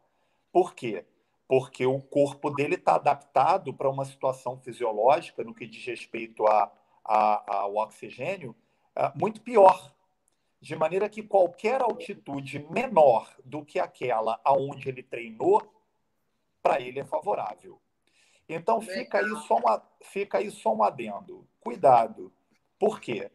Por 0.51 0.75
quê? 0.75 1.05
Porque 1.49 1.87
o 1.87 2.01
corpo 2.01 2.51
dele 2.51 2.75
está 2.75 2.97
adaptado 2.97 3.73
para 3.73 3.89
uma 3.89 4.05
situação 4.05 4.59
fisiológica, 4.59 5.45
no 5.45 5.55
que 5.55 5.67
diz 5.67 5.85
respeito 5.87 6.47
a, 6.47 6.73
a, 7.05 7.61
ao 7.61 7.77
oxigênio, 7.77 8.55
é, 8.95 9.13
muito 9.15 9.41
pior. 9.41 9.95
De 10.61 10.75
maneira 10.75 11.09
que 11.09 11.23
qualquer 11.23 11.81
altitude 11.81 12.67
menor 12.71 13.33
do 13.45 13.65
que 13.65 13.79
aquela 13.79 14.41
aonde 14.45 14.89
ele 14.89 15.03
treinou, 15.03 15.63
para 16.63 16.81
ele 16.81 16.99
é 16.99 17.05
favorável. 17.05 17.81
Então 18.49 18.81
fica 18.81 19.19
aí, 19.19 19.37
só 19.47 19.57
uma, 19.57 19.83
fica 20.03 20.39
aí 20.39 20.51
só 20.51 20.75
um 20.75 20.83
adendo. 20.83 21.47
Cuidado. 21.61 22.33
Por 22.79 23.01
quê? 23.01 23.31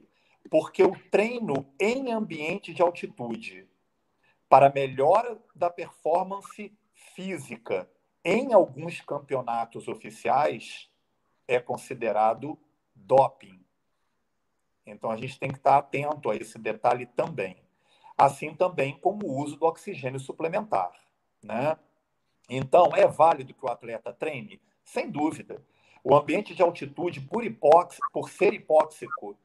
porque 0.50 0.84
o 0.84 0.96
treino 1.10 1.66
em 1.80 2.12
ambiente 2.12 2.74
de 2.74 2.82
altitude 2.82 3.68
para 4.50 4.70
melhora 4.70 5.40
da 5.56 5.70
performance 5.70 6.74
física 7.16 7.90
em 8.24 8.54
alguns 8.54 9.02
campeonatos 9.02 9.88
oficiais 9.88 10.90
é 11.48 11.60
considerado 11.60 12.58
doping. 12.96 13.60
Então 14.86 15.12
a 15.12 15.18
gente 15.18 15.40
tem 15.40 15.50
que 15.50 15.58
estar 15.58 15.78
atento 15.78 16.30
a 16.30 16.36
esse 16.36 16.58
detalhe 16.58 17.06
também. 17.06 17.58
Assim 18.18 18.54
também 18.54 18.98
como 19.00 19.26
o 19.26 19.42
uso 19.42 19.58
do 19.58 19.66
oxigênio 19.66 20.20
suplementar, 20.20 20.92
né? 21.42 21.78
Então 22.50 22.92
é 22.96 23.08
válido 23.08 23.54
que 23.54 23.66
o 23.66 23.70
atleta 23.70 24.14
treine, 24.14 24.62
sem 24.84 25.10
dúvida. 25.10 25.64
O 26.04 26.16
ambiente 26.16 26.54
de 26.54 26.62
altitude 26.62 27.22
por 27.22 27.44
hipóxico, 27.44 28.08
por 28.12 28.30
ser 28.30 28.54
hipóxico 28.54 29.38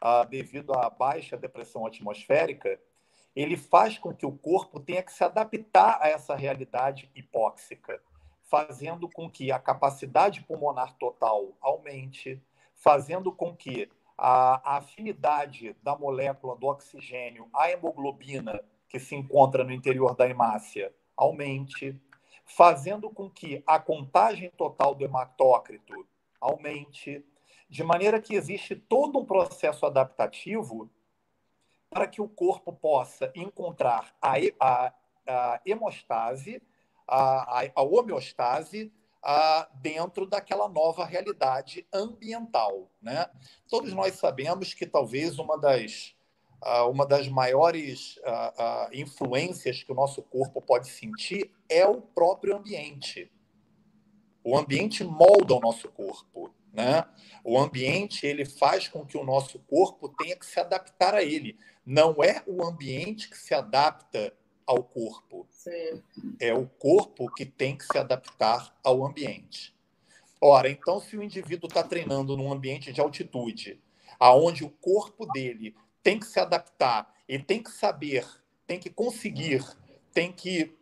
ah, 0.00 0.24
devido 0.24 0.72
à 0.74 0.88
baixa 0.88 1.36
depressão 1.36 1.86
atmosférica, 1.86 2.80
ele 3.34 3.56
faz 3.56 3.98
com 3.98 4.14
que 4.14 4.24
o 4.24 4.36
corpo 4.36 4.78
tenha 4.80 5.02
que 5.02 5.12
se 5.12 5.24
adaptar 5.24 5.98
a 6.00 6.08
essa 6.08 6.36
realidade 6.36 7.10
hipóxica, 7.14 8.00
fazendo 8.44 9.08
com 9.08 9.28
que 9.28 9.50
a 9.50 9.58
capacidade 9.58 10.42
pulmonar 10.42 10.94
total 10.98 11.56
aumente, 11.60 12.40
fazendo 12.74 13.32
com 13.32 13.54
que 13.54 13.90
a, 14.16 14.74
a 14.74 14.76
afinidade 14.78 15.76
da 15.82 15.96
molécula 15.96 16.56
do 16.56 16.66
oxigênio 16.66 17.48
à 17.52 17.70
hemoglobina 17.70 18.62
que 18.88 19.00
se 19.00 19.14
encontra 19.16 19.64
no 19.64 19.72
interior 19.72 20.14
da 20.14 20.28
hemácia 20.28 20.94
aumente, 21.16 22.00
fazendo 22.44 23.10
com 23.10 23.28
que 23.28 23.62
a 23.66 23.78
contagem 23.78 24.50
total 24.50 24.94
do 24.94 25.04
hematócrito 25.04 26.06
aumente, 26.40 27.24
de 27.68 27.82
maneira 27.82 28.20
que 28.20 28.34
existe 28.34 28.76
todo 28.76 29.18
um 29.18 29.24
processo 29.24 29.86
adaptativo 29.86 30.90
para 31.88 32.06
que 32.06 32.20
o 32.20 32.28
corpo 32.28 32.72
possa 32.72 33.32
encontrar 33.34 34.14
a, 34.20 34.34
a, 34.60 34.92
a 35.26 35.60
hemostase, 35.64 36.62
a, 37.06 37.66
a, 37.74 37.82
homeostase 37.82 38.92
a, 39.22 39.68
dentro 39.74 40.26
daquela 40.26 40.68
nova 40.68 41.04
realidade 41.04 41.86
ambiental. 41.92 42.90
Né? 43.00 43.26
Todos 43.68 43.92
nós 43.92 44.14
sabemos 44.14 44.74
que 44.74 44.86
talvez 44.86 45.38
uma 45.38 45.58
das, 45.58 46.14
uma 46.90 47.06
das 47.06 47.28
maiores 47.28 48.18
influências 48.92 49.82
que 49.82 49.92
o 49.92 49.94
nosso 49.94 50.22
corpo 50.22 50.60
pode 50.60 50.88
sentir 50.88 51.50
é 51.68 51.86
o 51.86 52.00
próprio 52.00 52.56
ambiente. 52.56 53.30
O 54.42 54.58
ambiente 54.58 55.02
molda 55.02 55.54
o 55.54 55.60
nosso 55.60 55.88
corpo. 55.88 56.54
né? 56.72 57.06
O 57.42 57.58
ambiente 57.58 58.26
ele 58.26 58.44
faz 58.44 58.88
com 58.88 59.06
que 59.06 59.16
o 59.16 59.24
nosso 59.24 59.58
corpo 59.60 60.08
tenha 60.08 60.36
que 60.36 60.44
se 60.44 60.60
adaptar 60.60 61.14
a 61.14 61.22
ele. 61.22 61.58
Não 61.84 62.22
é 62.22 62.42
o 62.46 62.62
ambiente 62.64 63.30
que 63.30 63.38
se 63.38 63.54
adapta 63.54 64.34
ao 64.66 64.82
corpo. 64.82 65.46
Sim. 65.50 66.02
É 66.40 66.52
o 66.52 66.66
corpo 66.66 67.32
que 67.34 67.44
tem 67.44 67.76
que 67.76 67.84
se 67.84 67.98
adaptar 67.98 68.76
ao 68.82 69.04
ambiente. 69.04 69.74
Ora, 70.40 70.68
então, 70.68 71.00
se 71.00 71.16
o 71.16 71.22
indivíduo 71.22 71.68
está 71.68 71.82
treinando 71.82 72.36
num 72.36 72.52
ambiente 72.52 72.92
de 72.92 73.00
altitude, 73.00 73.80
aonde 74.18 74.64
o 74.64 74.70
corpo 74.70 75.26
dele 75.26 75.74
tem 76.02 76.18
que 76.18 76.26
se 76.26 76.38
adaptar, 76.38 77.12
ele 77.26 77.42
tem 77.42 77.62
que 77.62 77.70
saber, 77.70 78.26
tem 78.66 78.78
que 78.78 78.90
conseguir, 78.90 79.64
tem 80.12 80.30
que, 80.30 80.76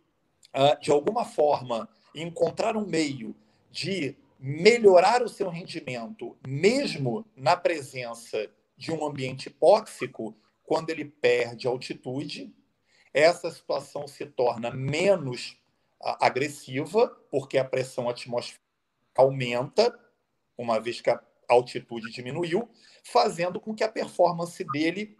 uh, 0.55 0.81
de 0.81 0.91
alguma 0.91 1.25
forma, 1.25 1.89
encontrar 2.15 2.77
um 2.77 2.87
meio 2.87 3.37
de 3.71 4.17
melhorar 4.39 5.23
o 5.23 5.29
seu 5.29 5.49
rendimento, 5.49 6.37
mesmo 6.45 7.25
na 7.37 7.57
presença 7.57 8.51
de 8.77 8.91
um 8.91 9.07
ambiente 9.07 9.47
hipóxico, 9.47 10.37
quando 10.65 10.91
ele 10.91 11.05
perde 11.05 11.69
altitude, 11.69 12.53
essa 13.13 13.51
situação 13.51 14.07
se 14.07 14.25
torna 14.27 14.71
menos 14.71 15.57
agressiva, 16.01 17.09
porque 17.31 17.59
a 17.59 17.65
pressão 17.65 18.09
atmosférica 18.09 18.63
aumenta, 19.15 19.99
uma 20.57 20.81
vez 20.81 21.01
que 21.01 21.11
a 21.11 21.23
altitude 21.49 22.11
diminuiu, 22.11 22.69
fazendo 23.05 23.61
com 23.61 23.75
que 23.75 23.85
a 23.85 23.89
performance 23.89 24.65
dele 24.73 25.17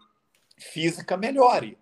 física 0.57 1.15
melhore. 1.15 1.77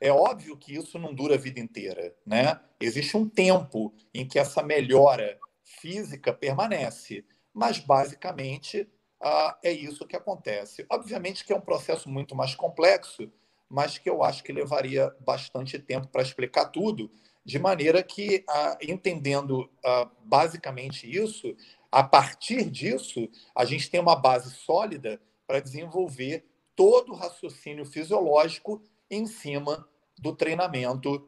É 0.00 0.10
óbvio 0.10 0.56
que 0.56 0.74
isso 0.74 0.98
não 0.98 1.14
dura 1.14 1.36
a 1.36 1.38
vida 1.38 1.60
inteira, 1.60 2.14
né? 2.26 2.60
Existe 2.80 3.16
um 3.16 3.28
tempo 3.28 3.94
em 4.12 4.26
que 4.26 4.38
essa 4.38 4.62
melhora 4.62 5.38
física 5.64 6.32
permanece, 6.32 7.24
mas 7.54 7.78
basicamente 7.78 8.88
ah, 9.20 9.56
é 9.62 9.70
isso 9.70 10.06
que 10.06 10.16
acontece. 10.16 10.84
Obviamente 10.90 11.44
que 11.44 11.52
é 11.52 11.56
um 11.56 11.60
processo 11.60 12.08
muito 12.08 12.34
mais 12.34 12.54
complexo, 12.56 13.30
mas 13.72 13.96
que 13.96 14.10
eu 14.10 14.22
acho 14.22 14.44
que 14.44 14.52
levaria 14.52 15.10
bastante 15.20 15.78
tempo 15.78 16.06
para 16.08 16.20
explicar 16.20 16.66
tudo, 16.66 17.10
de 17.42 17.58
maneira 17.58 18.02
que, 18.02 18.44
ah, 18.46 18.76
entendendo 18.82 19.66
ah, 19.82 20.10
basicamente 20.22 21.10
isso, 21.10 21.56
a 21.90 22.04
partir 22.04 22.70
disso, 22.70 23.26
a 23.54 23.64
gente 23.64 23.90
tem 23.90 23.98
uma 23.98 24.14
base 24.14 24.54
sólida 24.54 25.18
para 25.46 25.58
desenvolver 25.58 26.44
todo 26.76 27.12
o 27.12 27.16
raciocínio 27.16 27.86
fisiológico 27.86 28.82
em 29.10 29.24
cima 29.26 29.88
do 30.18 30.36
treinamento 30.36 31.26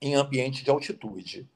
em 0.00 0.14
ambiente 0.14 0.64
de 0.64 0.70
altitude. 0.70 1.46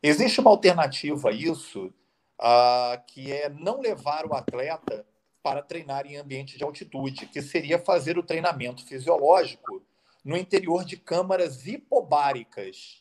Existe 0.00 0.40
uma 0.40 0.50
alternativa 0.50 1.30
a 1.30 1.32
isso, 1.32 1.92
uh, 2.40 3.04
que 3.08 3.32
é 3.32 3.48
não 3.48 3.80
levar 3.80 4.26
o 4.26 4.34
atleta 4.34 5.04
para 5.46 5.62
treinar 5.62 6.04
em 6.06 6.16
ambiente 6.16 6.58
de 6.58 6.64
altitude, 6.64 7.26
que 7.26 7.40
seria 7.40 7.78
fazer 7.78 8.18
o 8.18 8.22
treinamento 8.24 8.84
fisiológico 8.84 9.80
no 10.24 10.36
interior 10.36 10.84
de 10.84 10.96
câmaras 10.96 11.68
hipobáricas. 11.68 13.00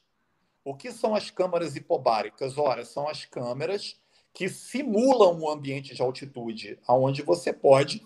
O 0.64 0.76
que 0.76 0.92
são 0.92 1.16
as 1.16 1.32
câmaras 1.32 1.76
hipobáricas? 1.76 2.56
Ora, 2.56 2.86
são 2.86 3.10
as 3.10 3.26
câmeras 3.26 4.00
que 4.32 4.48
simulam 4.48 5.40
o 5.40 5.50
ambiente 5.50 5.96
de 5.96 6.04
altitude, 6.04 6.78
aonde 6.88 7.24
você 7.24 7.52
pode 7.52 8.04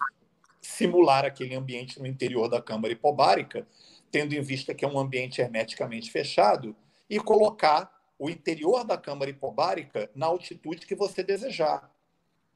simular 0.62 1.26
aquele 1.26 1.54
ambiente 1.54 2.00
no 2.00 2.08
interior 2.08 2.48
da 2.48 2.62
câmara 2.62 2.94
hipobárica, 2.94 3.68
tendo 4.10 4.34
em 4.34 4.42
vista 4.42 4.74
que 4.74 4.86
é 4.86 4.88
um 4.88 4.98
ambiente 4.98 5.42
hermeticamente 5.42 6.10
fechado, 6.10 6.74
e 7.10 7.20
colocar 7.20 7.92
o 8.18 8.30
interior 8.30 8.86
da 8.86 8.98
câmara 8.98 9.32
hipobárica 9.32 10.10
na 10.16 10.28
altitude 10.28 10.88
que 10.88 10.96
você 10.96 11.22
desejar. 11.22 11.94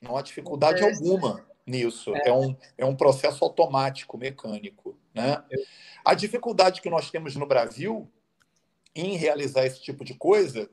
Não 0.01 0.15
há 0.15 0.21
dificuldade 0.21 0.81
alguma 0.81 1.51
nisso. 1.65 2.15
É. 2.15 2.29
é. 2.29 2.33
um, 2.33 2.55
é 2.77 2.85
um 2.85 2.95
processo 2.95 3.43
automático, 3.43 4.17
mecânico. 4.17 4.97
Né? 5.13 5.43
A 6.03 6.13
dificuldade 6.13 6.81
que 6.81 6.89
nós 6.89 7.09
temos 7.09 7.35
no 7.35 7.45
Brasil 7.45 8.09
em 8.95 9.17
realizar 9.17 9.65
esse 9.65 9.81
tipo 9.81 10.03
de 10.03 10.13
coisa, 10.13 10.69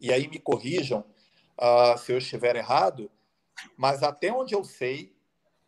e 0.00 0.12
aí 0.12 0.28
me 0.28 0.38
corrijam 0.38 1.04
uh, 1.58 1.98
se 1.98 2.12
eu 2.12 2.18
estiver 2.18 2.56
errado, 2.56 3.10
mas 3.76 4.02
até 4.02 4.32
onde 4.32 4.54
eu 4.54 4.62
sei, 4.64 5.14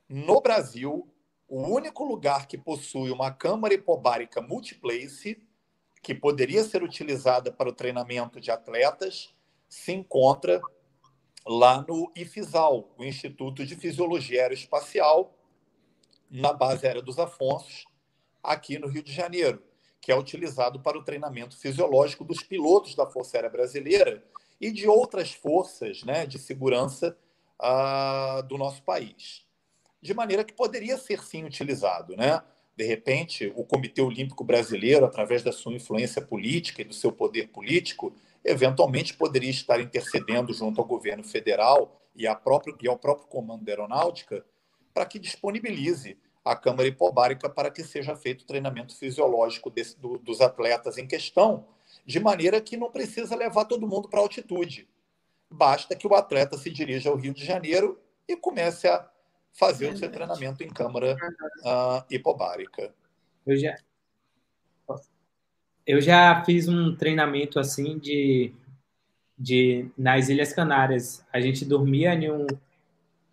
no 0.09 0.41
Brasil, 0.41 1.09
o 1.49 1.63
único 1.63 2.05
lugar 2.05 2.47
que 2.47 2.59
possui 2.59 3.11
uma 3.11 3.33
câmara 3.33 3.75
hipobárica 3.75 4.41
multiplace 4.41 5.43
que 6.03 6.15
poderia 6.15 6.63
ser 6.63 6.85
utilizada 6.85 7.51
para 7.51 7.69
o 7.69 7.73
treinamento 7.73 8.41
de 8.41 8.51
atletas, 8.51 9.35
se 9.69 9.93
encontra 9.93 10.61
lá 11.47 11.85
no 11.87 12.11
IFISAL, 12.17 12.93
o 12.99 13.05
Instituto 13.05 13.65
de 13.65 13.77
Fisiologia 13.77 14.43
Aeroespacial, 14.43 15.33
na 16.29 16.53
base 16.53 16.87
aérea 16.87 17.03
dos 17.03 17.19
Afonsos, 17.19 17.87
aqui 18.43 18.79
no 18.79 18.89
Rio 18.89 19.03
de 19.03 19.13
Janeiro, 19.13 19.63
que 20.01 20.11
é 20.11 20.17
utilizado 20.17 20.81
para 20.81 20.99
o 20.99 21.05
treinamento 21.05 21.57
fisiológico 21.57 22.25
dos 22.25 22.43
pilotos 22.43 22.95
da 22.95 23.07
Força 23.07 23.37
Aérea 23.37 23.51
Brasileira 23.51 24.25
e 24.61 24.73
de 24.73 24.89
outras 24.89 25.33
forças 25.33 26.03
né, 26.03 26.27
de 26.27 26.39
segurança 26.39 27.17
uh, 27.61 28.43
do 28.45 28.59
nosso 28.59 28.83
país. 28.83 29.45
De 30.03 30.15
maneira 30.15 30.45
que 30.45 30.53
poderia 30.53 30.97
ser 30.97 31.23
sim 31.23 31.45
utilizado, 31.45 32.17
né? 32.17 32.43
De 32.77 32.85
repente, 32.85 33.53
o 33.57 33.65
Comitê 33.65 34.03
Olímpico 34.03 34.45
Brasileiro, 34.45 35.07
através 35.07 35.43
da 35.43 35.51
sua 35.51 35.73
influência 35.73 36.21
política 36.21 36.83
e 36.83 36.85
do 36.85 36.93
seu 36.93 37.11
poder 37.11 37.49
político, 37.49 38.15
eventualmente 38.47 39.15
poderia 39.15 39.51
estar 39.51 39.81
intercedendo 39.81 40.53
junto 40.53 40.81
ao 40.81 40.87
governo 40.87 41.25
federal 41.25 42.01
e, 42.15 42.33
próprio, 42.37 42.77
e 42.81 42.89
ao 42.89 42.97
próprio 42.97 43.27
Comando 43.27 43.65
da 43.65 43.73
Aeronáutica 43.73 44.45
para 44.95 45.05
que 45.05 45.19
disponibilize 45.19 46.17
a 46.45 46.55
Câmara 46.55 46.89
Hipobárica 46.89 47.51
para 47.51 47.71
que 47.71 47.83
seja 47.83 48.15
feito 48.15 48.43
o 48.43 48.47
treinamento 48.47 48.97
fisiológico 48.97 49.69
desse, 49.69 49.99
do, 49.99 50.17
dos 50.19 50.41
atletas 50.41 50.97
em 50.97 51.07
questão, 51.07 51.67
de 52.07 52.21
maneira 52.21 52.61
que 52.61 52.77
não 52.77 52.91
precisa 52.91 53.35
levar 53.35 53.65
todo 53.65 53.87
mundo 53.87 54.09
para 54.09 54.21
altitude. 54.21 54.89
Basta 55.51 55.97
que 55.97 56.07
o 56.07 56.15
atleta 56.15 56.57
se 56.57 56.71
dirija 56.71 57.11
ao 57.11 57.17
Rio 57.17 57.35
de 57.35 57.45
Janeiro 57.45 58.01
e 58.29 58.37
comece 58.37 58.87
a 58.87 59.09
fazer 59.53 59.93
o 59.93 59.97
seu 59.97 60.11
treinamento 60.11 60.63
em 60.63 60.69
câmara 60.69 61.17
uh, 61.63 62.05
hipobárica. 62.11 62.95
Eu 63.47 63.57
já, 63.57 63.75
eu 65.87 66.01
já 66.01 66.43
fiz 66.45 66.67
um 66.69 66.95
treinamento 66.95 67.61
assim 67.61 67.99
de, 67.99 68.53
de 69.39 69.89
nas 69.97 70.29
Ilhas 70.29 70.53
Canárias. 70.53 71.25
A 71.33 71.41
gente 71.41 71.65
dormia 71.65 72.15
em 72.15 72.31
um 72.31 72.47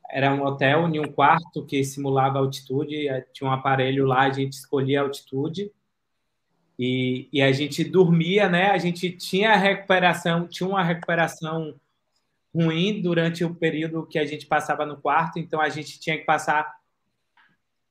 era 0.10 0.32
um 0.32 0.44
hotel 0.44 0.88
em 0.90 1.00
um 1.00 1.12
quarto 1.12 1.66
que 1.66 1.84
simulava 1.84 2.38
altitude, 2.38 3.08
tinha 3.34 3.50
um 3.50 3.52
aparelho 3.54 4.06
lá, 4.06 4.22
a 4.22 4.30
gente 4.30 4.54
escolhia 4.54 5.00
a 5.00 5.04
altitude 5.04 5.72
e, 6.78 7.28
e 7.34 7.42
a 7.42 7.52
gente 7.52 7.84
dormia, 7.84 8.48
né? 8.48 8.70
A 8.70 8.78
gente 8.78 9.10
tinha 9.10 9.56
recuperação, 9.56 10.48
tinha 10.48 10.70
uma 10.70 10.84
recuperação 10.84 11.74
ruim 12.54 13.02
durante 13.02 13.44
o 13.44 13.56
período 13.56 14.06
que 14.06 14.20
a 14.20 14.26
gente 14.26 14.46
passava 14.46 14.86
no 14.86 14.98
quarto, 14.98 15.40
então 15.40 15.60
a 15.60 15.70
gente 15.70 16.00
tinha 16.00 16.16
que 16.16 16.26
passar 16.26 16.72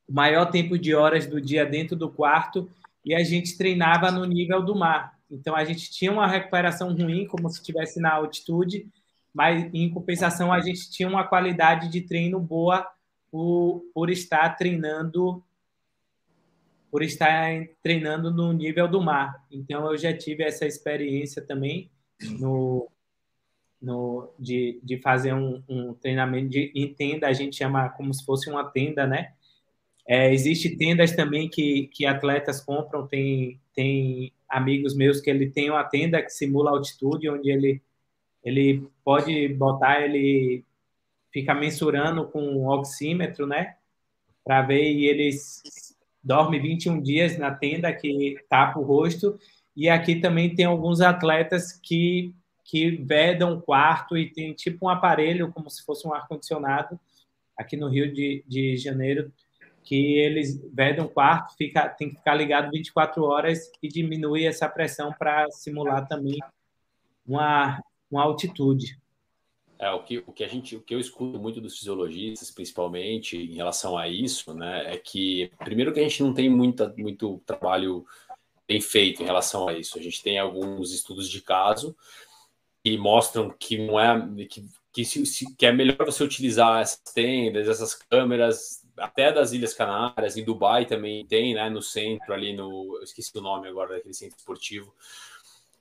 o 0.07 0.13
maior 0.13 0.45
tempo 0.45 0.77
de 0.77 0.95
horas 0.95 1.27
do 1.27 1.41
dia 1.41 1.65
dentro 1.65 1.93
do 1.93 2.09
quarto 2.09 2.71
e 3.05 3.13
a 3.13 3.23
gente 3.23 3.57
treinava 3.57 4.11
no 4.11 4.25
nível 4.25 4.63
do 4.63 4.75
mar. 4.75 5.17
Então 5.29 5.55
a 5.55 5.63
gente 5.63 5.91
tinha 5.91 6.11
uma 6.11 6.27
recuperação 6.27 6.93
ruim, 6.93 7.25
como 7.25 7.49
se 7.49 7.59
estivesse 7.59 7.99
na 7.99 8.13
altitude, 8.13 8.87
mas 9.33 9.69
em 9.73 9.89
compensação 9.89 10.53
a 10.53 10.61
gente 10.61 10.89
tinha 10.91 11.07
uma 11.07 11.23
qualidade 11.23 11.89
de 11.89 12.01
treino 12.01 12.39
boa 12.39 12.87
por, 13.31 13.83
por 13.93 14.09
estar 14.09 14.49
treinando 14.55 15.43
por 16.91 17.01
estar 17.01 17.49
treinando 17.81 18.31
no 18.31 18.53
nível 18.53 18.87
do 18.87 19.01
mar. 19.01 19.43
Então 19.49 19.91
eu 19.91 19.97
já 19.97 20.15
tive 20.15 20.43
essa 20.43 20.67
experiência 20.67 21.41
também 21.41 21.89
no 22.39 22.87
no, 23.83 24.33
de, 24.39 24.79
de 24.81 24.97
fazer 24.97 25.33
um, 25.33 25.61
um 25.67 25.93
treinamento 25.93 26.47
de, 26.47 26.71
em 26.73 26.93
tenda, 26.93 27.27
a 27.27 27.33
gente 27.33 27.57
chama 27.57 27.89
como 27.89 28.13
se 28.13 28.23
fosse 28.23 28.49
uma 28.49 28.63
tenda, 28.63 29.05
né? 29.05 29.33
É, 30.05 30.33
existe 30.33 30.75
tendas 30.75 31.15
também 31.15 31.49
que, 31.49 31.87
que 31.87 32.05
atletas 32.05 32.59
compram, 32.59 33.07
tem, 33.07 33.59
tem 33.73 34.33
amigos 34.49 34.95
meus 34.95 35.21
que 35.21 35.29
ele 35.29 35.49
tem 35.49 35.69
uma 35.69 35.83
tenda 35.83 36.21
que 36.21 36.29
simula 36.29 36.71
altitude, 36.71 37.29
onde 37.29 37.49
ele, 37.49 37.81
ele 38.43 38.85
pode 39.03 39.47
botar, 39.49 40.01
ele 40.01 40.63
fica 41.31 41.53
mensurando 41.53 42.25
com 42.27 42.41
um 42.41 42.67
oxímetro, 42.67 43.47
né? 43.47 43.75
Para 44.43 44.61
ver, 44.61 44.91
e 44.91 45.05
ele 45.05 45.29
dorme 46.21 46.59
21 46.59 47.01
dias 47.01 47.37
na 47.37 47.51
tenda 47.53 47.91
que 47.93 48.37
tapa 48.49 48.79
o 48.79 48.83
rosto, 48.83 49.39
e 49.75 49.89
aqui 49.89 50.17
também 50.17 50.53
tem 50.53 50.65
alguns 50.65 51.01
atletas 51.01 51.71
que 51.71 52.33
que 52.63 52.91
vedam 52.91 53.53
um 53.53 53.61
quarto 53.61 54.17
e 54.17 54.31
tem 54.31 54.53
tipo 54.53 54.85
um 54.85 54.89
aparelho, 54.89 55.51
como 55.51 55.69
se 55.69 55.83
fosse 55.83 56.07
um 56.07 56.13
ar-condicionado, 56.13 56.99
aqui 57.57 57.75
no 57.75 57.89
Rio 57.89 58.11
de, 58.11 58.43
de 58.47 58.77
Janeiro, 58.77 59.31
que 59.83 60.17
eles 60.17 60.59
vedam 60.73 61.05
um 61.05 61.09
quarto, 61.09 61.55
fica, 61.55 61.89
tem 61.89 62.09
que 62.09 62.15
ficar 62.15 62.35
ligado 62.35 62.71
24 62.71 63.23
horas 63.23 63.71
e 63.81 63.87
diminui 63.87 64.45
essa 64.45 64.67
pressão 64.69 65.13
para 65.13 65.49
simular 65.51 66.07
também 66.07 66.39
uma, 67.27 67.81
uma 68.09 68.23
altitude. 68.23 68.97
é, 69.79 69.91
o, 69.91 70.03
que, 70.03 70.23
o 70.25 70.31
que 70.31 70.43
a 70.43 70.47
gente, 70.47 70.75
o 70.75 70.81
que 70.81 70.95
eu 70.95 70.99
escuto 70.99 71.39
muito 71.39 71.59
dos 71.59 71.77
fisiologistas, 71.77 72.49
principalmente 72.49 73.37
em 73.37 73.55
relação 73.55 73.97
a 73.97 74.07
isso, 74.07 74.53
né, 74.53 74.93
é 74.93 74.97
que 74.97 75.51
primeiro 75.59 75.93
que 75.93 75.99
a 75.99 76.03
gente 76.03 76.23
não 76.23 76.33
tem 76.33 76.49
muita, 76.49 76.93
muito 76.97 77.41
trabalho 77.45 78.05
bem 78.67 78.79
feito 78.79 79.21
em 79.21 79.25
relação 79.25 79.67
a 79.67 79.73
isso. 79.73 79.97
A 79.97 80.01
gente 80.01 80.23
tem 80.23 80.39
alguns 80.39 80.93
estudos 80.93 81.29
de 81.29 81.41
caso 81.41 81.95
que 82.83 82.97
mostram 82.97 83.49
que 83.49 83.77
não 83.77 83.99
é 83.99 84.45
que, 84.45 84.65
que, 84.91 85.05
se, 85.05 85.55
que 85.55 85.65
é 85.65 85.71
melhor 85.71 85.97
você 86.05 86.23
utilizar 86.23 86.81
essas 86.81 87.13
tendas, 87.13 87.67
essas 87.67 87.93
câmeras 87.95 88.82
até 88.97 89.31
das 89.31 89.51
Ilhas 89.51 89.73
Canárias, 89.73 90.37
em 90.37 90.43
Dubai 90.43 90.85
também 90.85 91.25
tem, 91.25 91.53
né, 91.53 91.69
no 91.69 91.81
centro 91.81 92.33
ali 92.33 92.55
no, 92.55 92.97
eu 92.97 93.03
esqueci 93.03 93.37
o 93.37 93.41
nome 93.41 93.67
agora 93.67 93.95
daquele 93.95 94.13
centro 94.13 94.37
esportivo, 94.37 94.93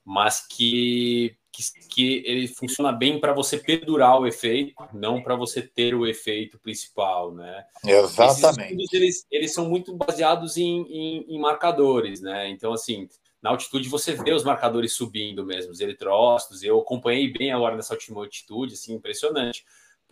mas 0.04 0.46
que 0.46 1.36
que, 1.52 1.62
que 1.88 2.22
ele 2.26 2.48
funciona 2.48 2.90
bem 2.90 3.20
para 3.20 3.34
você 3.34 3.58
perdurar 3.58 4.18
o 4.18 4.26
efeito, 4.26 4.74
não 4.92 5.22
para 5.22 5.36
você 5.36 5.60
ter 5.60 5.94
o 5.94 6.06
efeito 6.06 6.58
principal, 6.58 7.32
né? 7.32 7.64
Exatamente. 7.84 8.86
eles, 8.96 9.26
eles 9.30 9.52
são 9.52 9.68
muito 9.68 9.94
baseados 9.94 10.56
em, 10.56 10.82
em, 10.88 11.26
em, 11.28 11.38
marcadores, 11.38 12.22
né? 12.22 12.48
Então, 12.48 12.72
assim, 12.72 13.06
na 13.42 13.50
altitude 13.50 13.88
você 13.88 14.14
vê 14.14 14.32
os 14.32 14.44
marcadores 14.44 14.94
subindo 14.94 15.44
mesmo, 15.44 15.72
os 15.72 15.80
eritrócitos. 15.80 16.62
Eu 16.62 16.80
acompanhei 16.80 17.30
bem 17.30 17.52
agora 17.52 17.76
nessa 17.76 17.92
última 17.92 18.20
altitude, 18.20 18.72
assim, 18.72 18.94
impressionante. 18.94 19.62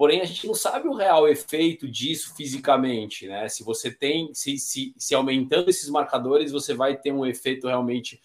Porém, 0.01 0.23
a 0.23 0.25
gente 0.25 0.47
não 0.47 0.55
sabe 0.55 0.89
o 0.89 0.95
real 0.95 1.29
efeito 1.29 1.87
disso 1.87 2.35
fisicamente, 2.35 3.29
né? 3.29 3.47
Se 3.51 3.63
você 3.63 3.91
tem, 3.91 4.33
se, 4.33 4.57
se, 4.57 4.95
se 4.97 5.15
aumentando 5.15 5.69
esses 5.69 5.91
marcadores, 5.91 6.51
você 6.51 6.73
vai 6.73 6.97
ter 6.97 7.13
um 7.13 7.27
efeito 7.27 7.69
realmente 7.69 8.19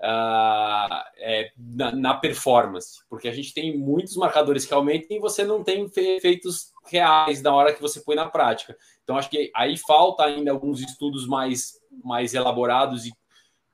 uh, 0.00 1.04
é, 1.18 1.52
na, 1.56 1.92
na, 1.92 2.14
performance, 2.14 3.04
porque 3.08 3.28
a 3.28 3.32
gente 3.32 3.54
tem 3.54 3.78
muitos 3.78 4.16
marcadores 4.16 4.66
que 4.66 4.74
aumentam 4.74 5.16
e 5.16 5.20
você 5.20 5.44
não 5.44 5.62
tem 5.62 5.88
efeitos 5.96 6.72
reais 6.86 7.40
na 7.40 7.54
hora 7.54 7.72
que 7.72 7.80
você 7.80 8.00
põe 8.00 8.16
na 8.16 8.28
prática. 8.28 8.76
Então, 9.04 9.16
acho 9.16 9.30
que 9.30 9.52
aí 9.54 9.76
falta 9.76 10.24
ainda 10.24 10.50
alguns 10.50 10.80
estudos 10.80 11.24
mais, 11.24 11.80
mais 12.02 12.34
elaborados 12.34 13.06
e 13.06 13.12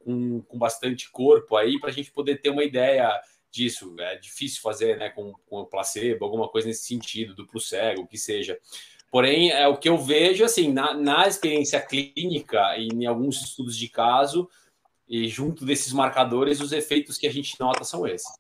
com, 0.01 0.43
com 0.43 0.59
bastante 0.59 1.11
corpo 1.11 1.57
aí 1.57 1.81
para 1.81 1.89
a 1.89 1.95
gente 1.95 2.13
poder 2.13 2.43
ter 2.43 2.51
uma 2.51 2.63
ideia 2.63 3.19
disso. 3.53 3.95
É 4.01 4.17
difícil 4.17 4.61
fazer 4.61 4.97
né, 4.99 5.11
com, 5.11 5.33
com 5.47 5.65
placebo, 5.65 6.25
alguma 6.25 6.49
coisa 6.49 6.67
nesse 6.67 6.85
sentido, 6.85 7.35
duplo 7.35 7.61
cego, 7.61 8.03
o 8.03 8.07
que 8.07 8.19
seja. 8.19 8.59
Porém, 9.11 9.51
é 9.51 9.69
o 9.69 9.77
que 9.77 9.89
eu 9.89 9.99
vejo 9.99 10.43
assim 10.45 10.73
na, 10.73 10.95
na 10.95 11.29
experiência 11.29 11.81
clínica 11.81 12.77
e 12.79 12.89
em 12.89 13.07
alguns 13.07 13.43
estudos 13.43 13.77
de 13.77 13.89
caso, 13.89 14.49
e 15.07 15.29
junto 15.29 15.67
desses 15.67 15.93
marcadores, 15.93 16.61
os 16.61 16.73
efeitos 16.73 17.19
que 17.19 17.27
a 17.27 17.33
gente 17.33 17.61
nota 17.61 17.85
são 17.85 18.07
esses. 18.07 18.33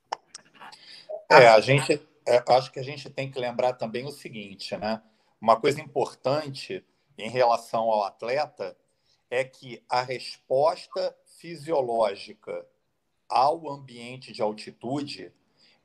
É, 1.31 1.49
a 1.49 1.61
gente, 1.61 2.01
é, 2.27 2.43
acho 2.49 2.73
que 2.73 2.79
a 2.79 2.83
gente 2.83 3.11
tem 3.11 3.31
que 3.31 3.39
lembrar 3.39 3.75
também 3.75 4.07
o 4.07 4.11
seguinte, 4.11 4.75
né? 4.77 5.03
Uma 5.41 5.61
coisa 5.61 5.81
importante 5.81 6.85
em 7.19 7.29
relação 7.29 7.91
ao 7.91 8.05
atleta 8.05 8.77
é 9.31 9.45
que 9.45 9.83
a 9.89 10.03
resposta 10.03 11.15
fisiológica 11.39 12.67
ao 13.33 13.71
ambiente 13.71 14.31
de 14.33 14.43
altitude 14.43 15.33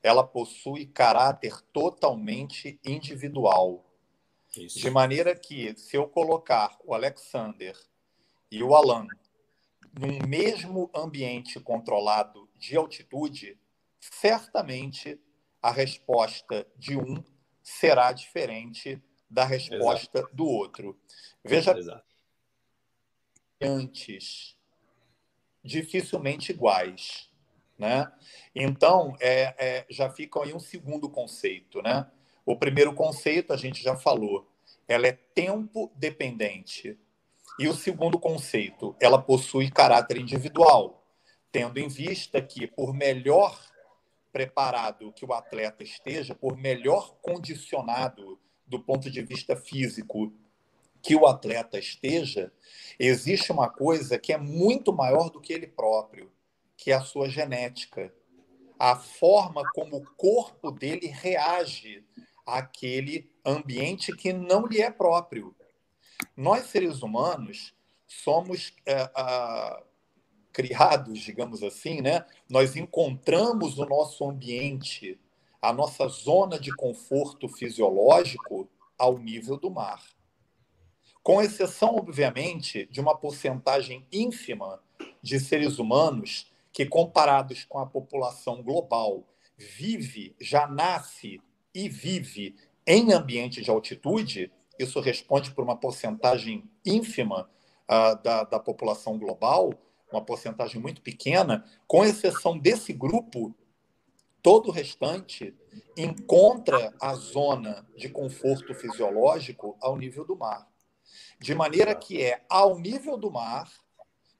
ela 0.04 0.24
possui 0.24 0.86
caráter 0.86 1.62
totalmente 1.74 2.80
individual. 2.86 3.84
Isso. 4.56 4.80
De 4.80 4.90
maneira 4.90 5.36
que, 5.36 5.76
se 5.78 5.96
eu 5.96 6.08
colocar 6.08 6.78
o 6.84 6.94
Alexander 6.94 7.76
e 8.52 8.62
o 8.62 8.76
Alan 8.76 9.08
num 10.00 10.28
mesmo 10.28 10.92
ambiente 10.94 11.60
controlado 11.60 12.50
de 12.56 12.76
altitude, 12.76 13.60
certamente 14.00 15.20
a 15.62 15.72
resposta 15.72 16.68
de 16.78 16.98
um 16.98 17.24
será 17.64 18.12
diferente 18.12 19.02
da 19.30 19.44
resposta 19.44 20.20
Exato. 20.20 20.36
do 20.36 20.46
outro. 20.46 21.00
Veja, 21.44 21.78
Exato. 21.78 22.06
antes, 23.62 24.56
dificilmente 25.64 26.52
iguais. 26.52 27.30
Né? 27.78 28.12
Então, 28.56 29.16
é, 29.20 29.56
é, 29.58 29.86
já 29.90 30.10
fica 30.10 30.44
aí 30.44 30.54
um 30.54 30.60
segundo 30.60 31.10
conceito. 31.10 31.82
Né? 31.82 32.08
O 32.46 32.56
primeiro 32.56 32.94
conceito, 32.94 33.54
a 33.54 33.58
gente 33.58 33.84
já 33.84 33.96
falou, 33.96 34.48
ela 34.88 35.08
é 35.08 35.12
tempo 35.12 35.92
dependente. 35.96 36.98
E 37.60 37.68
o 37.68 37.74
segundo 37.74 38.20
conceito, 38.20 38.96
ela 39.00 39.22
possui 39.22 39.70
caráter 39.70 40.18
individual, 40.18 41.04
tendo 41.52 41.80
em 41.80 41.88
vista 41.88 42.42
que, 42.42 42.68
por 42.68 42.94
melhor 42.94 43.60
preparado 44.32 45.12
que 45.14 45.26
o 45.26 45.34
atleta 45.34 45.84
esteja, 45.84 46.36
por 46.36 46.56
melhor 46.56 47.16
condicionado 47.22 48.40
do 48.68 48.80
ponto 48.80 49.10
de 49.10 49.22
vista 49.24 49.56
físico 49.56 50.32
que 51.02 51.16
o 51.16 51.26
atleta 51.26 51.80
esteja, 51.80 52.52
existe 53.00 53.52
uma 53.52 53.70
coisa 53.70 54.20
que 54.20 54.34
é 54.34 54.38
muito 54.38 54.94
maior 54.94 55.30
do 55.30 55.40
que 55.40 55.54
ele 55.54 55.68
próprio, 55.68 56.32
que 56.78 56.92
é 56.92 56.94
a 56.94 57.02
sua 57.02 57.28
genética. 57.28 58.14
A 58.80 58.96
forma 58.96 59.64
como 59.74 59.98
o 59.98 60.06
corpo 60.16 60.72
dele 60.72 61.08
reage 61.08 62.06
àquele 62.46 63.30
ambiente 63.44 64.16
que 64.16 64.32
não 64.32 64.68
lhe 64.68 64.80
é 64.80 64.92
próprio. 64.92 65.56
Nós, 66.36 66.68
seres 66.68 67.02
humanos, 67.02 67.74
somos 68.08 68.74
é, 68.86 69.10
criados, 70.54 71.20
digamos 71.20 71.62
assim, 71.64 72.02
né? 72.02 72.26
nós 72.50 72.76
encontramos 72.76 73.78
o 73.78 73.86
nosso 73.86 74.28
ambiente, 74.30 75.20
a 75.62 75.74
nossa 75.74 76.08
zona 76.08 76.60
de 76.60 76.74
conforto 76.76 77.50
fisiológico 77.50 78.70
ao 78.98 79.18
nível 79.18 79.58
do 79.58 79.70
mar. 79.70 80.04
Com 81.22 81.42
exceção, 81.42 81.96
obviamente, 81.98 82.88
de 82.92 83.02
uma 83.02 83.18
porcentagem 83.18 84.08
ínfima 84.12 84.82
de 85.22 85.40
seres 85.40 85.78
humanos 85.78 86.52
que, 86.78 86.86
comparados 86.86 87.64
com 87.64 87.80
a 87.80 87.88
população 87.88 88.62
global, 88.62 89.28
vive, 89.58 90.36
já 90.40 90.68
nasce 90.68 91.42
e 91.74 91.90
vive 91.90 92.56
em 92.86 93.14
ambiente 93.14 93.64
de 93.64 93.72
altitude, 93.72 94.52
isso 94.78 95.00
responde 95.00 95.50
por 95.50 95.64
uma 95.64 95.76
porcentagem 95.76 96.70
ínfima 96.86 97.50
uh, 97.90 98.22
da, 98.22 98.44
da 98.44 98.60
população 98.60 99.18
global, 99.18 99.74
uma 100.12 100.24
porcentagem 100.24 100.80
muito 100.80 101.02
pequena, 101.02 101.66
com 101.88 102.06
exceção 102.06 102.56
desse 102.56 102.94
grupo, 102.94 103.56
todo 104.44 104.70
o 104.70 104.72
restante 104.72 105.56
encontra 105.98 106.94
a 107.02 107.16
zona 107.16 107.88
de 107.98 108.08
conforto 108.08 108.76
fisiológico 108.76 109.76
ao 109.82 109.98
nível 109.98 110.24
do 110.24 110.38
mar. 110.38 110.68
De 111.40 111.56
maneira 111.56 111.96
que 111.96 112.22
é 112.22 112.46
ao 112.48 112.78
nível 112.78 113.18
do 113.18 113.32
mar 113.32 113.68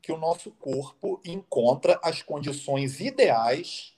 que 0.08 0.12
o 0.14 0.18
nosso 0.18 0.52
corpo 0.52 1.22
encontra 1.26 2.00
as 2.02 2.22
condições 2.22 3.02
ideais 3.02 3.94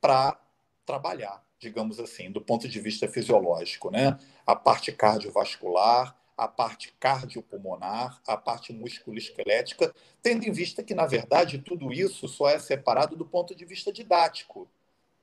para 0.00 0.36
trabalhar 0.84 1.44
digamos 1.56 1.98
assim, 1.98 2.30
do 2.30 2.42
ponto 2.42 2.68
de 2.68 2.78
vista 2.78 3.08
fisiológico, 3.08 3.90
né? 3.90 4.18
A 4.44 4.54
parte 4.54 4.92
cardiovascular, 4.92 6.14
a 6.36 6.46
parte 6.46 6.92
cardiopulmonar, 7.00 8.20
a 8.26 8.36
parte 8.36 8.70
musculoesquelética, 8.70 9.94
tendo 10.22 10.44
em 10.44 10.52
vista 10.52 10.82
que, 10.82 10.94
na 10.94 11.06
verdade, 11.06 11.56
tudo 11.56 11.90
isso 11.90 12.28
só 12.28 12.50
é 12.50 12.58
separado 12.58 13.16
do 13.16 13.24
ponto 13.24 13.54
de 13.54 13.64
vista 13.64 13.90
didático. 13.90 14.68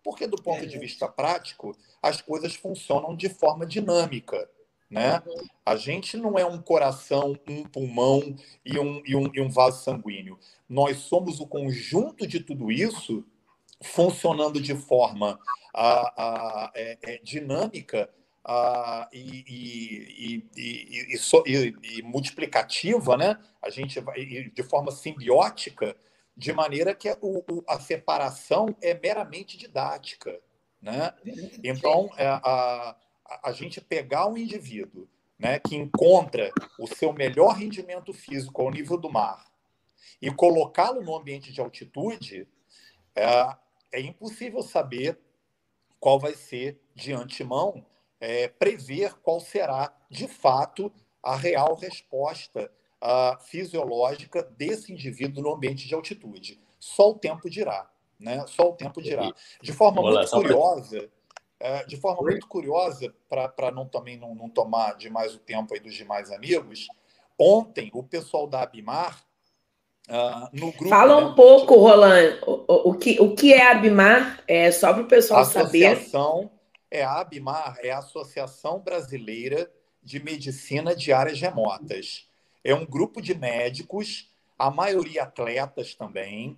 Porque, 0.04 0.26
do 0.26 0.42
ponto 0.42 0.66
de 0.66 0.80
vista 0.80 1.08
prático, 1.08 1.78
as 2.02 2.22
coisas 2.22 2.56
funcionam 2.56 3.16
de 3.16 3.30
forma 3.30 3.64
dinâmica. 3.64 4.50
Né? 4.92 5.24
A 5.66 5.78
gente 5.78 6.18
não 6.18 6.38
é 6.38 6.46
um 6.46 6.62
coração, 6.62 7.40
um 7.48 7.64
pulmão 7.64 8.36
e 8.66 8.78
um, 8.78 9.02
e 9.06 9.16
um, 9.16 9.32
e 9.34 9.40
um 9.40 9.50
vaso 9.50 9.82
sanguíneo. 9.86 10.38
Nós 10.68 10.98
somos 10.98 11.40
o 11.40 11.48
conjunto 11.48 12.28
de 12.28 12.42
tudo 12.42 12.70
isso 12.70 13.26
funcionando 13.82 14.60
de 14.62 14.76
forma 14.76 15.40
a, 15.74 16.24
a, 16.24 16.72
é, 16.76 16.98
é 17.02 17.20
dinâmica 17.24 18.10
a, 18.44 19.08
e, 19.14 20.44
e, 20.58 21.16
e, 21.46 21.76
e, 21.84 22.02
multiplicativa, 22.02 23.16
né? 23.16 23.40
A 23.62 23.70
gente 23.70 23.98
vai 24.02 24.26
de 24.26 24.64
forma 24.64 24.92
simbiótica, 24.92 25.96
de 26.36 26.52
maneira 26.52 26.94
que 26.94 27.10
o, 27.22 27.40
o, 27.50 27.64
a 27.66 27.80
separação 27.80 28.76
é 28.82 28.94
meramente 28.94 29.58
didática, 29.58 30.38
né? 30.82 31.14
Então, 31.64 32.10
é, 32.18 32.28
a, 32.28 32.96
a 33.44 33.52
gente 33.52 33.80
pegar 33.80 34.28
um 34.28 34.38
indivíduo 34.38 35.08
né, 35.38 35.60
que 35.60 35.76
encontra 35.76 36.52
o 36.80 36.88
seu 36.88 37.12
melhor 37.12 37.56
rendimento 37.56 38.14
físico 38.14 38.62
ao 38.62 38.70
nível 38.70 38.98
do 38.98 39.10
mar 39.10 39.52
e 40.22 40.32
colocá-lo 40.32 41.02
no 41.02 41.16
ambiente 41.16 41.52
de 41.52 41.60
altitude, 41.60 42.48
é, 43.16 43.56
é 43.92 44.02
impossível 44.02 44.62
saber 44.62 45.20
qual 46.00 46.20
vai 46.20 46.34
ser, 46.34 46.80
de 46.94 47.14
antemão, 47.14 47.86
é, 48.20 48.48
prever 48.48 49.16
qual 49.16 49.40
será, 49.40 49.96
de 50.10 50.28
fato, 50.28 50.92
a 51.24 51.36
real 51.36 51.76
resposta 51.76 52.72
a, 53.00 53.38
fisiológica 53.40 54.44
desse 54.44 54.94
indivíduo 54.94 55.44
no 55.44 55.54
ambiente 55.54 55.88
de 55.88 55.96
altitude. 55.96 56.60
Só 56.80 57.12
o 57.12 57.18
tempo 57.18 57.50
dirá. 57.50 57.90
Né? 58.20 58.46
Só 58.48 58.70
o 58.70 58.74
tempo 58.74 59.02
dirá. 59.02 59.32
De 59.62 59.74
forma 59.74 60.02
muito 60.02 60.30
curiosa, 60.30 61.10
é, 61.64 61.86
de 61.86 61.96
forma 61.96 62.24
muito 62.24 62.48
curiosa, 62.48 63.14
para 63.30 63.72
não 63.72 63.86
também 63.86 64.18
não, 64.18 64.34
não, 64.34 64.50
tomar 64.50 64.98
demais 64.98 65.36
o 65.36 65.40
tempo 65.40 65.74
aí 65.74 65.80
dos 65.80 65.94
demais 65.94 66.32
amigos, 66.32 66.88
ontem 67.38 67.92
o 67.94 68.02
pessoal 68.02 68.48
da 68.48 68.64
Abimar, 68.64 69.24
uh, 70.10 70.50
no 70.52 70.72
grupo. 70.72 70.90
Fala 70.90 71.18
um 71.18 71.30
né, 71.30 71.36
pouco, 71.36 71.76
Roland, 71.76 72.40
o, 72.48 72.90
o, 72.90 72.94
que, 72.96 73.22
o 73.22 73.36
que 73.36 73.54
é 73.54 73.68
a 73.68 73.72
Abimar? 73.72 74.44
É 74.48 74.72
só 74.72 74.92
para 74.92 75.04
o 75.04 75.08
pessoal 75.08 75.46
saber. 75.46 75.86
Associação, 75.86 76.50
é 76.90 77.04
a 77.04 77.20
Abimar, 77.20 77.78
é 77.84 77.92
a 77.92 78.00
Associação 78.00 78.80
Brasileira 78.80 79.72
de 80.02 80.20
Medicina 80.20 80.96
de 80.96 81.14
Áreas 81.14 81.40
Remotas. 81.40 82.28
É 82.64 82.74
um 82.74 82.88
grupo 82.88 83.22
de 83.22 83.36
médicos, 83.36 84.32
a 84.58 84.72
maioria 84.72 85.24
atletas 85.24 85.94
também, 85.94 86.58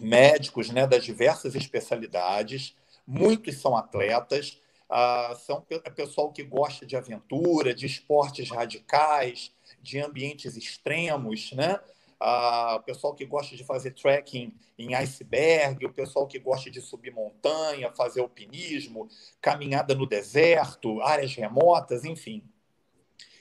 médicos 0.00 0.70
né, 0.70 0.84
das 0.84 1.04
diversas 1.04 1.54
especialidades 1.54 2.74
muitos 3.06 3.56
são 3.58 3.76
atletas, 3.76 4.60
uh, 4.90 5.36
são 5.36 5.64
é 5.70 5.90
pessoal 5.90 6.32
que 6.32 6.42
gosta 6.42 6.84
de 6.84 6.96
aventura, 6.96 7.74
de 7.74 7.86
esportes 7.86 8.50
radicais, 8.50 9.52
de 9.80 10.00
ambientes 10.00 10.56
extremos, 10.56 11.52
né? 11.52 11.78
Uh, 12.18 12.76
o 12.76 12.80
pessoal 12.80 13.14
que 13.14 13.26
gosta 13.26 13.54
de 13.54 13.62
fazer 13.62 13.90
trekking 13.90 14.54
em 14.78 14.94
iceberg, 14.94 15.84
o 15.84 15.92
pessoal 15.92 16.26
que 16.26 16.38
gosta 16.38 16.70
de 16.70 16.80
subir 16.80 17.12
montanha, 17.12 17.92
fazer 17.92 18.20
alpinismo, 18.20 19.08
caminhada 19.40 19.94
no 19.94 20.06
deserto, 20.06 21.02
áreas 21.02 21.34
remotas, 21.34 22.04
enfim. 22.04 22.42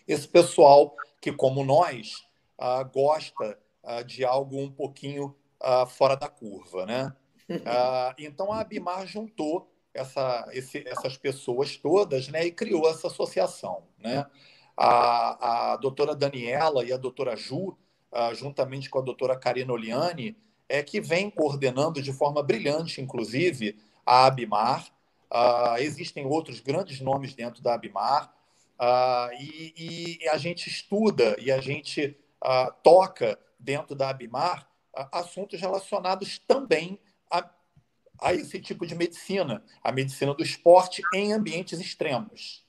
Esse 0.05 0.28
pessoal 0.28 0.93
que, 1.22 1.32
como 1.32 1.63
nós, 1.63 2.28
uh, 2.59 2.84
gosta 2.93 3.57
uh, 3.82 4.03
de 4.03 4.26
algo 4.26 4.59
um 4.59 4.72
pouquinho 4.72 5.36
fora 5.88 6.16
da 6.16 6.28
curva, 6.28 6.86
né? 6.86 7.16
Ah, 7.66 8.16
então 8.18 8.52
a 8.52 8.62
Abimar 8.62 9.06
juntou 9.06 9.72
essa, 9.93 10.48
esse, 10.52 10.84
essas 10.88 11.18
pessoas 11.18 11.78
todas 11.78 12.28
né, 12.28 12.46
e 12.46 12.52
criou 12.52 12.89
essa 12.89 13.08
associação. 13.08 13.84
Né? 14.00 14.26
A, 14.76 15.74
a 15.74 15.78
doutora 15.78 16.16
Daniela 16.16 16.84
e 16.84 16.91
a 16.91 16.98
doutora 16.98 17.36
Ju, 17.36 17.78
ah, 18.12 18.34
juntamente 18.34 18.89
com 18.89 19.00
a 19.00 19.04
doutora 19.04 19.38
Karina 19.38 19.74
Oliani, 19.74 20.38
é 20.68 20.82
que 20.82 21.00
vem 21.00 21.30
coordenando 21.30 22.02
de 22.02 22.12
forma 22.12 22.41
brilhante, 22.41 23.02
inclusive, 23.02 23.78
a 24.06 24.26
Abimar. 24.26 24.88
Uh, 25.32 25.78
existem 25.80 26.26
outros 26.26 26.60
grandes 26.60 27.00
nomes 27.02 27.34
dentro 27.34 27.62
da 27.62 27.74
Abimar. 27.74 28.34
Uh, 28.80 29.34
e, 29.39 30.20
e, 30.22 30.30
a 30.30 30.38
gente 30.38 30.68
estuda 30.68 31.36
e 31.39 31.52
a 31.52 31.62
gente 31.62 32.18
uh, 32.43 32.74
toca 32.84 33.39
dentro 33.60 33.96
da 33.96 34.10
Abimar 34.10 34.68
assuntos 35.12 35.60
relacionados 35.60 36.39
também 36.39 37.00
a, 38.20 38.34
esse 38.34 38.59
tipo 38.59 38.86
de 38.86 38.95
medicina, 38.95 39.63
a 39.84 39.91
medicina 39.91 40.34
do 40.34 40.43
esporte 40.43 41.01
em 41.13 41.34
ambientes 41.34 41.80
extremos. 41.80 42.66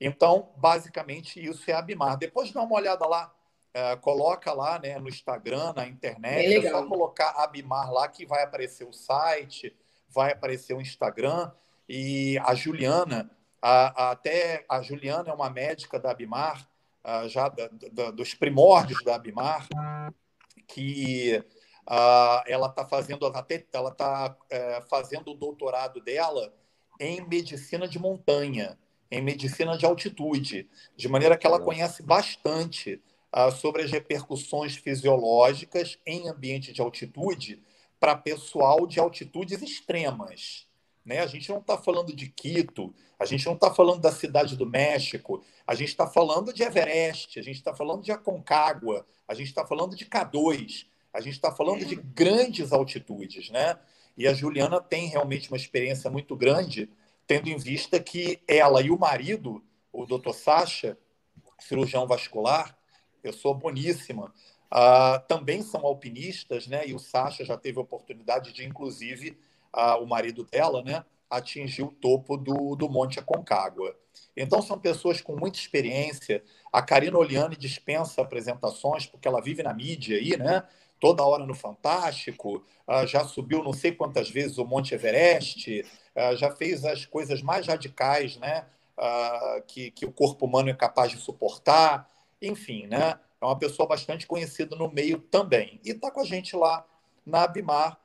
Então, 0.00 0.50
basicamente, 0.56 1.44
isso 1.44 1.70
é 1.70 1.74
a 1.74 1.78
Abimar. 1.78 2.18
Depois 2.18 2.52
dá 2.52 2.62
uma 2.62 2.76
olhada 2.76 3.06
lá, 3.06 3.34
é, 3.72 3.96
coloca 3.96 4.52
lá 4.52 4.78
né, 4.78 4.98
no 4.98 5.08
Instagram, 5.08 5.72
na 5.74 5.86
internet, 5.86 6.54
é, 6.54 6.66
é 6.66 6.70
só 6.70 6.86
colocar 6.86 7.30
Abimar 7.42 7.90
lá 7.90 8.08
que 8.08 8.26
vai 8.26 8.42
aparecer 8.42 8.84
o 8.84 8.92
site, 8.92 9.74
vai 10.08 10.32
aparecer 10.32 10.74
o 10.74 10.80
Instagram. 10.80 11.50
E 11.88 12.38
a 12.44 12.54
Juliana, 12.54 13.30
a, 13.62 14.08
a, 14.08 14.10
até 14.10 14.64
a 14.68 14.82
Juliana 14.82 15.30
é 15.30 15.32
uma 15.32 15.50
médica 15.50 15.98
da 15.98 16.10
Abimar, 16.10 16.68
a, 17.02 17.26
já 17.28 17.48
da, 17.48 17.68
da, 17.92 18.10
dos 18.10 18.34
primórdios 18.34 19.02
da 19.02 19.14
Abimar, 19.14 19.66
que 20.66 21.42
Uh, 21.86 22.42
ela 22.46 22.66
está 22.66 22.84
fazendo, 22.84 23.24
ela 23.72 23.90
tá, 23.92 24.36
é, 24.50 24.80
fazendo 24.90 25.30
o 25.30 25.36
doutorado 25.36 26.00
dela 26.00 26.52
em 26.98 27.26
medicina 27.28 27.86
de 27.86 27.98
montanha, 27.98 28.76
em 29.08 29.22
medicina 29.22 29.78
de 29.78 29.86
altitude, 29.86 30.68
de 30.96 31.08
maneira 31.08 31.36
que 31.36 31.46
ela 31.46 31.60
conhece 31.60 32.02
bastante 32.02 33.00
uh, 33.32 33.52
sobre 33.52 33.82
as 33.82 33.90
repercussões 33.92 34.74
fisiológicas 34.76 35.96
em 36.04 36.28
ambiente 36.28 36.72
de 36.72 36.80
altitude 36.80 37.62
para 38.00 38.16
pessoal 38.16 38.86
de 38.86 38.98
altitudes 38.98 39.62
extremas. 39.62 40.66
Né? 41.04 41.20
A 41.20 41.26
gente 41.26 41.48
não 41.48 41.58
está 41.58 41.78
falando 41.78 42.14
de 42.14 42.28
Quito, 42.28 42.92
a 43.18 43.24
gente 43.24 43.46
não 43.46 43.54
está 43.54 43.72
falando 43.72 44.00
da 44.00 44.10
cidade 44.10 44.56
do 44.56 44.66
México, 44.66 45.42
a 45.64 45.74
gente 45.74 45.88
está 45.88 46.06
falando 46.06 46.52
de 46.52 46.64
Everest, 46.64 47.38
a 47.38 47.42
gente 47.42 47.56
está 47.56 47.72
falando 47.72 48.02
de 48.02 48.10
Aconcagua, 48.10 49.06
a 49.28 49.34
gente 49.34 49.46
está 49.46 49.64
falando 49.64 49.94
de 49.94 50.04
K2. 50.04 50.86
A 51.16 51.20
gente 51.22 51.32
está 51.32 51.50
falando 51.50 51.82
de 51.82 51.96
grandes 51.96 52.74
altitudes, 52.74 53.48
né? 53.48 53.78
E 54.18 54.28
a 54.28 54.34
Juliana 54.34 54.82
tem 54.82 55.08
realmente 55.08 55.50
uma 55.50 55.56
experiência 55.56 56.10
muito 56.10 56.36
grande, 56.36 56.90
tendo 57.26 57.48
em 57.48 57.56
vista 57.56 57.98
que 57.98 58.38
ela 58.46 58.82
e 58.82 58.90
o 58.90 58.98
marido, 58.98 59.64
o 59.90 60.04
Dr. 60.04 60.32
Sacha, 60.32 60.98
cirurgião 61.58 62.06
vascular, 62.06 62.76
pessoa 63.22 63.54
boníssima, 63.54 64.26
uh, 64.66 65.26
também 65.26 65.62
são 65.62 65.86
alpinistas, 65.86 66.66
né? 66.66 66.86
E 66.86 66.92
o 66.92 66.98
Sacha 66.98 67.46
já 67.46 67.56
teve 67.56 67.78
a 67.78 67.82
oportunidade 67.82 68.52
de, 68.52 68.66
inclusive, 68.66 69.38
uh, 69.74 70.02
o 70.02 70.06
marido 70.06 70.44
dela, 70.44 70.82
né? 70.82 71.02
Atingir 71.30 71.82
o 71.82 71.90
topo 71.92 72.36
do, 72.36 72.76
do 72.76 72.90
Monte 72.90 73.18
Aconcagua. 73.18 73.96
Então, 74.36 74.60
são 74.60 74.78
pessoas 74.78 75.22
com 75.22 75.34
muita 75.34 75.58
experiência. 75.58 76.44
A 76.70 76.82
Karina 76.82 77.16
Oliane 77.16 77.56
dispensa 77.56 78.20
apresentações, 78.20 79.06
porque 79.06 79.26
ela 79.26 79.40
vive 79.40 79.62
na 79.62 79.72
mídia 79.72 80.18
aí, 80.18 80.36
né? 80.36 80.62
Toda 81.00 81.24
hora 81.24 81.46
no 81.46 81.54
Fantástico, 81.54 82.64
uh, 82.88 83.06
já 83.06 83.24
subiu 83.24 83.62
não 83.62 83.72
sei 83.72 83.92
quantas 83.92 84.30
vezes 84.30 84.58
o 84.58 84.64
Monte 84.64 84.94
Everest, 84.94 85.84
uh, 86.14 86.36
já 86.36 86.50
fez 86.50 86.84
as 86.84 87.04
coisas 87.04 87.42
mais 87.42 87.66
radicais 87.66 88.36
né, 88.36 88.66
uh, 88.98 89.62
que, 89.66 89.90
que 89.90 90.06
o 90.06 90.12
corpo 90.12 90.46
humano 90.46 90.70
é 90.70 90.74
capaz 90.74 91.10
de 91.10 91.18
suportar. 91.18 92.10
Enfim, 92.40 92.86
né, 92.86 93.18
é 93.40 93.44
uma 93.44 93.58
pessoa 93.58 93.88
bastante 93.88 94.26
conhecida 94.26 94.76
no 94.76 94.90
meio 94.90 95.18
também. 95.18 95.80
E 95.84 95.90
está 95.90 96.10
com 96.10 96.20
a 96.20 96.24
gente 96.24 96.56
lá 96.56 96.84
na 97.24 97.42
Abimar, 97.42 97.98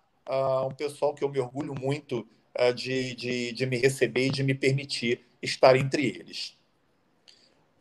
um 0.65 0.73
pessoal 0.73 1.13
que 1.13 1.23
eu 1.23 1.29
me 1.29 1.39
orgulho 1.39 1.75
muito 1.77 2.25
de, 2.73 3.13
de, 3.15 3.51
de 3.51 3.65
me 3.65 3.77
receber 3.77 4.27
e 4.27 4.31
de 4.31 4.43
me 4.43 4.55
permitir 4.55 5.25
estar 5.41 5.75
entre 5.75 6.05
eles. 6.05 6.57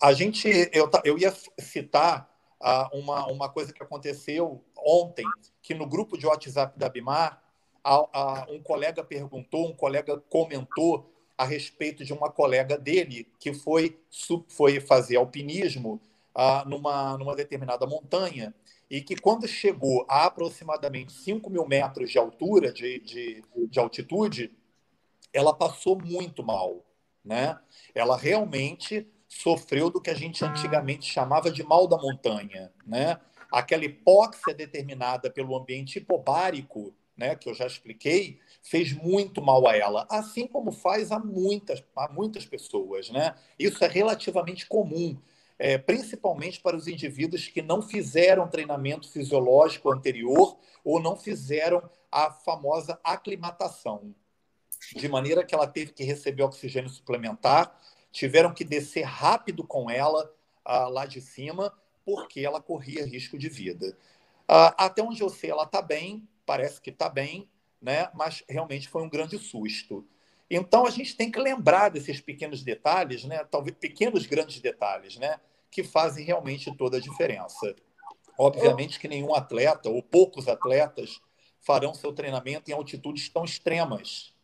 A 0.02 0.12
gente, 0.12 0.48
eu, 0.72 0.90
eu 1.04 1.18
ia 1.18 1.32
citar 1.58 2.29
uma, 2.92 3.26
uma 3.26 3.48
coisa 3.48 3.72
que 3.72 3.82
aconteceu 3.82 4.62
ontem, 4.76 5.24
que 5.62 5.74
no 5.74 5.86
grupo 5.86 6.18
de 6.18 6.26
WhatsApp 6.26 6.78
da 6.78 6.88
Bimar, 6.88 7.42
um 8.48 8.62
colega 8.62 9.02
perguntou, 9.02 9.68
um 9.68 9.74
colega 9.74 10.18
comentou 10.28 11.10
a 11.36 11.44
respeito 11.44 12.04
de 12.04 12.12
uma 12.12 12.30
colega 12.30 12.76
dele 12.76 13.26
que 13.38 13.54
foi, 13.54 13.98
foi 14.48 14.78
fazer 14.78 15.16
alpinismo 15.16 16.00
numa, 16.66 17.16
numa 17.16 17.34
determinada 17.34 17.86
montanha 17.86 18.54
e 18.90 19.00
que 19.00 19.16
quando 19.16 19.46
chegou 19.46 20.04
a 20.08 20.26
aproximadamente 20.26 21.12
5 21.12 21.48
mil 21.48 21.66
metros 21.66 22.10
de 22.10 22.18
altura, 22.18 22.72
de, 22.72 22.98
de, 23.00 23.44
de 23.68 23.78
altitude, 23.78 24.52
ela 25.32 25.54
passou 25.54 25.98
muito 25.98 26.42
mal. 26.42 26.84
Né? 27.24 27.58
Ela 27.94 28.16
realmente 28.16 29.06
sofreu 29.30 29.88
do 29.88 30.00
que 30.00 30.10
a 30.10 30.14
gente 30.14 30.44
antigamente 30.44 31.06
chamava 31.06 31.52
de 31.52 31.62
mal 31.62 31.86
da 31.86 31.96
montanha, 31.96 32.72
né? 32.84 33.18
Aquela 33.50 33.84
hipóxia 33.84 34.52
determinada 34.52 35.30
pelo 35.30 35.56
ambiente 35.56 35.98
hipobárico, 35.98 36.92
né, 37.16 37.36
que 37.36 37.48
eu 37.48 37.54
já 37.54 37.66
expliquei, 37.66 38.40
fez 38.62 38.92
muito 38.92 39.40
mal 39.40 39.68
a 39.68 39.76
ela, 39.76 40.06
assim 40.10 40.46
como 40.46 40.72
faz 40.72 41.12
a 41.12 41.18
muitas, 41.18 41.82
a 41.94 42.08
muitas 42.08 42.44
pessoas, 42.44 43.10
né? 43.10 43.34
Isso 43.58 43.84
é 43.84 43.88
relativamente 43.88 44.66
comum, 44.66 45.16
é, 45.58 45.78
principalmente 45.78 46.60
para 46.60 46.76
os 46.76 46.88
indivíduos 46.88 47.46
que 47.46 47.62
não 47.62 47.82
fizeram 47.82 48.48
treinamento 48.48 49.08
fisiológico 49.08 49.92
anterior 49.92 50.58
ou 50.82 51.00
não 51.00 51.14
fizeram 51.14 51.88
a 52.10 52.32
famosa 52.32 52.98
aclimatação, 53.04 54.14
de 54.96 55.08
maneira 55.08 55.44
que 55.44 55.54
ela 55.54 55.66
teve 55.66 55.92
que 55.92 56.02
receber 56.02 56.42
oxigênio 56.42 56.90
suplementar 56.90 57.78
tiveram 58.10 58.52
que 58.52 58.64
descer 58.64 59.02
rápido 59.02 59.64
com 59.64 59.90
ela 59.90 60.32
ah, 60.64 60.88
lá 60.88 61.06
de 61.06 61.20
cima, 61.20 61.72
porque 62.04 62.40
ela 62.40 62.60
corria 62.60 63.06
risco 63.06 63.38
de 63.38 63.48
vida. 63.48 63.96
Ah, 64.48 64.74
até 64.86 65.02
onde 65.02 65.22
eu 65.22 65.28
sei, 65.28 65.50
ela 65.50 65.64
está 65.64 65.80
bem, 65.80 66.28
parece 66.44 66.80
que 66.80 66.90
está 66.90 67.08
bem, 67.08 67.48
né? 67.80 68.10
mas 68.14 68.42
realmente 68.48 68.88
foi 68.88 69.02
um 69.02 69.08
grande 69.08 69.38
susto. 69.38 70.06
Então 70.50 70.84
a 70.84 70.90
gente 70.90 71.16
tem 71.16 71.30
que 71.30 71.38
lembrar 71.38 71.90
desses 71.90 72.20
pequenos 72.20 72.62
detalhes, 72.62 73.24
né? 73.24 73.44
talvez 73.44 73.76
pequenos 73.76 74.26
grandes 74.26 74.60
detalhes, 74.60 75.16
né? 75.16 75.38
que 75.70 75.84
fazem 75.84 76.24
realmente 76.24 76.74
toda 76.76 76.96
a 76.96 77.00
diferença. 77.00 77.74
Obviamente 78.36 78.98
que 78.98 79.06
nenhum 79.06 79.34
atleta, 79.34 79.88
ou 79.88 80.02
poucos 80.02 80.48
atletas, 80.48 81.20
farão 81.60 81.94
seu 81.94 82.12
treinamento 82.12 82.70
em 82.70 82.74
altitudes 82.74 83.28
tão 83.28 83.44
extremas 83.44 84.34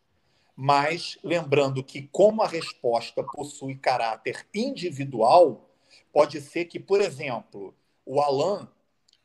mas 0.57 1.19
lembrando 1.23 1.85
que, 1.85 2.09
como 2.11 2.43
a 2.43 2.49
resposta 2.49 3.23
possui 3.23 3.77
caráter 3.77 4.47
individual, 4.55 5.69
pode 6.11 6.41
ser 6.41 6.65
que, 6.65 6.81
por 6.81 7.01
exemplo, 7.03 7.75
o 8.07 8.21
Alan 8.23 8.67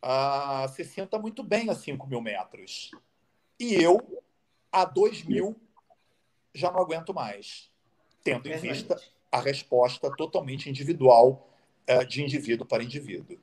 ah, 0.01 0.67
se 0.75 0.83
sinta 0.83 1.17
muito 1.17 1.41
bem 1.41 1.69
a 1.69 1.75
5 1.75 2.05
mil 2.05 2.21
metros 2.21 2.91
e 3.57 3.75
eu 3.75 4.21
a 4.71 4.83
2 4.83 5.23
mil 5.23 5.55
já 6.53 6.69
não 6.71 6.81
aguento 6.81 7.13
mais, 7.13 7.71
tendo 8.23 8.49
em 8.49 8.57
vista 8.57 8.99
a 9.31 9.39
resposta 9.39 10.13
totalmente 10.15 10.69
individual 10.69 11.47
uh, 11.89 12.05
de 12.05 12.21
indivíduo 12.21 12.65
para 12.65 12.83
indivíduo. 12.83 13.39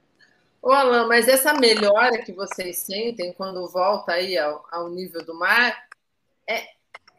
Ô, 0.61 0.73
Alain, 0.73 1.07
mas 1.07 1.29
essa 1.29 1.55
melhora 1.55 2.23
que 2.23 2.33
vocês 2.33 2.79
sentem 2.79 3.33
quando 3.33 3.67
volta 3.69 4.13
aí 4.13 4.37
ao, 4.37 4.67
ao 4.71 4.91
nível 4.91 5.25
do 5.25 5.35
mar, 5.35 5.89
é, 6.47 6.69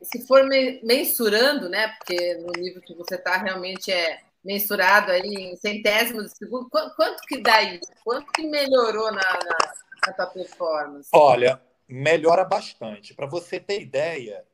se 0.01 0.25
for 0.25 0.47
mensurando, 0.83 1.69
né? 1.69 1.87
Porque 1.97 2.35
no 2.35 2.51
nível 2.61 2.81
que 2.81 2.95
você 2.95 3.15
está 3.15 3.37
realmente 3.37 3.91
é 3.91 4.19
mensurado 4.43 5.11
aí 5.11 5.21
em 5.21 5.55
centésimos 5.57 6.25
de 6.25 6.37
segundo, 6.37 6.69
quanto, 6.69 6.95
quanto 6.95 7.21
que 7.23 7.41
dá 7.41 7.61
isso? 7.61 7.91
Quanto 8.03 8.31
que 8.31 8.47
melhorou 8.47 9.11
na, 9.11 9.21
na, 9.21 9.73
na 10.07 10.13
tua 10.13 10.27
performance? 10.27 11.09
Olha, 11.13 11.61
melhora 11.87 12.43
bastante. 12.45 13.13
Para 13.13 13.27
você 13.27 13.59
ter 13.59 13.81
ideia, 13.81 14.45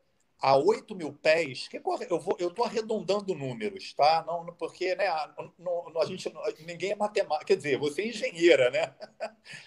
a 0.46 0.56
8 0.56 0.96
mil 0.96 1.12
pés, 1.12 1.68
que 1.68 1.82
eu 2.08 2.20
vou, 2.20 2.38
eu 2.38 2.50
estou 2.50 2.66
arredondando 2.66 3.34
números, 3.34 3.92
tá? 3.96 4.24
Não, 4.28 4.46
porque 4.60 4.94
né, 4.94 5.08
não, 5.58 5.90
não, 5.90 6.00
a 6.00 6.06
gente, 6.06 6.32
ninguém 6.68 6.92
é 6.92 6.96
matemática, 6.96 7.48
quer 7.48 7.56
dizer, 7.56 7.80
você 7.80 8.04
é 8.04 8.08
engenheira, 8.10 8.70
né? 8.70 8.94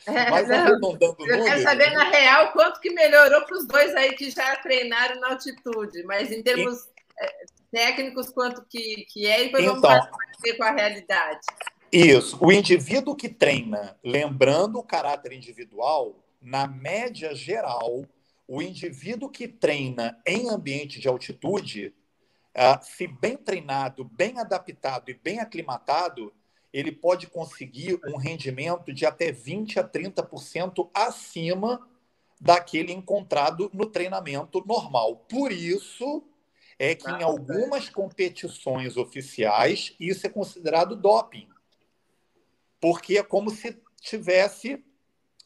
É, 0.07 0.31
Mas 0.31 0.47
não, 0.47 0.55
arredondando 0.55 1.17
eu 1.19 1.27
números. 1.27 1.39
Eu 1.41 1.45
quero 1.47 1.63
saber 1.63 1.91
na 1.91 2.05
real 2.05 2.53
quanto 2.53 2.79
que 2.79 2.91
melhorou 2.91 3.45
para 3.45 3.57
os 3.57 3.67
dois 3.67 3.93
aí 3.97 4.15
que 4.15 4.31
já 4.31 4.55
treinaram 4.55 5.21
na 5.21 5.31
altitude, 5.31 6.05
mas 6.05 6.31
em 6.31 6.45
termos 6.45 6.79
e... 6.85 7.25
É, 7.25 7.45
técnicos, 7.73 8.31
quanto 8.31 8.65
que, 8.71 9.05
que 9.09 9.27
é, 9.27 9.41
e 9.41 9.45
depois 9.47 9.65
então, 9.65 9.81
vamos 9.81 10.09
ver 10.45 10.57
com 10.57 10.63
a 10.63 10.71
realidade. 10.71 11.41
Isso, 11.91 12.39
o 12.41 12.53
indivíduo 12.53 13.17
que 13.17 13.29
treina, 13.29 13.99
lembrando 14.05 14.79
o 14.79 14.85
caráter 14.85 15.33
individual, 15.33 16.25
na 16.41 16.69
média 16.69 17.35
geral, 17.35 18.05
o 18.49 18.63
indivíduo 18.63 19.29
que 19.29 19.47
treina 19.47 20.19
em 20.27 20.49
ambiente 20.49 20.99
de 20.99 21.07
altitude, 21.07 21.95
ah, 22.55 22.81
se 22.81 23.07
bem 23.07 23.37
treinado, 23.37 24.05
bem 24.05 24.39
adaptado 24.39 25.11
e 25.11 25.15
bem 25.15 25.39
aclimatado, 25.39 26.33
ele 26.73 26.91
pode 26.91 27.27
conseguir 27.27 28.01
um 28.07 28.17
rendimento 28.17 28.91
de 28.93 29.05
até 29.05 29.31
20 29.31 29.79
a 29.79 29.85
30% 29.87 30.89
acima 30.95 31.87
daquele 32.41 32.91
encontrado 32.91 33.71
no 33.75 33.85
treinamento 33.85 34.65
normal. 34.67 35.17
Por 35.29 35.53
isso 35.53 36.25
é 36.79 36.95
que 36.95 37.11
em 37.11 37.23
algumas 37.23 37.91
competições 37.91 38.97
oficiais 38.97 39.95
isso 40.01 40.27
é 40.27 40.31
considerado 40.31 40.97
doping, 40.97 41.49
porque 42.81 43.19
é 43.19 43.23
como 43.23 43.51
se 43.51 43.79
tivesse 44.01 44.83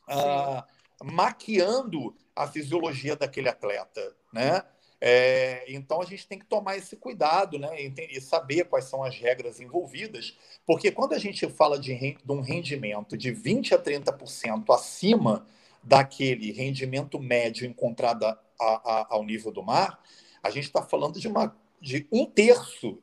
ah, 0.08 0.64
maquiando 1.02 2.14
a 2.34 2.46
fisiologia 2.46 3.16
daquele 3.16 3.48
atleta, 3.48 4.14
né? 4.32 4.62
É, 5.04 5.64
então 5.66 6.00
a 6.00 6.04
gente 6.04 6.28
tem 6.28 6.38
que 6.38 6.46
tomar 6.46 6.76
esse 6.76 6.94
cuidado, 6.94 7.58
né? 7.58 7.70
E, 7.82 8.20
saber 8.20 8.66
quais 8.66 8.84
são 8.84 9.02
as 9.02 9.16
regras 9.16 9.60
envolvidas, 9.60 10.38
porque 10.64 10.92
quando 10.92 11.12
a 11.12 11.18
gente 11.18 11.48
fala 11.48 11.76
de, 11.76 11.92
de 11.92 12.32
um 12.32 12.40
rendimento 12.40 13.16
de 13.16 13.32
20 13.32 13.74
a 13.74 13.78
30% 13.82 14.72
acima 14.72 15.44
daquele 15.82 16.52
rendimento 16.52 17.18
médio 17.18 17.66
encontrado 17.66 18.24
a, 18.24 18.38
a, 18.60 19.06
ao 19.10 19.24
nível 19.24 19.50
do 19.50 19.62
mar, 19.62 20.00
a 20.40 20.50
gente 20.50 20.64
está 20.64 20.82
falando 20.82 21.18
de, 21.18 21.26
uma, 21.26 21.56
de 21.80 22.06
um 22.12 22.24
terço, 22.24 23.02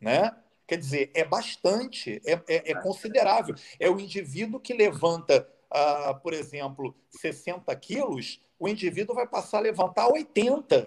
né? 0.00 0.32
Quer 0.68 0.76
dizer, 0.76 1.10
é 1.14 1.24
bastante, 1.24 2.22
é, 2.24 2.34
é, 2.46 2.70
é 2.70 2.74
considerável. 2.76 3.56
É 3.80 3.90
o 3.90 3.98
indivíduo 3.98 4.60
que 4.60 4.72
levanta, 4.72 5.48
uh, 5.72 6.18
por 6.20 6.32
exemplo, 6.32 6.94
60 7.10 7.74
quilos 7.76 8.40
o 8.60 8.68
indivíduo 8.68 9.14
vai 9.14 9.26
passar 9.26 9.58
a 9.58 9.62
levantar 9.62 10.08
80. 10.08 10.86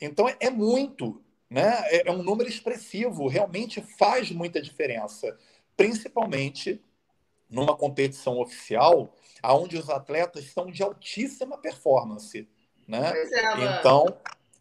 Então 0.00 0.26
é, 0.26 0.36
é 0.40 0.50
muito, 0.50 1.22
né? 1.48 1.82
É, 1.88 2.08
é 2.08 2.10
um 2.10 2.22
número 2.22 2.48
expressivo, 2.48 3.28
realmente 3.28 3.82
faz 3.98 4.30
muita 4.30 4.60
diferença, 4.60 5.38
principalmente 5.76 6.82
numa 7.50 7.76
competição 7.76 8.40
oficial, 8.40 9.14
onde 9.44 9.76
os 9.76 9.90
atletas 9.90 10.46
são 10.46 10.70
de 10.70 10.82
altíssima 10.82 11.58
performance, 11.58 12.48
né? 12.88 13.12
É, 13.14 13.78
então 13.78 14.06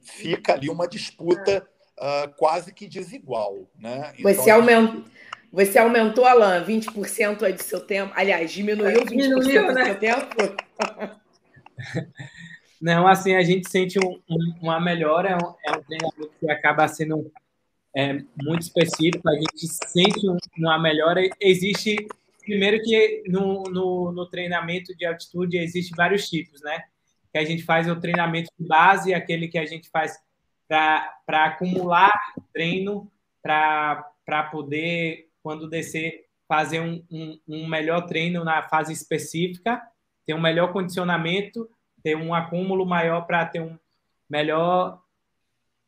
fica 0.01 0.53
ali 0.53 0.69
uma 0.69 0.87
disputa 0.87 1.65
uh, 1.97 2.35
quase 2.35 2.73
que 2.73 2.87
desigual, 2.87 3.69
né? 3.77 4.13
Então, 4.17 4.33
você, 4.33 4.49
aumentou, 4.49 5.05
você 5.51 5.77
aumentou, 5.77 6.25
Alain, 6.25 6.63
20% 6.63 7.43
aí 7.43 7.53
do 7.53 7.61
seu 7.61 7.81
tempo. 7.81 8.13
Aliás, 8.15 8.51
diminuiu 8.51 9.01
20% 9.01 9.09
diminuiu, 9.09 9.73
né? 9.73 9.83
do 9.83 9.85
seu 9.85 9.95
tempo? 9.99 10.55
Não, 12.81 13.07
assim, 13.07 13.35
a 13.35 13.43
gente 13.43 13.69
sente 13.69 13.99
um, 13.99 14.19
um, 14.27 14.55
uma 14.61 14.79
melhora, 14.79 15.29
é 15.29 15.35
um, 15.35 15.55
é 15.65 15.77
um, 15.77 15.83
treinamento 15.83 16.31
que 16.39 16.49
acaba 16.49 16.87
sendo 16.87 17.31
é, 17.95 18.13
muito 18.41 18.61
específico, 18.61 19.29
a 19.29 19.35
gente 19.35 19.67
sente 19.87 20.21
uma 20.57 20.79
melhora. 20.79 21.21
Existe, 21.39 21.95
primeiro 22.39 22.81
que 22.81 23.23
no, 23.27 23.63
no, 23.63 24.11
no 24.11 24.25
treinamento 24.27 24.95
de 24.95 25.05
altitude 25.05 25.57
existe 25.57 25.93
vários 25.95 26.27
tipos, 26.27 26.61
né? 26.61 26.83
Que 27.31 27.37
a 27.37 27.45
gente 27.45 27.63
faz 27.63 27.87
o 27.87 27.99
treinamento 27.99 28.49
de 28.57 28.67
base, 28.67 29.13
aquele 29.13 29.47
que 29.47 29.59
a 29.59 29.65
gente 29.65 29.87
faz 29.89 30.17
para 30.67 31.45
acumular 31.45 32.11
treino, 32.53 33.11
para 33.43 34.03
poder, 34.51 35.27
quando 35.41 35.69
descer, 35.69 36.25
fazer 36.47 36.79
um, 36.79 37.03
um, 37.11 37.39
um 37.47 37.67
melhor 37.67 38.01
treino 38.01 38.43
na 38.43 38.61
fase 38.63 38.93
específica 38.93 39.81
ter 40.25 40.33
um 40.33 40.41
melhor 40.41 40.71
condicionamento, 40.71 41.69
ter 42.03 42.15
um 42.15 42.33
acúmulo 42.33 42.85
maior 42.85 43.21
para 43.21 43.45
ter 43.45 43.61
um 43.61 43.77
melhor 44.29 45.01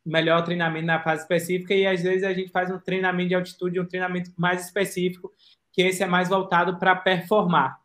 melhor 0.05 0.43
treinamento 0.43 0.85
na 0.85 1.01
fase 1.01 1.21
específica 1.21 1.73
e 1.73 1.87
às 1.87 2.03
vezes 2.03 2.25
a 2.25 2.33
gente 2.33 2.51
faz 2.51 2.69
um 2.69 2.77
treinamento 2.77 3.29
de 3.29 3.35
altitude, 3.35 3.79
um 3.79 3.87
treinamento 3.87 4.33
mais 4.37 4.65
específico, 4.65 5.31
que 5.71 5.81
esse 5.81 6.03
é 6.03 6.05
mais 6.05 6.27
voltado 6.27 6.77
para 6.77 6.93
performar. 6.93 7.79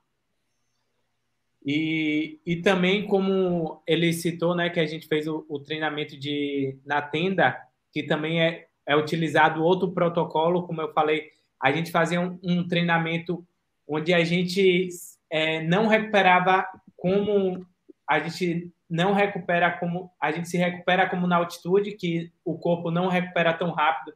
E, 1.64 2.40
e 2.44 2.56
também, 2.56 3.06
como 3.06 3.80
ele 3.86 4.12
citou, 4.12 4.56
né, 4.56 4.68
que 4.68 4.80
a 4.80 4.86
gente 4.86 5.06
fez 5.06 5.28
o, 5.28 5.46
o 5.48 5.60
treinamento 5.60 6.18
de, 6.18 6.76
na 6.84 7.00
tenda, 7.00 7.56
que 7.92 8.02
também 8.02 8.42
é, 8.42 8.66
é 8.84 8.96
utilizado 8.96 9.62
outro 9.62 9.92
protocolo, 9.92 10.66
como 10.66 10.80
eu 10.80 10.92
falei, 10.92 11.30
a 11.61 11.72
gente 11.72 11.90
fazia 11.90 12.20
um, 12.20 12.38
um 12.42 12.66
treinamento 12.66 13.46
onde 13.86 14.12
a 14.12 14.22
gente 14.24 14.88
é, 15.30 15.62
não 15.62 15.86
recuperava 15.86 16.66
como 16.96 17.66
a 18.09 18.18
gente 18.20 18.72
não 18.88 19.12
recupera 19.12 19.70
como 19.70 20.11
a 20.18 20.32
gente 20.32 20.48
se 20.48 20.56
recupera 20.56 21.09
como 21.09 21.26
na 21.26 21.36
altitude, 21.36 21.92
que 21.92 22.32
o 22.42 22.59
corpo 22.59 22.90
não 22.90 23.09
recupera 23.09 23.52
tão 23.52 23.70
rápido 23.70 24.14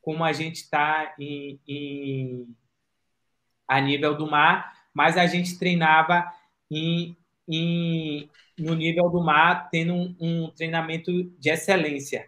como 0.00 0.24
a 0.24 0.32
gente 0.32 0.56
está 0.56 1.14
em, 1.18 1.60
em, 1.66 2.56
a 3.66 3.80
nível 3.80 4.16
do 4.16 4.28
mar, 4.28 4.72
mas 4.92 5.16
a 5.16 5.26
gente 5.26 5.58
treinava 5.58 6.24
em, 6.70 7.16
em, 7.48 8.28
no 8.58 8.74
nível 8.74 9.08
do 9.08 9.22
mar, 9.22 9.70
tendo 9.70 9.94
um, 9.94 10.16
um 10.20 10.50
treinamento 10.50 11.10
de 11.38 11.50
excelência. 11.50 12.26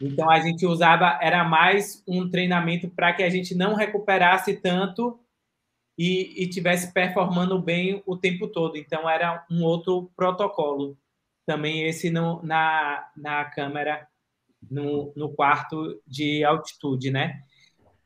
Então 0.00 0.30
a 0.30 0.40
gente 0.40 0.66
usava, 0.66 1.18
era 1.22 1.42
mais 1.44 2.02
um 2.06 2.28
treinamento 2.28 2.88
para 2.88 3.12
que 3.12 3.22
a 3.22 3.30
gente 3.30 3.54
não 3.54 3.74
recuperasse 3.74 4.54
tanto 4.56 5.18
e, 5.98 6.42
e 6.42 6.48
tivesse 6.48 6.92
performando 6.92 7.60
bem 7.60 8.02
o 8.06 8.16
tempo 8.16 8.46
todo. 8.48 8.76
Então, 8.76 9.08
era 9.08 9.44
um 9.50 9.62
outro 9.62 10.10
protocolo. 10.14 10.96
Também 11.46 11.86
esse 11.86 12.10
no, 12.10 12.42
na, 12.42 13.08
na 13.16 13.44
câmera, 13.44 14.06
no, 14.70 15.12
no 15.16 15.30
quarto 15.30 16.00
de 16.06 16.44
altitude, 16.44 17.10
né? 17.10 17.40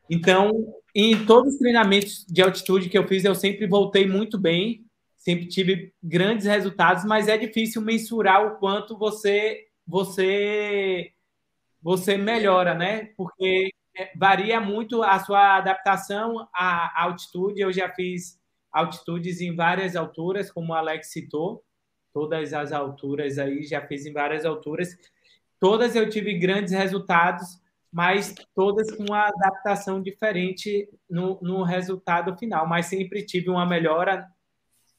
Então, 0.09 0.51
em 0.93 1.25
todos 1.25 1.53
os 1.53 1.59
treinamentos 1.59 2.25
de 2.27 2.41
altitude 2.41 2.89
que 2.89 2.97
eu 2.97 3.07
fiz, 3.07 3.25
eu 3.25 3.35
sempre 3.35 3.65
voltei 3.65 4.05
muito 4.05 4.37
bem, 4.37 4.85
sempre 5.17 5.47
tive 5.47 5.93
grandes 6.03 6.45
resultados, 6.45 7.03
mas 7.03 7.27
é 7.27 7.37
difícil 7.37 7.81
mensurar 7.81 8.45
o 8.45 8.57
quanto 8.57 8.97
você 8.97 9.67
você 9.87 11.11
você 11.81 12.17
melhora, 12.17 12.73
né? 12.73 13.05
Porque 13.17 13.71
é, 13.97 14.11
varia 14.15 14.59
muito 14.59 15.03
a 15.03 15.19
sua 15.19 15.57
adaptação 15.57 16.47
à 16.53 17.03
altitude. 17.03 17.61
Eu 17.61 17.71
já 17.71 17.89
fiz 17.89 18.39
altitudes 18.71 19.41
em 19.41 19.55
várias 19.55 19.95
alturas, 19.95 20.51
como 20.51 20.71
o 20.71 20.75
Alex 20.75 21.11
citou, 21.11 21.63
todas 22.13 22.53
as 22.53 22.71
alturas 22.71 23.37
aí, 23.37 23.63
já 23.63 23.85
fiz 23.85 24.05
em 24.05 24.13
várias 24.13 24.45
alturas. 24.45 24.95
Todas 25.59 25.95
eu 25.95 26.09
tive 26.09 26.37
grandes 26.37 26.73
resultados, 26.73 27.59
mas 27.91 28.33
todas 28.55 28.89
com 28.95 29.03
uma 29.03 29.27
adaptação 29.27 30.01
diferente 30.01 30.89
no, 31.09 31.39
no 31.41 31.63
resultado 31.63 32.35
final. 32.37 32.67
Mas 32.67 32.87
sempre 32.87 33.23
tive 33.25 33.49
uma 33.49 33.65
melhora 33.65 34.27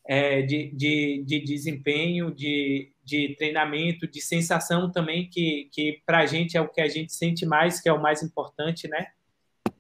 é, 0.07 0.43
de, 0.43 0.71
de, 0.75 1.25
de 1.25 1.41
desempenho, 1.41 2.31
de, 2.33 2.92
de 3.03 3.35
treinamento, 3.37 4.07
de 4.07 4.21
sensação 4.21 4.91
também, 4.91 5.29
que, 5.29 5.69
que 5.73 6.03
para 6.07 6.19
a 6.19 6.27
gente 6.27 6.57
é 6.57 6.61
o 6.61 6.69
que 6.69 6.81
a 6.81 6.89
gente 6.89 7.13
sente 7.13 7.45
mais, 7.45 7.81
que 7.81 7.89
é 7.89 7.93
o 7.93 8.01
mais 8.01 8.23
importante, 8.23 8.89
né? 8.89 9.09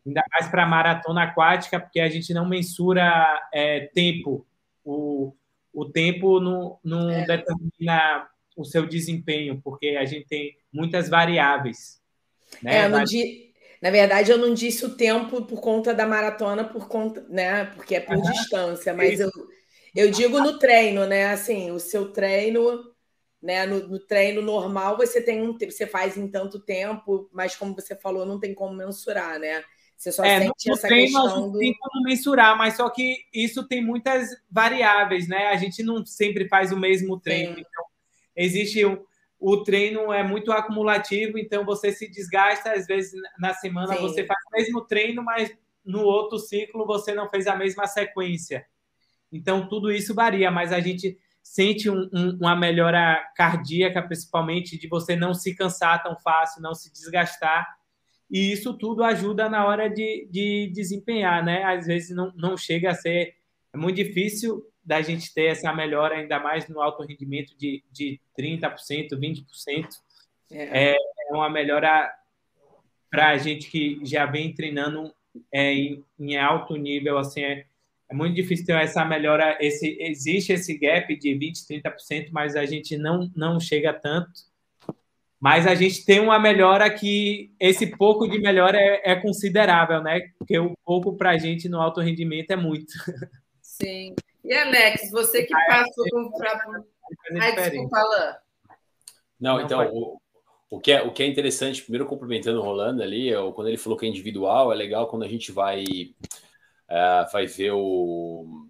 Ainda 0.04 0.22
mais 0.32 0.48
para 0.48 0.64
a 0.64 0.68
maratona 0.68 1.22
aquática, 1.22 1.78
porque 1.78 2.00
a 2.00 2.08
gente 2.08 2.34
não 2.34 2.48
mensura 2.48 3.40
é, 3.52 3.88
tempo. 3.94 4.46
O, 4.84 5.34
o 5.72 5.84
tempo 5.84 6.40
não, 6.40 6.78
não 6.82 7.10
é. 7.10 7.24
determina 7.24 8.28
o 8.56 8.64
seu 8.64 8.86
desempenho, 8.86 9.60
porque 9.62 9.96
a 9.98 10.04
gente 10.04 10.26
tem 10.26 10.56
muitas 10.72 11.08
variáveis. 11.08 12.02
Né? 12.62 12.78
É, 12.78 12.88
no 12.88 13.04
dia 13.04 13.52
na 13.82 13.90
verdade, 13.90 14.30
eu 14.30 14.38
não 14.38 14.54
disse 14.54 14.84
o 14.86 14.94
tempo 14.94 15.42
por 15.42 15.60
conta 15.60 15.92
da 15.92 16.06
maratona, 16.06 16.62
por 16.62 16.86
conta, 16.86 17.26
né? 17.28 17.64
Porque 17.64 17.96
é 17.96 18.00
por 18.00 18.16
uhum. 18.16 18.22
distância, 18.22 18.94
mas 18.94 19.18
eu, 19.18 19.28
eu 19.92 20.08
digo 20.08 20.38
no 20.38 20.56
treino, 20.56 21.04
né? 21.04 21.32
Assim, 21.32 21.72
o 21.72 21.80
seu 21.80 22.12
treino, 22.12 22.91
né? 23.43 23.66
No, 23.66 23.88
no, 23.88 23.99
treino 23.99 24.40
normal 24.40 24.97
você 24.97 25.20
tem 25.20 25.43
um, 25.43 25.59
você 25.59 25.86
faz 25.86 26.16
em 26.16 26.28
tanto 26.28 26.61
tempo, 26.61 27.28
mas 27.32 27.57
como 27.57 27.74
você 27.74 27.97
falou, 27.97 28.24
não 28.24 28.38
tem 28.38 28.55
como 28.55 28.74
mensurar, 28.74 29.38
né? 29.38 29.64
Você 29.97 30.11
só 30.11 30.24
é, 30.24 30.40
sente 30.40 30.70
essa 30.70 30.88
treino, 30.88 31.22
questão 31.22 31.51
do... 31.51 31.59
tem 31.59 31.74
como 31.78 32.05
mensurar, 32.05 32.57
mas 32.57 32.76
só 32.76 32.88
que 32.90 33.18
isso 33.32 33.66
tem 33.66 33.84
muitas 33.84 34.28
variáveis, 34.51 35.28
né? 35.28 35.49
A 35.49 35.57
gente 35.57 35.82
não 35.82 36.05
sempre 36.05 36.49
faz 36.49 36.72
o 36.72 36.76
mesmo 36.76 37.20
treino. 37.20 37.55
Sim. 37.55 37.61
Então, 37.61 37.84
existe 38.34 38.84
o, 38.84 39.07
o 39.38 39.62
treino 39.62 40.12
é 40.12 40.22
muito 40.22 40.51
acumulativo, 40.53 41.38
então 41.38 41.64
você 41.64 41.93
se 41.93 42.09
desgasta, 42.09 42.72
às 42.72 42.86
vezes 42.86 43.12
na 43.38 43.55
semana 43.55 43.95
Sim. 43.95 44.03
você 44.03 44.24
faz 44.24 44.38
o 44.49 44.57
mesmo 44.57 44.80
treino, 44.82 45.22
mas 45.22 45.53
no 45.84 46.03
outro 46.03 46.38
ciclo 46.38 46.86
você 46.86 47.12
não 47.12 47.28
fez 47.28 47.47
a 47.47 47.57
mesma 47.57 47.86
sequência. 47.86 48.66
Então 49.30 49.68
tudo 49.68 49.90
isso 49.90 50.14
varia, 50.14 50.51
mas 50.51 50.72
a 50.72 50.80
gente 50.80 51.18
sente 51.43 51.90
um, 51.90 52.09
um, 52.12 52.36
uma 52.40 52.57
melhora 52.57 53.22
cardíaca, 53.36 54.03
principalmente 54.03 54.78
de 54.78 54.88
você 54.88 55.16
não 55.16 55.34
se 55.34 55.55
cansar 55.55 56.03
tão 56.03 56.16
fácil, 56.16 56.62
não 56.62 56.74
se 56.74 56.93
desgastar. 56.93 57.66
E 58.30 58.53
isso 58.53 58.72
tudo 58.78 59.05
ajuda 59.05 59.49
na 59.49 59.66
hora 59.66 59.90
de, 59.90 60.26
de 60.30 60.70
desempenhar, 60.72 61.45
né? 61.45 61.64
Às 61.64 61.86
vezes 61.86 62.16
não, 62.16 62.32
não 62.34 62.57
chega 62.57 62.90
a 62.90 62.95
ser. 62.95 63.34
É 63.72 63.76
muito 63.76 63.97
difícil 63.97 64.64
da 64.84 65.01
gente 65.01 65.32
ter 65.32 65.47
essa 65.47 65.72
melhora, 65.72 66.16
ainda 66.16 66.40
mais 66.40 66.68
no 66.68 66.80
alto 66.80 67.03
rendimento 67.05 67.57
de, 67.57 67.84
de 67.90 68.20
30%, 68.38 69.11
20%. 69.12 69.86
É, 70.51 70.93
é 70.93 70.97
uma 71.30 71.49
melhora 71.49 72.12
para 73.11 73.28
a 73.28 73.36
gente 73.36 73.70
que 73.70 74.01
já 74.05 74.26
vem 74.26 74.55
treinando 74.55 75.12
é, 75.53 75.72
em, 75.72 76.05
em, 76.18 76.36
alto 76.36 76.76
nível, 76.76 77.18
assim, 77.18 77.43
é, 77.43 77.66
é, 78.12 78.14
muito 78.14 78.34
difícil 78.34 78.66
ter 78.66 78.76
essa 78.76 79.04
melhora, 79.04 79.56
esse, 79.60 79.96
existe 80.00 80.52
esse 80.52 80.78
gap 80.78 81.14
de 81.16 81.30
20%, 81.30 81.82
30%, 81.82 82.28
mas 82.30 82.54
a 82.54 82.64
gente 82.66 82.96
não, 82.96 83.30
não 83.34 83.58
chega 83.58 83.92
tanto. 83.92 84.30
Mas 85.40 85.66
a 85.66 85.74
gente 85.74 86.04
tem 86.04 86.20
uma 86.20 86.38
melhora 86.38 86.88
que 86.88 87.52
esse 87.58 87.96
pouco 87.96 88.28
de 88.28 88.38
melhora 88.38 88.78
é, 88.78 89.12
é 89.12 89.16
considerável, 89.16 90.00
né? 90.00 90.20
Porque 90.38 90.56
o 90.56 90.72
pouco 90.84 91.16
para 91.16 91.30
a 91.30 91.38
gente 91.38 91.68
no 91.68 91.80
alto 91.80 92.00
rendimento 92.00 92.52
é 92.52 92.56
muito. 92.56 92.92
Sim. 93.60 94.14
E 94.44 94.54
Alex, 94.54 95.10
você 95.10 95.42
que 95.42 95.52
passou 95.66 96.04
por. 96.30 96.46
Ai, 97.40 97.54
desculpa, 97.56 97.98
Alain. 97.98 98.34
Não, 99.40 99.60
então, 99.60 99.90
o, 99.92 100.20
o, 100.70 100.78
que 100.78 100.92
é, 100.92 101.02
o 101.02 101.12
que 101.12 101.24
é 101.24 101.26
interessante, 101.26 101.82
primeiro 101.82 102.06
cumprimentando 102.06 102.60
o 102.60 102.62
Rolando 102.62 103.02
ali, 103.02 103.32
é, 103.32 103.52
quando 103.52 103.66
ele 103.66 103.76
falou 103.76 103.98
que 103.98 104.06
é 104.06 104.08
individual, 104.08 104.72
é 104.72 104.76
legal 104.76 105.08
quando 105.08 105.24
a 105.24 105.28
gente 105.28 105.50
vai, 105.50 105.82
é, 106.93 107.26
vai 107.32 107.47
ver 107.47 107.72
o, 107.72 108.66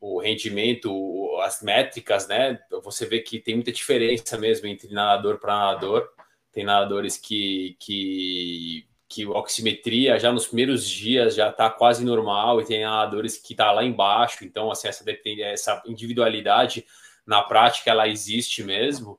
o 0.00 0.18
rendimento, 0.18 1.38
as 1.42 1.62
métricas, 1.62 2.26
né? 2.26 2.58
Você 2.82 3.04
vê 3.04 3.20
que 3.20 3.38
tem 3.38 3.54
muita 3.54 3.70
diferença 3.70 4.38
mesmo 4.38 4.66
entre 4.66 4.92
nadador 4.92 5.38
para 5.38 5.54
nadador. 5.54 6.08
Tem 6.50 6.64
nadadores 6.64 7.18
que, 7.18 7.76
que 7.78 8.86
que 9.08 9.24
oximetria 9.24 10.18
já 10.18 10.32
nos 10.32 10.48
primeiros 10.48 10.88
dias 10.88 11.36
já 11.36 11.48
está 11.48 11.70
quase 11.70 12.04
normal 12.04 12.60
e 12.60 12.64
tem 12.64 12.82
nadadores 12.82 13.38
que 13.38 13.52
está 13.52 13.70
lá 13.70 13.84
embaixo, 13.84 14.44
então 14.44 14.68
assim, 14.68 14.88
essa, 14.88 15.04
essa 15.42 15.82
individualidade 15.86 16.84
na 17.24 17.40
prática 17.40 17.90
ela 17.90 18.08
existe 18.08 18.64
mesmo. 18.64 19.16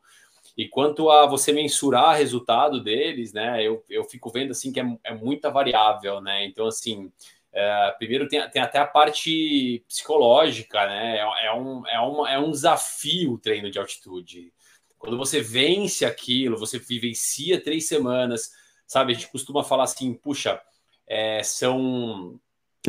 E 0.58 0.68
quanto 0.68 1.10
a 1.10 1.26
você 1.26 1.54
mensurar 1.54 2.10
o 2.10 2.18
resultado 2.18 2.84
deles, 2.84 3.32
né, 3.32 3.64
eu, 3.64 3.82
eu 3.90 4.04
fico 4.04 4.30
vendo 4.30 4.52
assim 4.52 4.74
que 4.74 4.80
é, 4.80 4.98
é 5.04 5.14
muita 5.14 5.50
variável, 5.52 6.20
né? 6.20 6.46
Então, 6.46 6.68
assim, 6.68 7.12
é, 7.60 7.92
primeiro 7.98 8.28
tem, 8.28 8.48
tem 8.52 8.62
até 8.62 8.78
a 8.78 8.86
parte 8.86 9.84
psicológica, 9.88 10.86
né? 10.86 11.18
É, 11.18 11.48
é, 11.48 11.54
um, 11.54 11.88
é, 11.88 12.00
uma, 12.00 12.32
é 12.32 12.38
um 12.38 12.52
desafio 12.52 13.34
o 13.34 13.38
treino 13.40 13.72
de 13.72 13.80
altitude. 13.80 14.54
Quando 15.00 15.18
você 15.18 15.42
vence 15.42 16.06
aquilo, 16.06 16.56
você 16.56 16.78
vivencia 16.78 17.60
três 17.60 17.88
semanas, 17.88 18.52
sabe? 18.86 19.12
A 19.12 19.16
gente 19.16 19.32
costuma 19.32 19.64
falar 19.64 19.86
assim, 19.86 20.14
puxa, 20.14 20.62
é, 21.08 21.42
são, 21.42 22.40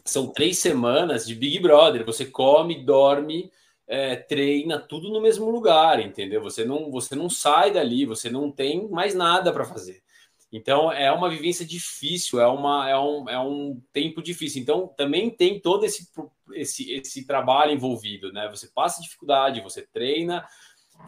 são 0.04 0.26
três 0.26 0.58
semanas 0.58 1.26
de 1.26 1.34
Big 1.34 1.58
Brother, 1.60 2.04
você 2.04 2.26
come, 2.26 2.84
dorme, 2.84 3.50
é, 3.86 4.16
treina 4.16 4.78
tudo 4.78 5.08
no 5.08 5.22
mesmo 5.22 5.48
lugar, 5.48 5.98
entendeu? 5.98 6.42
Você 6.42 6.62
não, 6.66 6.90
você 6.90 7.16
não 7.16 7.30
sai 7.30 7.70
dali, 7.70 8.04
você 8.04 8.28
não 8.28 8.52
tem 8.52 8.86
mais 8.90 9.14
nada 9.14 9.50
para 9.50 9.64
fazer. 9.64 10.02
Então 10.50 10.90
é 10.90 11.12
uma 11.12 11.28
vivência 11.28 11.64
difícil, 11.64 12.40
é, 12.40 12.46
uma, 12.46 12.88
é, 12.88 12.98
um, 12.98 13.28
é 13.28 13.38
um 13.38 13.82
tempo 13.92 14.22
difícil. 14.22 14.62
Então 14.62 14.88
também 14.96 15.30
tem 15.30 15.60
todo 15.60 15.84
esse, 15.84 16.08
esse, 16.54 16.90
esse 16.92 17.26
trabalho 17.26 17.72
envolvido, 17.72 18.32
né? 18.32 18.48
Você 18.48 18.68
passa 18.74 19.02
dificuldade, 19.02 19.60
você 19.60 19.86
treina, 19.86 20.46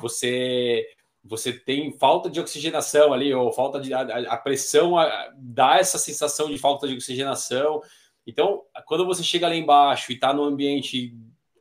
você 0.00 0.86
você 1.22 1.52
tem 1.52 1.92
falta 1.98 2.30
de 2.30 2.40
oxigenação 2.40 3.12
ali, 3.12 3.32
ou 3.34 3.52
falta 3.52 3.80
de. 3.80 3.92
A, 3.92 4.00
a 4.00 4.36
pressão 4.36 4.98
a, 4.98 5.30
dá 5.36 5.76
essa 5.78 5.98
sensação 5.98 6.48
de 6.48 6.58
falta 6.58 6.88
de 6.88 6.94
oxigenação. 6.94 7.82
Então, 8.26 8.62
quando 8.86 9.06
você 9.06 9.22
chega 9.22 9.48
lá 9.48 9.54
embaixo 9.54 10.10
e 10.10 10.14
está 10.14 10.32
no 10.32 10.44
ambiente 10.44 11.14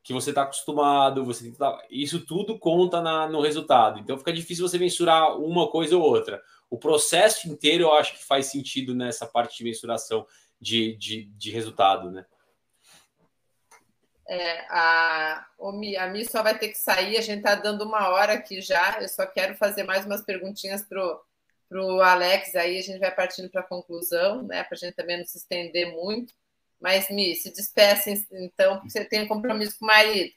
que 0.04 0.14
você 0.14 0.30
está 0.32 0.44
acostumado, 0.44 1.26
você 1.26 1.52
tá, 1.52 1.78
isso 1.90 2.26
tudo 2.26 2.58
conta 2.58 3.02
na, 3.02 3.28
no 3.28 3.42
resultado. 3.42 4.00
Então, 4.00 4.18
fica 4.18 4.34
difícil 4.34 4.68
você 4.68 4.78
mensurar 4.78 5.38
uma 5.38 5.70
coisa 5.70 5.98
ou 5.98 6.04
outra. 6.04 6.42
O 6.70 6.78
processo 6.78 7.50
inteiro 7.50 7.86
eu 7.86 7.94
acho 7.94 8.14
que 8.14 8.24
faz 8.24 8.48
sentido 8.48 8.94
nessa 8.94 9.26
parte 9.26 9.58
de 9.58 9.64
mensuração 9.64 10.26
de, 10.60 10.96
de, 10.98 11.26
de 11.26 11.52
resultado, 11.52 12.12
né? 12.12 12.26
É, 14.28 14.60
a, 14.70 15.48
a 15.60 16.08
Mi 16.08 16.24
só 16.24 16.44
vai 16.44 16.56
ter 16.58 16.68
que 16.68 16.78
sair, 16.78 17.18
a 17.18 17.22
gente 17.22 17.40
está 17.40 17.56
dando 17.56 17.84
uma 17.84 18.10
hora 18.10 18.34
aqui 18.34 18.62
já. 18.62 19.02
Eu 19.02 19.10
só 19.10 19.26
quero 19.26 19.56
fazer 19.56 19.84
mais 19.84 20.06
umas 20.06 20.22
perguntinhas 20.22 20.84
para 20.84 21.02
o 21.82 22.00
Alex, 22.00 22.56
aí 22.56 22.78
a 22.78 22.82
gente 22.82 23.00
vai 23.00 23.10
partindo 23.10 23.50
para 23.50 23.62
a 23.62 23.68
conclusão, 23.68 24.44
né? 24.44 24.64
Para 24.64 24.76
a 24.76 24.78
gente 24.78 24.94
também 24.94 25.18
não 25.18 25.26
se 25.26 25.40
estender 25.40 25.92
muito. 25.94 26.36
Mas, 26.80 27.10
Mi, 27.10 27.36
se 27.36 27.52
despeça 27.52 28.12
então, 28.32 28.76
porque 28.76 28.92
você 28.92 29.04
tem 29.04 29.24
um 29.24 29.28
compromisso 29.28 29.80
com 29.80 29.86
o 29.86 29.88
marido. 29.88 30.34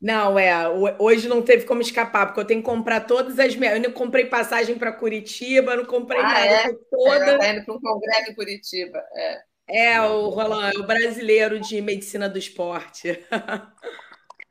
Não, 0.00 0.38
é. 0.38 0.68
Hoje 0.98 1.28
não 1.28 1.42
teve 1.42 1.66
como 1.66 1.82
escapar, 1.82 2.26
porque 2.26 2.40
eu 2.40 2.44
tenho 2.44 2.60
que 2.60 2.66
comprar 2.66 3.00
todas 3.00 3.38
as 3.38 3.54
minhas. 3.54 3.74
Eu 3.74 3.82
não 3.82 3.92
comprei 3.92 4.24
passagem 4.24 4.76
para 4.76 4.92
Curitiba, 4.92 5.76
não 5.76 5.84
comprei 5.84 6.20
ah, 6.20 6.22
nada. 6.22 6.46
É? 6.46 6.72
Toda... 6.90 7.32
Está 7.32 7.48
indo 7.48 7.64
para 7.64 7.74
um 7.74 7.80
congresso 7.80 8.30
em 8.30 8.34
Curitiba. 8.34 8.98
É. 9.14 9.50
É, 9.72 10.00
o 10.00 10.30
Roland, 10.30 10.72
é 10.74 10.78
o 10.78 10.86
brasileiro 10.86 11.60
de 11.60 11.80
medicina 11.80 12.28
do 12.28 12.38
esporte. 12.38 13.10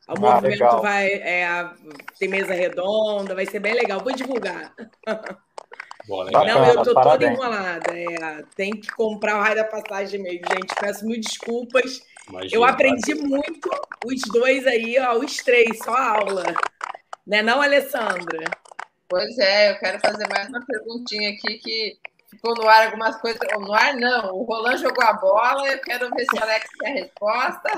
o 0.07 0.13
ah, 0.13 0.19
movimento 0.19 0.51
legal. 0.51 0.81
vai. 0.81 1.11
É, 1.11 1.69
tem 2.17 2.29
mesa 2.29 2.53
redonda, 2.53 3.35
vai 3.35 3.45
ser 3.45 3.59
bem 3.59 3.73
legal. 3.73 3.99
Vou 3.99 4.13
divulgar. 4.13 4.73
Boa, 6.07 6.31
Não, 6.31 6.65
eu 6.65 6.83
tô 6.83 6.93
toda 6.93 7.25
enrolada. 7.25 7.91
É, 7.91 8.43
tem 8.55 8.71
que 8.71 8.87
comprar 8.93 9.37
o 9.37 9.41
raio 9.41 9.57
da 9.57 9.65
passagem 9.65 10.21
mesmo, 10.21 10.45
gente. 10.51 10.73
Peço 10.79 11.05
mil 11.05 11.19
desculpas. 11.19 12.01
Imagina, 12.29 12.55
eu 12.55 12.63
aprendi 12.63 13.15
muito 13.15 13.69
os 14.05 14.21
dois 14.31 14.65
aí, 14.67 14.97
ó, 14.99 15.17
os 15.17 15.37
três, 15.37 15.77
só 15.83 15.95
aula. 15.95 16.43
Né, 17.25 17.41
não, 17.41 17.61
Alessandra? 17.61 18.49
Pois 19.07 19.37
é, 19.39 19.71
eu 19.71 19.79
quero 19.79 19.99
fazer 19.99 20.27
mais 20.29 20.47
uma 20.49 20.63
perguntinha 20.65 21.31
aqui 21.31 21.57
que 21.57 21.97
ficou 22.29 22.53
no 22.55 22.67
ar 22.67 22.85
algumas 22.85 23.19
coisas. 23.19 23.39
No 23.59 23.73
ar, 23.73 23.95
não. 23.95 24.35
O 24.35 24.43
Roland 24.43 24.77
jogou 24.77 25.03
a 25.03 25.13
bola. 25.13 25.67
Eu 25.67 25.81
quero 25.81 26.09
ver 26.11 26.25
se 26.25 26.39
o 26.39 26.43
Alex 26.43 26.69
quer 26.79 26.87
a 26.87 26.93
resposta. 26.93 27.69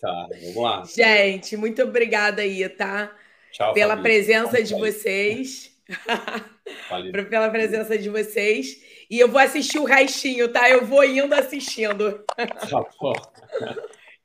Tá, 0.00 0.28
vamos 0.30 0.56
lá. 0.56 0.84
Gente, 0.84 1.56
muito 1.56 1.82
obrigada 1.82 2.42
aí, 2.42 2.66
tá? 2.68 3.10
Tchau, 3.52 3.74
Pela 3.74 3.90
Fabi. 3.96 4.02
presença 4.02 4.62
de 4.62 4.74
vocês. 4.74 5.70
Pela 7.28 7.50
presença 7.50 7.98
de 7.98 8.08
vocês. 8.08 8.82
E 9.10 9.18
eu 9.18 9.28
vou 9.28 9.40
assistir 9.40 9.78
o 9.78 9.84
restinho, 9.84 10.52
tá? 10.52 10.68
Eu 10.68 10.84
vou 10.84 11.04
indo 11.04 11.34
assistindo. 11.34 12.24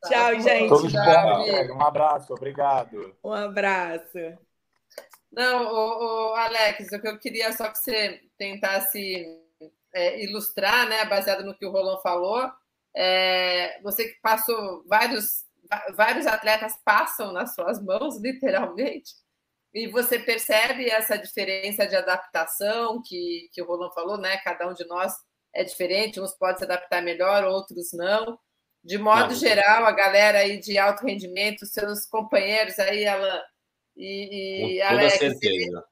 Tá 0.04 0.10
Tchau, 0.10 0.42
gente. 0.42 0.68
Todos 0.68 0.92
bom, 0.92 1.76
um 1.78 1.82
abraço, 1.82 2.34
obrigado. 2.34 3.16
Um 3.24 3.32
abraço. 3.32 4.20
Não, 5.32 5.66
o, 5.66 6.32
o 6.32 6.36
Alex, 6.36 6.92
o 6.92 7.00
que 7.00 7.08
eu 7.08 7.18
queria 7.18 7.54
só 7.54 7.70
que 7.70 7.78
você 7.78 8.22
tentasse 8.38 9.26
é, 9.94 10.24
ilustrar, 10.24 10.90
né, 10.90 11.06
baseado 11.06 11.44
no 11.44 11.58
que 11.58 11.66
o 11.66 11.72
Roland 11.72 12.02
falou, 12.02 12.52
é, 12.96 13.80
você 13.82 14.10
que 14.10 14.20
passou 14.22 14.84
vários, 14.88 15.46
vários 15.96 16.28
atletas 16.28 16.78
passam 16.84 17.32
nas 17.32 17.56
suas 17.56 17.82
mãos, 17.82 18.20
literalmente, 18.22 19.14
e 19.74 19.88
você 19.88 20.20
percebe 20.20 20.90
essa 20.90 21.18
diferença 21.18 21.88
de 21.88 21.96
adaptação 21.96 23.02
que, 23.04 23.50
que 23.52 23.62
o 23.62 23.66
Roland 23.66 23.94
falou, 23.94 24.18
né? 24.18 24.38
Cada 24.38 24.70
um 24.70 24.74
de 24.74 24.86
nós 24.86 25.12
é 25.54 25.64
diferente, 25.64 26.20
uns 26.20 26.38
podem 26.38 26.58
se 26.58 26.64
adaptar 26.64 27.02
melhor, 27.02 27.44
outros 27.44 27.92
não. 27.94 28.38
De 28.84 28.98
modo 28.98 29.32
não. 29.32 29.36
geral, 29.36 29.86
a 29.86 29.92
galera 29.92 30.40
aí 30.40 30.60
de 30.60 30.78
alto 30.78 31.06
rendimento, 31.06 31.66
seus 31.66 32.06
companheiros 32.06 32.78
aí, 32.78 33.06
Alan, 33.08 33.42
E, 33.96 34.76
e 34.76 34.80
Com 34.80 34.88
Alex, 34.88 35.20
toda 35.20 35.30
certeza. 35.32 35.86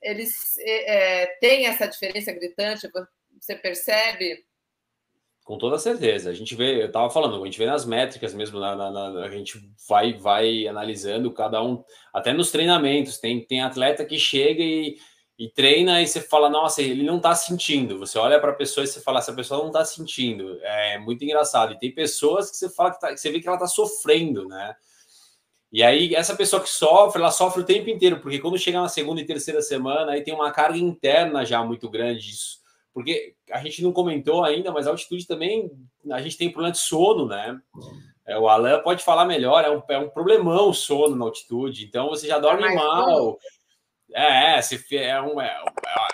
Eles 0.00 0.34
é, 0.58 1.26
têm 1.40 1.66
essa 1.66 1.88
diferença 1.88 2.32
gritante, 2.32 2.88
você 3.40 3.56
percebe? 3.56 4.44
Com 5.44 5.58
toda 5.58 5.78
certeza. 5.78 6.30
A 6.30 6.34
gente 6.34 6.54
vê, 6.54 6.82
eu 6.82 6.86
estava 6.86 7.10
falando, 7.10 7.40
a 7.40 7.44
gente 7.44 7.58
vê 7.58 7.66
nas 7.66 7.84
métricas 7.84 8.34
mesmo, 8.34 8.58
na, 8.58 8.74
na, 8.74 8.90
na, 8.90 9.24
a 9.24 9.30
gente 9.30 9.60
vai, 9.86 10.14
vai 10.14 10.66
analisando 10.66 11.30
cada 11.32 11.62
um, 11.62 11.84
até 12.12 12.32
nos 12.32 12.50
treinamentos. 12.50 13.18
Tem, 13.18 13.44
tem 13.44 13.60
atleta 13.60 14.04
que 14.04 14.18
chega 14.18 14.62
e 14.62 14.96
e 15.38 15.48
treina 15.48 16.00
e 16.00 16.06
você 16.06 16.20
fala, 16.20 16.48
nossa, 16.48 16.80
ele 16.80 17.02
não 17.02 17.18
tá 17.18 17.34
sentindo. 17.34 17.98
Você 17.98 18.18
olha 18.18 18.40
para 18.40 18.52
a 18.52 18.54
pessoa 18.54 18.84
e 18.84 18.86
você 18.86 19.00
fala, 19.00 19.18
essa 19.18 19.32
pessoa 19.32 19.64
não 19.64 19.70
tá 19.70 19.84
sentindo. 19.84 20.58
É 20.62 20.98
muito 20.98 21.24
engraçado. 21.24 21.72
E 21.72 21.78
tem 21.78 21.92
pessoas 21.92 22.50
que 22.50 22.56
você 22.56 22.70
fala 22.70 22.92
que, 22.92 23.00
tá, 23.00 23.08
que 23.08 23.16
você 23.18 23.30
vê 23.30 23.40
que 23.40 23.48
ela 23.48 23.58
tá 23.58 23.66
sofrendo, 23.66 24.46
né? 24.46 24.74
E 25.72 25.82
aí, 25.82 26.14
essa 26.14 26.36
pessoa 26.36 26.62
que 26.62 26.70
sofre, 26.70 27.20
ela 27.20 27.32
sofre 27.32 27.62
o 27.62 27.64
tempo 27.64 27.90
inteiro, 27.90 28.20
porque 28.20 28.38
quando 28.38 28.56
chega 28.56 28.80
na 28.80 28.88
segunda 28.88 29.20
e 29.20 29.26
terceira 29.26 29.60
semana, 29.60 30.12
aí 30.12 30.22
tem 30.22 30.32
uma 30.32 30.52
carga 30.52 30.78
interna 30.78 31.44
já 31.44 31.64
muito 31.64 31.90
grande 31.90 32.20
disso. 32.20 32.58
Porque 32.94 33.34
a 33.50 33.58
gente 33.58 33.82
não 33.82 33.92
comentou 33.92 34.44
ainda, 34.44 34.70
mas 34.70 34.86
a 34.86 34.90
altitude 34.90 35.26
também, 35.26 35.68
a 36.10 36.22
gente 36.22 36.38
tem 36.38 36.48
problema 36.48 36.72
de 36.72 36.78
sono, 36.78 37.26
né? 37.26 37.60
É, 38.26 38.38
o 38.38 38.48
Alan 38.48 38.80
pode 38.82 39.02
falar 39.02 39.26
melhor, 39.26 39.64
é 39.64 39.70
um, 39.70 39.82
é 39.88 39.98
um 39.98 40.08
problemão 40.08 40.70
o 40.70 40.74
sono 40.74 41.16
na 41.16 41.24
altitude, 41.24 41.84
então 41.84 42.08
você 42.08 42.28
já 42.28 42.38
dorme 42.38 42.62
é 42.64 42.74
mal. 42.74 43.36
É, 44.14 44.56
é, 44.56 44.62
você, 44.62 44.96
é 44.96 45.20
um, 45.20 45.40
é, 45.40 45.60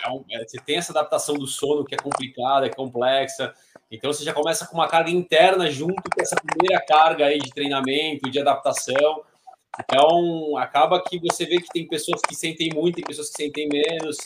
é 0.03 0.09
um, 0.09 0.25
é, 0.31 0.43
você 0.43 0.57
tem 0.65 0.77
essa 0.77 0.91
adaptação 0.91 1.35
do 1.35 1.45
sono 1.45 1.85
que 1.85 1.93
é 1.93 1.97
complicada, 1.97 2.65
é 2.65 2.69
complexa. 2.69 3.53
Então 3.91 4.11
você 4.11 4.23
já 4.23 4.33
começa 4.33 4.65
com 4.65 4.73
uma 4.73 4.87
carga 4.87 5.11
interna 5.11 5.69
junto 5.69 6.01
com 6.01 6.21
essa 6.21 6.35
primeira 6.35 6.83
carga 6.83 7.27
aí 7.27 7.37
de 7.37 7.51
treinamento, 7.51 8.29
de 8.29 8.39
adaptação. 8.39 9.23
Então 9.79 10.57
acaba 10.57 11.01
que 11.03 11.19
você 11.19 11.45
vê 11.45 11.57
que 11.57 11.69
tem 11.69 11.87
pessoas 11.87 12.21
que 12.27 12.35
sentem 12.35 12.71
muito 12.73 12.99
e 12.99 13.03
pessoas 13.03 13.29
que 13.29 13.35
sentem 13.35 13.69
menos. 13.69 14.17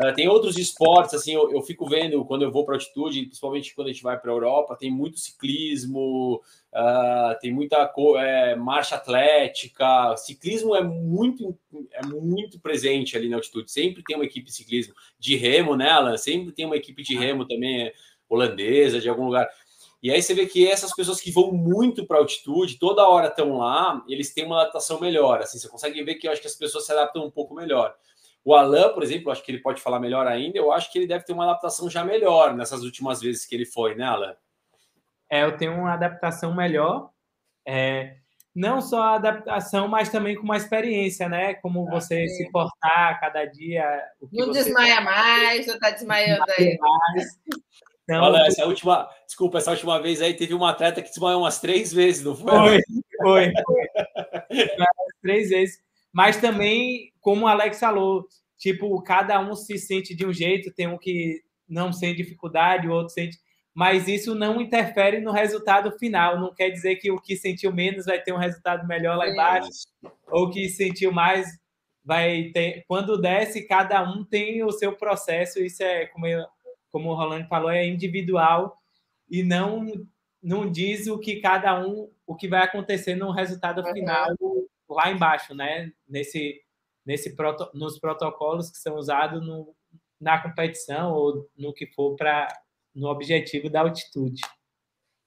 Uh, 0.00 0.14
tem 0.14 0.28
outros 0.28 0.56
esportes, 0.56 1.12
assim, 1.12 1.34
eu, 1.34 1.52
eu, 1.52 1.60
fico 1.60 1.86
vendo 1.86 2.24
quando 2.24 2.42
eu 2.42 2.50
vou 2.50 2.64
para 2.64 2.74
altitude, 2.74 3.26
principalmente 3.26 3.74
quando 3.74 3.88
a 3.88 3.92
gente 3.92 4.02
vai 4.02 4.18
para 4.18 4.30
a 4.30 4.34
Europa, 4.34 4.76
tem 4.76 4.90
muito 4.90 5.18
ciclismo, 5.18 6.40
uh, 6.72 7.38
tem 7.38 7.52
muita 7.52 7.92
é, 8.16 8.54
marcha 8.54 8.94
atlética, 8.94 10.16
ciclismo 10.16 10.74
é 10.74 10.82
muito, 10.82 11.54
é 11.92 12.06
muito 12.06 12.58
presente 12.58 13.14
ali 13.14 13.28
na 13.28 13.36
altitude, 13.36 13.70
sempre 13.70 14.02
tem 14.02 14.16
uma 14.16 14.24
equipe 14.24 14.46
de 14.46 14.54
ciclismo, 14.54 14.94
de 15.18 15.36
remo, 15.36 15.76
né, 15.76 15.90
Alan? 15.90 16.16
Sempre 16.16 16.52
tem 16.52 16.64
uma 16.64 16.76
equipe 16.76 17.02
de 17.02 17.14
remo 17.14 17.46
também, 17.46 17.92
holandesa, 18.26 19.00
de 19.00 19.08
algum 19.08 19.26
lugar. 19.26 19.46
E 20.02 20.10
aí 20.10 20.22
você 20.22 20.32
vê 20.32 20.46
que 20.46 20.66
essas 20.66 20.94
pessoas 20.94 21.20
que 21.20 21.30
vão 21.30 21.52
muito 21.52 22.06
para 22.06 22.16
altitude, 22.16 22.78
toda 22.78 23.06
hora 23.06 23.26
estão 23.26 23.58
lá, 23.58 24.02
eles 24.08 24.32
têm 24.32 24.46
uma 24.46 24.62
adaptação 24.62 24.98
melhor, 24.98 25.42
assim, 25.42 25.58
você 25.58 25.68
consegue 25.68 26.02
ver 26.02 26.14
que 26.14 26.26
eu 26.26 26.32
acho 26.32 26.40
que 26.40 26.46
as 26.46 26.54
pessoas 26.54 26.86
se 26.86 26.92
adaptam 26.92 27.26
um 27.26 27.30
pouco 27.30 27.54
melhor. 27.54 27.94
O 28.44 28.54
Alan, 28.54 28.92
por 28.94 29.02
exemplo, 29.02 29.30
acho 29.30 29.44
que 29.44 29.52
ele 29.52 29.60
pode 29.60 29.82
falar 29.82 30.00
melhor 30.00 30.26
ainda. 30.26 30.58
Eu 30.58 30.72
acho 30.72 30.90
que 30.90 30.98
ele 30.98 31.06
deve 31.06 31.24
ter 31.24 31.32
uma 31.32 31.44
adaptação 31.44 31.90
já 31.90 32.04
melhor 32.04 32.54
nessas 32.54 32.82
últimas 32.82 33.20
vezes 33.20 33.44
que 33.44 33.54
ele 33.54 33.66
foi, 33.66 33.94
né, 33.94 34.04
Alan? 34.04 34.34
É, 35.30 35.44
eu 35.44 35.56
tenho 35.56 35.74
uma 35.74 35.92
adaptação 35.92 36.54
melhor. 36.54 37.10
É, 37.66 38.16
não 38.54 38.80
só 38.80 39.02
a 39.02 39.14
adaptação, 39.14 39.86
mas 39.86 40.08
também 40.08 40.34
com 40.34 40.42
uma 40.42 40.56
experiência, 40.56 41.28
né? 41.28 41.54
Como 41.54 41.86
ah, 41.86 41.90
você 41.92 42.26
sim. 42.28 42.34
se 42.36 42.50
portar 42.50 43.20
cada 43.20 43.44
dia. 43.44 44.02
não 44.32 44.50
desmaia 44.50 45.00
mais, 45.00 45.66
já 45.66 45.74
está 45.74 45.90
desmaiando 45.90 46.44
aí. 46.58 46.78
Então, 48.02 48.24
Olha, 48.24 48.44
essa 48.44 48.66
última, 48.66 49.08
desculpa, 49.24 49.58
essa 49.58 49.70
última 49.70 50.02
vez 50.02 50.20
aí 50.20 50.34
teve 50.34 50.52
uma 50.52 50.70
atleta 50.70 51.00
que 51.00 51.10
desmaiou 51.10 51.42
umas 51.42 51.60
três 51.60 51.92
vezes, 51.92 52.24
não 52.24 52.34
foi? 52.34 52.50
Foi, 52.50 52.82
foi. 53.22 53.52
foi. 53.52 54.86
três 55.22 55.50
vezes 55.50 55.80
mas 56.12 56.40
também, 56.40 57.12
como 57.20 57.44
o 57.44 57.48
Alex 57.48 57.78
falou, 57.78 58.26
tipo, 58.58 59.00
cada 59.02 59.40
um 59.40 59.54
se 59.54 59.78
sente 59.78 60.14
de 60.14 60.26
um 60.26 60.32
jeito, 60.32 60.72
tem 60.72 60.86
um 60.88 60.98
que 60.98 61.40
não 61.68 61.92
sente 61.92 62.22
dificuldade, 62.22 62.88
o 62.88 62.92
outro 62.92 63.12
sente. 63.12 63.38
Mas 63.72 64.08
isso 64.08 64.34
não 64.34 64.60
interfere 64.60 65.20
no 65.20 65.30
resultado 65.30 65.96
final. 65.98 66.40
Não 66.40 66.52
quer 66.52 66.70
dizer 66.70 66.96
que 66.96 67.10
o 67.10 67.20
que 67.20 67.36
sentiu 67.36 67.72
menos 67.72 68.06
vai 68.06 68.20
ter 68.20 68.32
um 68.32 68.38
resultado 68.38 68.86
melhor 68.86 69.16
lá 69.16 69.28
embaixo, 69.28 69.70
ou 70.28 70.46
o 70.46 70.50
que 70.50 70.68
sentiu 70.68 71.12
mais 71.12 71.46
vai 72.04 72.50
ter. 72.52 72.84
Quando 72.88 73.20
desce, 73.20 73.66
cada 73.66 74.02
um 74.02 74.24
tem 74.24 74.64
o 74.64 74.72
seu 74.72 74.96
processo. 74.96 75.60
Isso 75.60 75.82
é, 75.82 76.06
como, 76.06 76.26
eu, 76.26 76.44
como 76.90 77.10
o 77.10 77.14
Rolando 77.14 77.46
falou, 77.46 77.70
é 77.70 77.86
individual 77.86 78.76
e 79.28 79.42
não 79.42 79.86
não 80.42 80.70
diz 80.70 81.06
o 81.06 81.18
que 81.18 81.36
cada 81.40 81.78
um, 81.86 82.10
o 82.26 82.34
que 82.34 82.48
vai 82.48 82.62
acontecer 82.62 83.14
no 83.14 83.30
resultado 83.30 83.84
final 83.92 84.34
lá 84.94 85.10
embaixo, 85.10 85.54
né? 85.54 85.92
Nesse, 86.08 86.60
nesse 87.04 87.34
proto, 87.34 87.70
nos 87.74 87.98
protocolos 87.98 88.70
que 88.70 88.78
são 88.78 88.96
usados 88.96 89.44
no, 89.46 89.74
na 90.20 90.42
competição 90.42 91.12
ou 91.12 91.48
no 91.56 91.72
que 91.72 91.86
for 91.86 92.16
para 92.16 92.48
no 92.94 93.08
objetivo 93.08 93.70
da 93.70 93.80
altitude. 93.80 94.42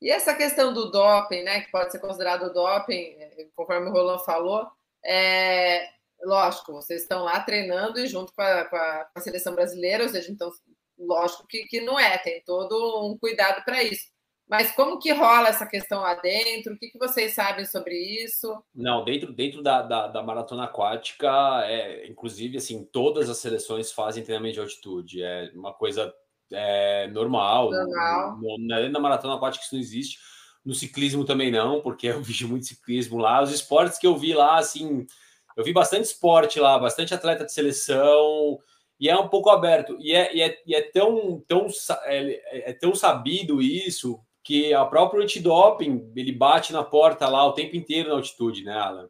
E 0.01 0.11
essa 0.11 0.35
questão 0.35 0.73
do 0.73 0.91
doping, 0.91 1.43
né, 1.43 1.61
que 1.61 1.71
pode 1.71 1.91
ser 1.91 1.99
considerado 1.99 2.51
doping, 2.51 3.15
conforme 3.55 3.89
o 3.89 3.93
Roland 3.93 4.23
falou, 4.25 4.67
é 5.05 5.89
lógico, 6.21 6.73
vocês 6.73 7.01
estão 7.01 7.23
lá 7.23 7.39
treinando 7.41 7.99
e 7.99 8.07
junto 8.07 8.33
com 8.33 8.41
a, 8.41 8.65
com 8.65 8.75
a, 8.75 9.05
com 9.05 9.19
a 9.19 9.21
seleção 9.21 9.55
brasileira, 9.55 10.03
ou 10.03 10.09
seja, 10.09 10.31
então, 10.31 10.51
lógico 10.97 11.45
que, 11.47 11.65
que 11.65 11.81
não 11.81 11.99
é, 11.99 12.17
tem 12.17 12.41
todo 12.43 13.09
um 13.09 13.17
cuidado 13.17 13.63
para 13.63 13.83
isso. 13.83 14.12
Mas 14.47 14.71
como 14.71 14.99
que 14.99 15.11
rola 15.11 15.47
essa 15.47 15.65
questão 15.65 16.01
lá 16.01 16.15
dentro? 16.15 16.73
O 16.73 16.77
que, 16.77 16.89
que 16.89 16.99
vocês 16.99 17.33
sabem 17.33 17.65
sobre 17.65 17.95
isso? 18.23 18.61
Não, 18.75 19.03
dentro, 19.03 19.31
dentro 19.33 19.63
da, 19.63 19.81
da, 19.81 20.07
da, 20.07 20.21
maratona 20.21 20.65
aquática, 20.65 21.29
é, 21.65 22.07
inclusive, 22.07 22.57
assim, 22.57 22.83
todas 22.83 23.29
as 23.29 23.37
seleções 23.37 23.91
fazem 23.91 24.23
treinamento 24.23 24.55
de 24.55 24.59
altitude. 24.59 25.23
É 25.23 25.51
uma 25.55 25.73
coisa 25.73 26.13
é, 26.51 27.07
normal. 27.07 27.71
Normal. 27.71 28.37
No, 28.37 28.57
no, 28.57 28.89
na 28.89 28.99
maratona 28.99 29.35
aquática 29.35 29.63
isso 29.63 29.75
não 29.75 29.81
existe. 29.81 30.19
No 30.63 30.73
ciclismo 30.73 31.25
também 31.25 31.51
não, 31.51 31.81
porque 31.81 32.07
eu 32.07 32.21
vi 32.21 32.45
muito 32.45 32.65
ciclismo 32.65 33.17
lá. 33.17 33.41
Os 33.41 33.51
esportes 33.51 33.97
que 33.97 34.07
eu 34.07 34.17
vi 34.17 34.33
lá, 34.33 34.57
assim, 34.57 35.07
eu 35.55 35.63
vi 35.63 35.73
bastante 35.73 36.05
esporte 36.05 36.59
lá, 36.59 36.77
bastante 36.77 37.13
atleta 37.13 37.45
de 37.45 37.53
seleção 37.53 38.59
e 38.99 39.09
é 39.09 39.17
um 39.17 39.27
pouco 39.27 39.49
aberto. 39.49 39.97
E 39.99 40.13
é, 40.13 40.35
e 40.35 40.41
é, 40.41 40.61
e 40.65 40.75
é 40.75 40.81
tão, 40.81 41.43
tão, 41.47 41.67
é, 42.05 42.69
é, 42.69 42.73
tão 42.73 42.93
sabido 42.95 43.61
isso 43.61 44.19
que 44.43 44.73
a 44.73 44.83
própria 44.85 45.23
antidoping 45.23 46.11
ele 46.15 46.31
bate 46.31 46.73
na 46.73 46.83
porta 46.83 47.27
lá 47.29 47.45
o 47.45 47.53
tempo 47.53 47.75
inteiro 47.75 48.09
na 48.09 48.15
altitude, 48.15 48.63
né, 48.63 48.73
Alan? 48.73 49.09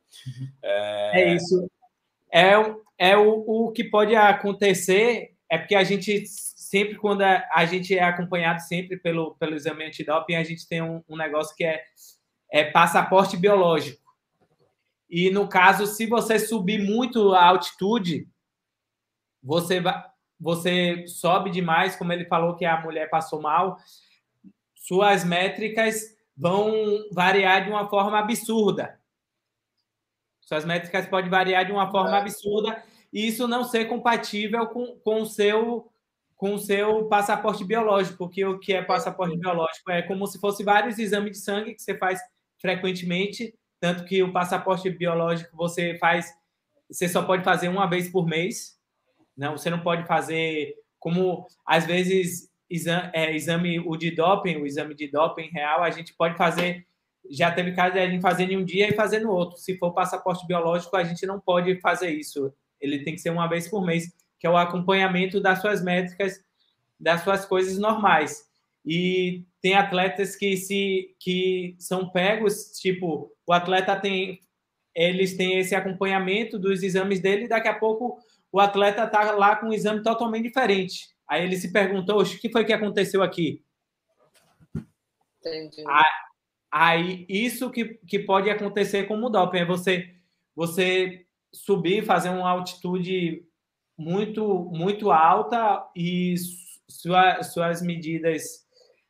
É, 0.61 1.21
é 1.21 1.33
isso. 1.33 1.69
É, 2.31 2.53
é 2.97 3.17
o, 3.17 3.43
o 3.45 3.71
que 3.71 3.83
pode 3.83 4.15
acontecer 4.15 5.33
é 5.49 5.57
porque 5.57 5.75
a 5.75 5.83
gente 5.83 6.25
sempre 6.73 6.95
quando 6.95 7.21
a, 7.21 7.47
a 7.53 7.65
gente 7.65 7.95
é 7.95 8.03
acompanhado 8.03 8.59
sempre 8.61 8.97
pelo, 8.97 9.35
pelo 9.35 9.55
exame 9.55 9.85
antidoping, 9.85 10.35
a 10.35 10.43
gente 10.43 10.67
tem 10.67 10.81
um, 10.81 11.03
um 11.07 11.15
negócio 11.15 11.55
que 11.55 11.63
é, 11.63 11.83
é 12.51 12.63
passaporte 12.63 13.37
biológico. 13.37 14.01
E 15.07 15.29
no 15.29 15.47
caso, 15.47 15.85
se 15.85 16.07
você 16.07 16.39
subir 16.39 16.83
muito 16.83 17.33
a 17.33 17.45
altitude, 17.45 18.27
você 19.41 19.81
você 20.39 21.05
sobe 21.07 21.51
demais, 21.51 21.95
como 21.95 22.11
ele 22.11 22.25
falou 22.25 22.55
que 22.55 22.65
a 22.65 22.81
mulher 22.81 23.09
passou 23.09 23.39
mal, 23.39 23.77
suas 24.83 25.23
métricas 25.23 26.13
vão 26.35 26.73
variar 27.09 27.63
de 27.63 27.69
uma 27.69 27.89
forma 27.89 28.19
absurda. 28.19 28.99
Suas 30.41 30.65
métricas 30.65 31.07
podem 31.07 31.29
variar 31.29 31.65
de 31.65 31.71
uma 31.71 31.89
forma 31.89 32.17
absurda 32.17 32.83
e 33.11 33.25
isso 33.25 33.47
não 33.47 33.63
ser 33.63 33.85
compatível 33.85 34.67
com, 34.67 34.99
com 34.99 35.21
o 35.21 35.25
seu 35.25 35.89
com 36.35 36.55
o 36.55 36.59
seu 36.59 37.05
passaporte 37.05 37.63
biológico, 37.63 38.17
porque 38.17 38.43
o 38.43 38.59
que 38.59 38.73
é 38.73 38.81
passaporte 38.81 39.37
biológico 39.37 39.89
é 39.89 40.01
como 40.01 40.27
se 40.27 40.37
fosse 40.37 40.61
vários 40.61 40.99
exames 40.99 41.31
de 41.31 41.37
sangue 41.37 41.73
que 41.73 41.81
você 41.81 41.97
faz 41.97 42.19
frequentemente, 42.59 43.57
tanto 43.79 44.03
que 44.03 44.21
o 44.21 44.33
passaporte 44.33 44.89
biológico 44.89 45.55
você 45.55 45.97
faz, 45.97 46.33
você 46.91 47.07
só 47.07 47.23
pode 47.23 47.45
fazer 47.45 47.69
uma 47.69 47.89
vez 47.89 48.09
por 48.09 48.25
mês, 48.27 48.77
não, 49.37 49.57
você 49.57 49.69
não 49.69 49.79
pode 49.79 50.05
fazer 50.05 50.75
como 50.99 51.47
às 51.65 51.85
vezes 51.85 52.51
exame, 52.73 53.09
é, 53.13 53.35
exame 53.35 53.79
o 53.79 53.95
de 53.95 54.11
doping, 54.11 54.57
o 54.57 54.65
exame 54.65 54.95
de 54.95 55.07
doping 55.07 55.49
real, 55.49 55.83
a 55.83 55.91
gente 55.91 56.13
pode 56.13 56.37
fazer. 56.37 56.85
Já 57.29 57.51
teve 57.51 57.71
caso 57.71 57.93
de 57.93 58.19
fazer 58.19 58.51
em 58.51 58.57
um 58.57 58.65
dia 58.65 58.89
e 58.89 58.95
fazer 58.95 59.19
no 59.19 59.31
outro. 59.31 59.57
Se 59.57 59.77
for 59.77 59.93
passaporte 59.93 60.45
biológico, 60.45 60.95
a 60.97 61.03
gente 61.03 61.25
não 61.25 61.39
pode 61.39 61.79
fazer 61.79 62.09
isso. 62.09 62.53
Ele 62.81 63.03
tem 63.03 63.13
que 63.13 63.21
ser 63.21 63.29
uma 63.29 63.47
vez 63.47 63.67
por 63.67 63.85
mês, 63.85 64.11
que 64.39 64.45
é 64.45 64.49
o 64.49 64.57
acompanhamento 64.57 65.39
das 65.39 65.61
suas 65.61 65.81
métricas, 65.81 66.43
das 66.99 67.21
suas 67.23 67.45
coisas 67.45 67.77
normais. 67.77 68.43
E 68.85 69.45
tem 69.61 69.75
atletas 69.75 70.35
que 70.35 70.57
se 70.57 71.15
que 71.19 71.75
são 71.79 72.09
pegos, 72.09 72.71
tipo, 72.81 73.31
o 73.47 73.53
atleta 73.53 73.95
tem 73.95 74.41
eles 74.95 75.35
têm 75.35 75.57
esse 75.57 75.73
acompanhamento 75.73 76.59
dos 76.59 76.83
exames 76.83 77.19
dele, 77.19 77.45
e 77.45 77.47
daqui 77.47 77.67
a 77.67 77.73
pouco 77.73 78.19
o 78.51 78.59
atleta 78.59 79.05
está 79.05 79.31
lá 79.31 79.55
com 79.55 79.67
um 79.67 79.73
exame 79.73 80.03
totalmente 80.03 80.43
diferente. 80.43 81.12
Aí 81.29 81.43
ele 81.43 81.55
se 81.57 81.71
perguntou: 81.71 82.21
o 82.21 82.25
que 82.25 82.51
foi 82.51 82.65
que 82.65 82.73
aconteceu 82.73 83.21
aqui? 83.21 83.63
Entendi. 85.39 85.83
Aí, 86.71 87.25
isso 87.29 87.69
que, 87.69 87.99
que 88.07 88.17
pode 88.17 88.49
acontecer 88.49 89.03
com 89.03 89.15
o 89.21 89.29
doping 89.29 89.59
é 89.59 89.65
você, 89.65 90.15
você 90.55 91.25
subir, 91.53 92.03
fazer 92.03 92.29
uma 92.29 92.49
altitude 92.49 93.45
muito, 93.95 94.71
muito 94.73 95.11
alta 95.11 95.85
e 95.95 96.33
sua, 96.89 97.43
suas 97.43 97.81
medidas 97.81 98.65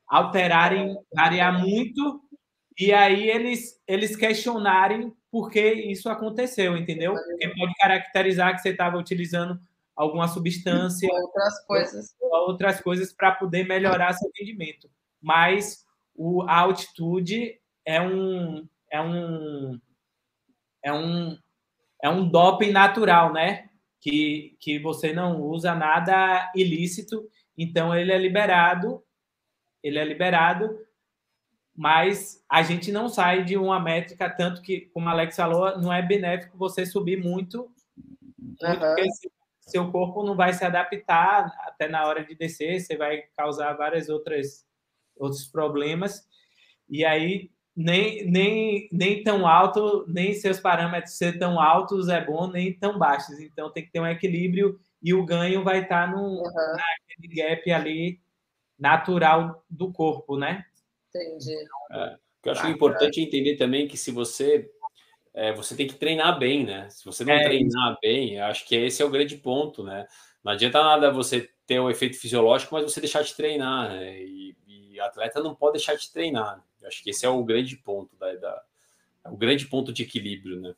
alterarem, 0.08 0.94
variar 1.16 1.58
muito, 1.62 2.22
e 2.78 2.92
aí 2.92 3.30
eles, 3.30 3.82
eles 3.88 4.16
questionarem 4.16 5.14
por 5.32 5.50
que 5.50 5.74
isso 5.74 6.10
aconteceu, 6.10 6.76
entendeu? 6.76 7.14
Porque 7.14 7.50
pode 7.50 7.74
caracterizar 7.76 8.54
que 8.54 8.62
você 8.62 8.70
estava 8.70 8.98
utilizando 8.98 9.60
alguma 9.96 10.28
substância, 10.28 11.10
outras 11.12 11.66
coisas, 11.66 12.16
outras 12.20 12.82
coisas 12.82 13.14
para 13.14 13.32
poder 13.32 13.68
melhorar 13.68 14.14
seu 14.14 14.30
rendimento. 14.36 14.90
Mas 15.22 15.86
o, 16.16 16.44
a 16.44 16.60
altitude 16.60 17.60
é 17.86 18.02
um 18.02 18.68
é 18.92 19.02
um 19.02 19.80
é 20.84 20.94
um 20.94 21.38
é 22.04 22.10
um 22.10 22.28
doping 22.28 22.72
natural, 22.72 23.32
né? 23.32 23.70
Que, 24.02 24.58
que 24.60 24.78
você 24.80 25.14
não 25.14 25.42
usa 25.42 25.74
nada 25.74 26.52
ilícito, 26.54 27.26
então 27.58 27.96
ele 27.96 28.12
é 28.12 28.18
liberado, 28.18 29.02
ele 29.82 29.98
é 29.98 30.04
liberado, 30.04 30.78
mas 31.74 32.44
a 32.50 32.62
gente 32.62 32.92
não 32.92 33.08
sai 33.08 33.46
de 33.46 33.56
uma 33.56 33.80
métrica, 33.80 34.30
tanto 34.30 34.62
que, 34.62 34.82
como 34.94 35.08
a 35.08 35.12
Alex 35.14 35.38
falou, 35.38 35.80
não 35.80 35.92
é 35.92 36.02
benéfico 36.02 36.58
você 36.58 36.86
subir 36.86 37.18
muito, 37.18 37.72
muito 38.38 38.66
uhum. 38.66 38.80
porque 38.80 39.04
seu 39.68 39.92
corpo 39.92 40.24
não 40.24 40.36
vai 40.36 40.54
se 40.54 40.64
adaptar 40.64 41.54
até 41.62 41.88
na 41.88 42.06
hora 42.06 42.24
de 42.24 42.36
descer, 42.36 42.80
você 42.80 42.98
vai 42.98 43.24
causar 43.36 43.74
várias 43.74 44.10
outras 44.10 44.66
outros 45.16 45.46
problemas. 45.46 46.28
E 46.90 47.06
aí 47.06 47.52
nem, 47.76 48.30
nem, 48.30 48.90
nem 48.92 49.24
tão 49.24 49.48
alto, 49.48 50.06
nem 50.08 50.34
seus 50.34 50.60
parâmetros 50.60 51.18
ser 51.18 51.40
tão 51.40 51.60
altos 51.60 52.08
é 52.08 52.24
bom, 52.24 52.48
nem 52.48 52.74
tão 52.74 52.98
baixos. 52.98 53.40
Então 53.40 53.72
tem 53.72 53.84
que 53.84 53.92
ter 53.92 54.00
um 54.00 54.08
equilíbrio 54.08 54.80
e 55.02 55.14
o 55.14 55.26
ganho 55.26 55.64
vai 55.64 55.84
estar 55.84 56.12
no 56.12 56.22
uhum. 56.22 56.44
naquele 56.44 57.36
gap 57.36 57.72
ali 57.72 58.22
natural 58.78 59.64
do 59.70 59.92
corpo, 59.92 60.38
né? 60.38 60.66
Entendi. 61.10 61.56
É, 61.92 62.18
eu 62.46 62.52
acho 62.52 62.66
ah, 62.66 62.70
importante 62.70 63.20
é 63.20 63.24
entender 63.24 63.56
também 63.56 63.88
que 63.88 63.98
se 63.98 64.12
você 64.12 64.70
é, 65.34 65.52
você 65.54 65.76
tem 65.76 65.88
que 65.88 65.96
treinar 65.96 66.38
bem, 66.38 66.66
né? 66.66 66.90
Se 66.90 67.04
você 67.06 67.26
não 67.26 67.34
é, 67.34 67.44
treinar 67.44 67.92
isso. 67.92 68.00
bem, 68.02 68.40
acho 68.40 68.66
que 68.66 68.76
esse 68.76 69.02
é 69.02 69.06
o 69.06 69.10
grande 69.10 69.36
ponto, 69.38 69.84
né? 69.84 70.08
Não 70.44 70.52
adianta 70.52 70.84
nada 70.84 71.12
você 71.12 71.50
ter 71.66 71.80
o 71.80 71.86
um 71.86 71.90
efeito 71.90 72.20
fisiológico, 72.20 72.76
mas 72.76 72.84
você 72.84 73.00
deixar 73.00 73.24
de 73.24 73.34
treinar, 73.34 73.90
né? 73.90 74.20
E, 74.22 74.56
e 74.68 75.00
atleta 75.00 75.42
não 75.42 75.56
pode 75.56 75.74
deixar 75.74 75.96
de 75.96 76.12
treinar. 76.12 76.64
Acho 76.86 77.02
que 77.02 77.10
esse 77.10 77.26
é 77.26 77.30
o 77.30 77.44
grande 77.44 77.78
ponto 77.78 78.16
da, 78.18 78.34
da 78.36 78.64
é 79.26 79.30
o 79.30 79.38
grande 79.38 79.66
ponto 79.66 79.94
de 79.94 80.04
equilíbrio, 80.04 80.60
né? 80.60 80.76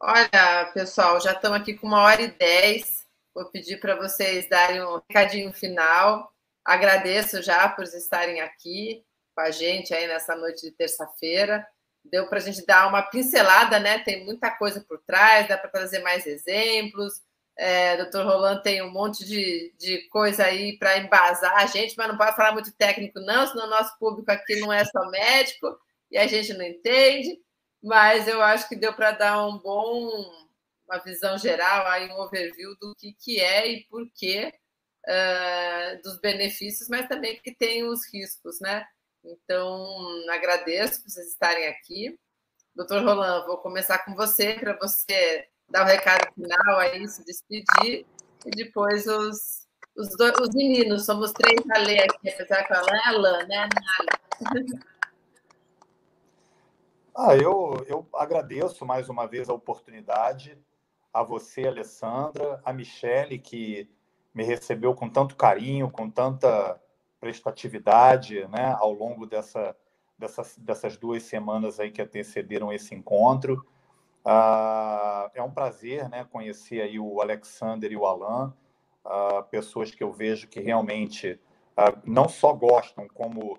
Olha, 0.00 0.70
pessoal, 0.72 1.20
já 1.20 1.32
estamos 1.32 1.60
aqui 1.60 1.74
com 1.74 1.86
uma 1.86 2.02
hora 2.02 2.22
e 2.22 2.28
dez. 2.28 3.06
Vou 3.34 3.44
pedir 3.50 3.78
para 3.80 3.96
vocês 3.96 4.48
darem 4.48 4.82
um 4.82 5.00
recadinho 5.08 5.52
final. 5.52 6.32
Agradeço 6.64 7.42
já 7.42 7.68
por 7.68 7.84
estarem 7.84 8.40
aqui 8.40 9.04
com 9.34 9.40
a 9.42 9.50
gente 9.50 9.92
aí 9.92 10.06
nessa 10.06 10.34
noite 10.34 10.62
de 10.62 10.70
terça-feira. 10.70 11.66
Deu 12.04 12.28
para 12.28 12.38
a 12.38 12.42
gente 12.42 12.64
dar 12.64 12.88
uma 12.88 13.02
pincelada, 13.02 13.78
né? 13.78 13.98
Tem 14.00 14.24
muita 14.24 14.50
coisa 14.50 14.80
por 14.80 14.98
trás, 15.06 15.48
dá 15.48 15.58
para 15.58 15.70
trazer 15.70 16.00
mais 16.00 16.26
exemplos. 16.26 17.20
É, 17.56 17.96
doutor 17.96 18.24
Roland 18.24 18.62
tem 18.62 18.80
um 18.82 18.90
monte 18.90 19.24
de, 19.24 19.74
de 19.78 20.08
coisa 20.10 20.44
aí 20.44 20.78
para 20.78 20.98
embasar 20.98 21.56
a 21.56 21.66
gente, 21.66 21.94
mas 21.96 22.06
não 22.06 22.16
pode 22.16 22.36
falar 22.36 22.52
muito 22.52 22.72
técnico, 22.72 23.18
não, 23.18 23.48
senão 23.48 23.66
o 23.66 23.70
nosso 23.70 23.98
público 23.98 24.30
aqui 24.30 24.60
não 24.60 24.72
é 24.72 24.84
só 24.84 25.10
médico 25.10 25.76
e 26.08 26.16
a 26.16 26.26
gente 26.28 26.54
não 26.54 26.64
entende. 26.64 27.36
Mas 27.82 28.28
eu 28.28 28.42
acho 28.42 28.68
que 28.68 28.76
deu 28.76 28.92
para 28.94 29.12
dar 29.12 29.46
um 29.46 29.58
bom, 29.58 30.08
uma 30.88 30.98
visão 30.98 31.36
geral, 31.38 31.86
aí 31.88 32.08
um 32.08 32.20
overview 32.20 32.76
do 32.80 32.94
que, 32.96 33.12
que 33.14 33.40
é 33.40 33.68
e 33.72 33.84
por 33.86 34.08
quê 34.14 34.52
uh, 35.06 36.02
dos 36.02 36.20
benefícios, 36.20 36.88
mas 36.88 37.08
também 37.08 37.40
que 37.42 37.54
tem 37.54 37.84
os 37.84 38.00
riscos, 38.12 38.60
né? 38.60 38.86
Então, 39.24 39.86
agradeço 40.30 41.02
por 41.02 41.10
vocês 41.10 41.28
estarem 41.28 41.66
aqui. 41.66 42.18
Doutor 42.74 43.02
Roland, 43.02 43.46
vou 43.46 43.58
começar 43.58 43.98
com 44.04 44.14
você 44.14 44.54
para 44.54 44.78
você 44.78 45.48
dar 45.68 45.84
o 45.84 45.88
recado 45.88 46.32
final 46.34 46.78
aí, 46.78 47.06
se 47.08 47.24
despedir, 47.24 48.06
e 48.46 48.50
depois 48.50 49.06
os, 49.06 49.66
os, 49.96 50.16
dois, 50.16 50.32
os 50.40 50.54
meninos, 50.54 51.04
somos 51.04 51.32
três 51.32 51.60
a 51.70 51.78
ler 51.78 52.04
aqui, 52.04 52.30
apesar 52.30 52.64
que 52.64 52.72
ela 52.72 52.86
é 52.88 53.08
Alan, 53.08 53.46
né, 53.46 53.68
Ah, 57.16 57.34
eu, 57.34 57.84
eu 57.88 58.08
agradeço 58.14 58.86
mais 58.86 59.08
uma 59.08 59.26
vez 59.26 59.48
a 59.48 59.52
oportunidade, 59.52 60.56
a 61.12 61.22
você, 61.22 61.66
Alessandra, 61.66 62.60
a 62.64 62.72
Michele, 62.72 63.38
que 63.38 63.90
me 64.32 64.44
recebeu 64.44 64.94
com 64.94 65.08
tanto 65.08 65.34
carinho, 65.34 65.90
com 65.90 66.08
tanta 66.08 66.80
prestatividade 67.20 68.46
né, 68.48 68.74
ao 68.78 68.92
longo 68.92 69.26
dessa, 69.26 69.76
dessas, 70.18 70.56
dessas 70.58 70.96
duas 70.96 71.22
semanas 71.22 71.78
aí 71.80 71.90
que 71.90 72.02
antecederam 72.02 72.72
esse 72.72 72.94
encontro. 72.94 73.66
Uh, 74.24 75.30
é 75.34 75.42
um 75.42 75.50
prazer 75.50 76.08
né, 76.08 76.26
conhecer 76.30 76.82
aí 76.82 76.98
o 76.98 77.20
Alexander 77.20 77.90
e 77.90 77.96
o 77.96 78.04
Alan, 78.04 78.54
uh, 79.04 79.42
pessoas 79.50 79.90
que 79.90 80.02
eu 80.02 80.12
vejo 80.12 80.48
que 80.48 80.60
realmente 80.60 81.40
uh, 81.76 81.98
não 82.04 82.28
só 82.28 82.52
gostam, 82.52 83.08
como 83.08 83.58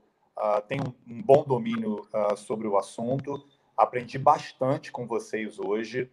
têm 0.70 0.80
um, 0.80 1.16
um, 1.16 1.22
bom 1.22 1.44
domínio 1.44 2.08
sobre 2.38 2.66
o 2.66 2.78
assunto. 2.78 3.46
Aprendi 3.76 4.18
bastante 4.18 4.90
com 4.90 5.06
vocês 5.06 5.60
hoje. 5.60 6.10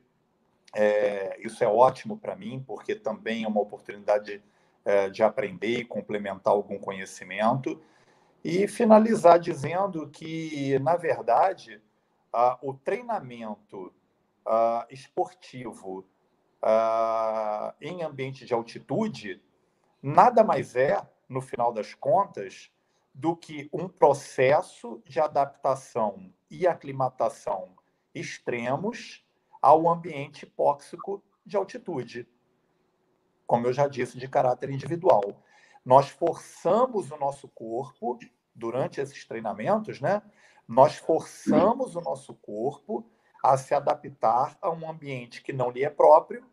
É, 0.75 1.39
isso 1.41 1.63
é 1.63 1.69
ótimo 1.69 2.19
para 2.19 2.35
mim, 2.35 2.63
porque 2.67 2.97
também 2.97 3.45
é 3.45 3.49
uma 3.49 3.61
oportunidade 3.61 4.43
é, 4.87 5.11
de 5.11 5.23
aprender 5.23 5.81
e 5.81 5.85
complementar 5.85 6.55
algum 6.55 6.79
conhecimento. 6.79 7.83
E 8.43 8.69
finalizar 8.69 9.39
dizendo 9.39 10.09
que, 10.09 10.79
na 10.79 10.97
verdade, 10.97 11.83
o 12.63 12.73
treinamento 12.73 13.93
uh, 14.47 14.87
esportivo 14.89 16.07
uh, 16.63 17.75
em 17.81 18.03
ambiente 18.03 18.47
de 18.47 18.55
altitude 18.55 19.43
nada 20.01 20.45
mais 20.45 20.77
é, 20.77 21.03
no 21.29 21.41
final 21.41 21.73
das 21.73 21.93
contas, 21.95 22.71
do 23.13 23.35
que 23.35 23.69
um 23.73 23.89
processo 23.89 25.03
de 25.05 25.19
adaptação 25.19 26.33
e 26.51 26.67
aclimatação 26.67 27.75
extremos 28.15 29.25
ao 29.61 29.89
ambiente 29.89 30.45
hipóxico 30.45 31.25
de 31.45 31.57
altitude. 31.57 32.29
Como 33.47 33.67
eu 33.67 33.73
já 33.73 33.87
disse, 33.87 34.19
de 34.19 34.29
caráter 34.29 34.71
individual. 34.71 35.43
Nós 35.85 36.09
forçamos 36.09 37.11
o 37.11 37.17
nosso 37.17 37.49
corpo, 37.49 38.19
durante 38.57 39.01
esses 39.01 39.25
treinamentos, 39.25 40.01
né? 40.01 40.23
Nós 40.67 40.97
forçamos 40.97 41.95
o 41.95 42.01
nosso 42.01 42.35
corpo 42.35 43.07
a 43.43 43.57
se 43.57 43.75
adaptar 43.75 44.59
a 44.61 44.71
um 44.71 44.91
ambiente 44.91 45.43
que 45.43 45.53
não 45.53 45.71
lhe 45.71 45.85
é 45.85 45.91
próprio, 45.91 46.45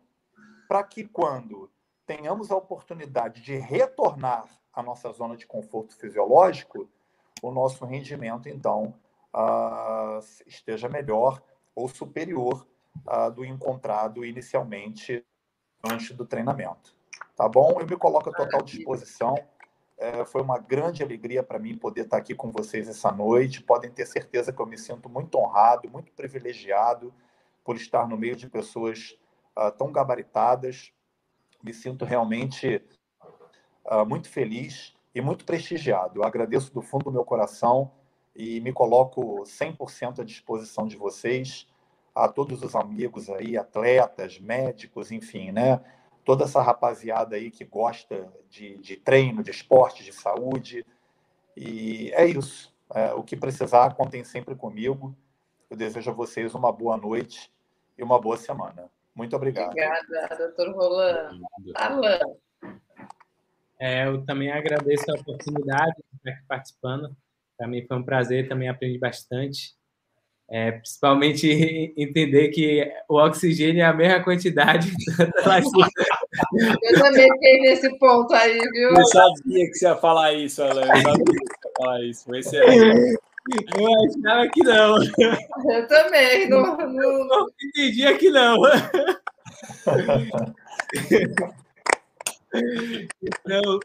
para 0.68 0.84
que 0.84 1.04
quando 1.04 1.70
tenhamos 2.06 2.50
a 2.50 2.56
oportunidade 2.56 3.40
de 3.40 3.56
retornar 3.56 4.46
à 4.72 4.82
nossa 4.82 5.10
zona 5.12 5.36
de 5.36 5.46
conforto 5.46 5.96
fisiológico, 5.96 6.88
o 7.42 7.50
nosso 7.50 7.84
rendimento, 7.84 8.48
então, 8.48 8.94
uh, 9.34 10.18
esteja 10.46 10.88
melhor 10.88 11.42
ou 11.74 11.88
superior 11.88 12.66
uh, 13.08 13.30
do 13.30 13.44
encontrado 13.44 14.24
inicialmente 14.24 15.24
antes 15.90 16.10
do 16.12 16.24
treinamento. 16.26 16.94
Tá 17.36 17.48
bom? 17.48 17.80
Eu 17.80 17.86
me 17.86 17.96
coloco 17.96 18.30
à 18.30 18.32
total 18.32 18.62
disposição 18.62 19.36
é, 19.96 20.24
foi 20.24 20.42
uma 20.42 20.58
grande 20.58 21.02
alegria 21.02 21.42
para 21.42 21.58
mim 21.58 21.76
poder 21.76 22.02
estar 22.02 22.16
aqui 22.16 22.34
com 22.34 22.50
vocês 22.50 22.88
essa 22.88 23.12
noite. 23.12 23.62
Podem 23.62 23.90
ter 23.90 24.06
certeza 24.06 24.52
que 24.52 24.60
eu 24.60 24.66
me 24.66 24.76
sinto 24.76 25.08
muito 25.08 25.38
honrado, 25.38 25.88
muito 25.88 26.12
privilegiado 26.12 27.14
por 27.64 27.76
estar 27.76 28.08
no 28.08 28.16
meio 28.16 28.36
de 28.36 28.48
pessoas 28.48 29.16
uh, 29.56 29.70
tão 29.72 29.92
gabaritadas. 29.92 30.92
Me 31.62 31.72
sinto 31.72 32.04
realmente 32.04 32.82
uh, 33.86 34.04
muito 34.04 34.28
feliz 34.28 34.94
e 35.14 35.20
muito 35.20 35.44
prestigiado. 35.44 36.20
Eu 36.20 36.24
agradeço 36.24 36.74
do 36.74 36.82
fundo 36.82 37.04
do 37.04 37.12
meu 37.12 37.24
coração 37.24 37.92
e 38.34 38.60
me 38.60 38.72
coloco 38.72 39.44
100% 39.44 40.20
à 40.20 40.24
disposição 40.24 40.88
de 40.88 40.96
vocês, 40.96 41.68
a 42.14 42.28
todos 42.28 42.62
os 42.62 42.74
amigos 42.76 43.28
aí, 43.28 43.56
atletas, 43.56 44.38
médicos, 44.38 45.10
enfim, 45.10 45.50
né? 45.50 45.80
toda 46.24 46.44
essa 46.44 46.62
rapaziada 46.62 47.36
aí 47.36 47.50
que 47.50 47.64
gosta 47.64 48.26
de, 48.48 48.78
de 48.78 48.96
treino, 48.96 49.42
de 49.42 49.50
esporte, 49.50 50.02
de 50.02 50.12
saúde. 50.12 50.84
E 51.56 52.10
é 52.14 52.26
isso. 52.26 52.74
É, 52.94 53.12
o 53.12 53.22
que 53.22 53.36
precisar, 53.36 53.94
contem 53.94 54.24
sempre 54.24 54.54
comigo. 54.54 55.14
Eu 55.68 55.76
desejo 55.76 56.10
a 56.10 56.14
vocês 56.14 56.54
uma 56.54 56.72
boa 56.72 56.96
noite 56.96 57.52
e 57.96 58.02
uma 58.02 58.20
boa 58.20 58.36
semana. 58.36 58.90
Muito 59.14 59.36
obrigado. 59.36 59.68
Obrigada, 59.68 60.36
doutor 60.36 60.74
Roland. 60.74 61.40
Alan. 61.76 62.18
É, 63.78 64.06
eu 64.06 64.24
também 64.24 64.50
agradeço 64.50 65.04
a 65.10 65.20
oportunidade 65.20 65.94
de 65.96 66.16
estar 66.16 66.30
aqui 66.30 66.46
participando. 66.46 67.16
Para 67.56 67.68
mim 67.68 67.84
foi 67.86 67.96
um 67.96 68.02
prazer, 68.02 68.48
também 68.48 68.68
aprendi 68.68 68.98
bastante. 68.98 69.76
É, 70.50 70.72
principalmente 70.72 71.48
entender 71.96 72.48
que 72.48 72.90
o 73.08 73.16
oxigênio 73.16 73.82
é 73.82 73.86
a 73.86 73.92
mesma 73.92 74.22
quantidade. 74.22 74.92
eu 75.18 75.32
também 77.00 77.28
fiquei 77.32 77.60
nesse 77.60 77.98
ponto 77.98 78.32
aí, 78.34 78.58
viu? 78.58 78.90
Eu 78.90 79.06
sabia 79.06 79.66
que 79.66 79.74
você 79.74 79.86
ia 79.86 79.96
falar 79.96 80.32
isso, 80.34 80.62
Alan. 80.62 80.82
Eu 80.82 80.86
sabia 80.86 81.24
que 81.24 81.24
você 81.24 81.66
ia 81.66 81.72
falar 81.78 82.02
isso. 82.02 82.24
Foi 82.24 82.38
excelente. 82.38 83.18
Eu 83.76 83.86
achava 84.04 84.48
que 84.48 84.62
não. 84.62 84.96
Eu 85.70 85.86
também. 85.86 86.48
Não, 86.48 86.76
não... 86.76 87.26
não 87.26 87.46
entendia 87.62 88.16
que 88.16 88.30
não. 88.30 88.56
Então, 93.20 93.80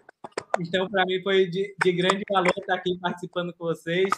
então 0.60 0.88
para 0.90 1.04
mim 1.06 1.22
foi 1.24 1.48
de, 1.48 1.76
de, 1.84 1.92
grande 1.92 2.24
valor 2.30 2.54
estar 2.56 2.76
aqui 2.76 2.96
participando 3.00 3.52
com 3.54 3.66
vocês. 3.66 4.10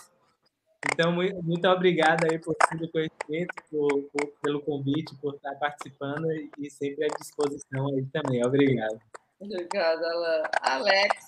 Então, 0.90 1.12
muito, 1.12 1.42
muito 1.44 1.68
obrigado 1.68 2.26
aí 2.30 2.40
por 2.40 2.56
todo 2.56 2.86
o 2.86 2.92
conhecimento, 2.92 3.54
por, 3.70 4.04
por, 4.12 4.34
pelo 4.42 4.62
convite, 4.62 5.16
por 5.22 5.36
estar 5.36 5.54
participando 5.56 6.28
e 6.58 6.70
sempre 6.70 7.06
à 7.06 7.08
disposição 7.08 7.88
aí 7.90 8.06
também. 8.06 8.44
Obrigado. 8.46 9.00
Obrigada, 9.40 10.50
Alex. 10.62 11.28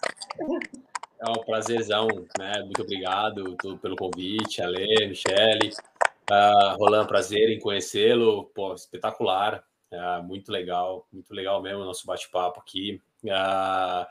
É 1.19 1.29
um 1.29 1.43
prazerzão, 1.45 2.07
né? 2.37 2.59
Muito 2.63 2.81
obrigado 2.81 3.55
pelo 3.81 3.95
convite, 3.95 4.61
Ale, 4.61 5.07
Michele. 5.07 5.71
Uh, 6.29 6.77
Roland, 6.77 7.07
prazer 7.07 7.49
em 7.49 7.59
conhecê-lo. 7.59 8.45
Pô, 8.55 8.73
espetacular. 8.73 9.63
Uh, 9.91 10.23
muito 10.23 10.51
legal, 10.51 11.07
muito 11.11 11.33
legal 11.33 11.61
mesmo 11.61 11.81
o 11.81 11.85
nosso 11.85 12.05
bate-papo 12.05 12.59
aqui. 12.59 13.01
Uh, 13.23 14.05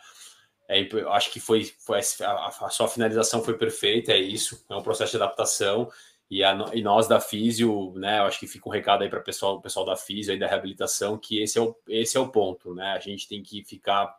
é, 0.68 0.88
acho 1.10 1.30
que 1.30 1.40
foi, 1.40 1.64
foi 1.64 2.00
a, 2.22 2.46
a, 2.46 2.70
sua 2.70 2.88
finalização 2.88 3.42
foi 3.42 3.56
perfeita, 3.56 4.12
é 4.12 4.18
isso. 4.18 4.64
É 4.68 4.74
um 4.74 4.82
processo 4.82 5.12
de 5.12 5.22
adaptação. 5.22 5.90
E, 6.30 6.42
a, 6.42 6.56
e 6.72 6.82
nós 6.82 7.06
da 7.06 7.20
Físio, 7.20 7.92
né? 7.96 8.20
Eu 8.20 8.24
acho 8.24 8.40
que 8.40 8.46
fica 8.46 8.68
um 8.68 8.72
recado 8.72 9.02
aí 9.02 9.10
para 9.10 9.20
o 9.20 9.24
pessoal, 9.24 9.60
pessoal 9.60 9.84
da 9.84 9.96
Físio 9.96 10.34
e 10.34 10.38
da 10.38 10.46
reabilitação, 10.46 11.18
que 11.18 11.42
esse 11.42 11.58
é 11.58 11.60
o, 11.60 11.76
esse 11.88 12.16
é 12.16 12.20
o 12.20 12.28
ponto, 12.28 12.74
né? 12.74 12.92
A 12.92 12.98
gente 12.98 13.28
tem 13.28 13.42
que 13.42 13.62
ficar 13.64 14.16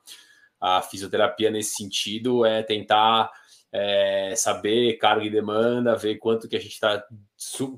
a 0.64 0.82
fisioterapia 0.82 1.52
nesse 1.52 1.76
sentido 1.76 2.46
é 2.46 2.64
tentar 2.64 3.30
é, 3.70 4.34
saber 4.38 4.98
carga 4.98 5.26
e 5.26 5.30
demanda, 5.30 5.94
ver 5.94 6.16
quanto 6.20 6.48
que 6.48 6.56
a 6.56 6.60
gente 6.60 6.72
está, 6.72 7.04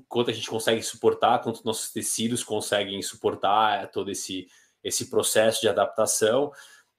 quanto 0.08 0.30
a 0.30 0.34
gente 0.34 0.48
consegue 0.48 0.84
suportar, 0.84 1.42
quanto 1.42 1.66
nossos 1.66 1.92
tecidos 1.92 2.44
conseguem 2.44 3.02
suportar 3.02 3.84
é, 3.84 3.88
todo 3.88 4.12
esse, 4.12 4.48
esse 4.84 5.10
processo 5.10 5.62
de 5.62 5.68
adaptação, 5.68 6.52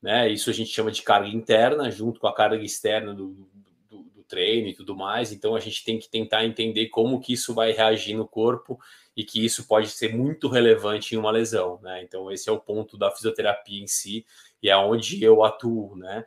né? 0.06 0.28
Isso 0.28 0.48
a 0.48 0.52
gente 0.52 0.70
chama 0.70 0.92
de 0.92 1.02
carga 1.02 1.26
interna, 1.28 1.90
junto 1.90 2.20
com 2.20 2.28
a 2.28 2.32
carga 2.32 2.62
externa 2.64 3.12
do, 3.12 3.48
do, 3.90 4.04
do 4.04 4.22
treino 4.22 4.68
e 4.68 4.72
tudo 4.72 4.94
mais. 4.94 5.32
Então 5.32 5.56
a 5.56 5.58
gente 5.58 5.84
tem 5.84 5.98
que 5.98 6.08
tentar 6.08 6.44
entender 6.44 6.86
como 6.90 7.18
que 7.18 7.32
isso 7.32 7.52
vai 7.52 7.72
reagir 7.72 8.14
no 8.14 8.24
corpo 8.24 8.78
e 9.16 9.24
que 9.24 9.44
isso 9.44 9.66
pode 9.66 9.88
ser 9.88 10.14
muito 10.14 10.46
relevante 10.46 11.12
em 11.12 11.18
uma 11.18 11.32
lesão, 11.32 11.80
né? 11.82 12.04
Então 12.04 12.30
esse 12.30 12.48
é 12.48 12.52
o 12.52 12.60
ponto 12.60 12.96
da 12.96 13.10
fisioterapia 13.10 13.82
em 13.82 13.88
si 13.88 14.24
e 14.62 14.70
é 14.70 14.76
onde 14.76 15.20
eu 15.24 15.42
atuo, 15.42 15.96
né? 15.96 16.24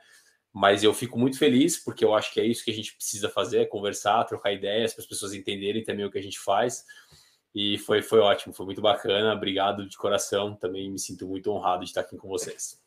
Mas 0.51 0.83
eu 0.83 0.93
fico 0.93 1.17
muito 1.17 1.37
feliz 1.37 1.81
porque 1.81 2.03
eu 2.03 2.13
acho 2.13 2.33
que 2.33 2.41
é 2.41 2.45
isso 2.45 2.65
que 2.65 2.71
a 2.71 2.75
gente 2.75 2.93
precisa 2.97 3.29
fazer, 3.29 3.59
é 3.61 3.65
conversar, 3.65 4.25
trocar 4.25 4.51
ideias 4.51 4.93
para 4.93 5.03
as 5.03 5.07
pessoas 5.07 5.33
entenderem 5.33 5.85
também 5.85 6.03
o 6.03 6.11
que 6.11 6.19
a 6.19 6.23
gente 6.23 6.39
faz. 6.39 6.83
E 7.55 7.77
foi, 7.77 8.01
foi 8.01 8.19
ótimo, 8.19 8.53
foi 8.53 8.65
muito 8.65 8.81
bacana. 8.81 9.33
Obrigado 9.33 9.87
de 9.87 9.95
coração. 9.95 10.53
Também 10.53 10.91
me 10.91 10.99
sinto 10.99 11.25
muito 11.25 11.49
honrado 11.49 11.85
de 11.85 11.91
estar 11.91 12.01
aqui 12.01 12.17
com 12.17 12.27
vocês. 12.27 12.77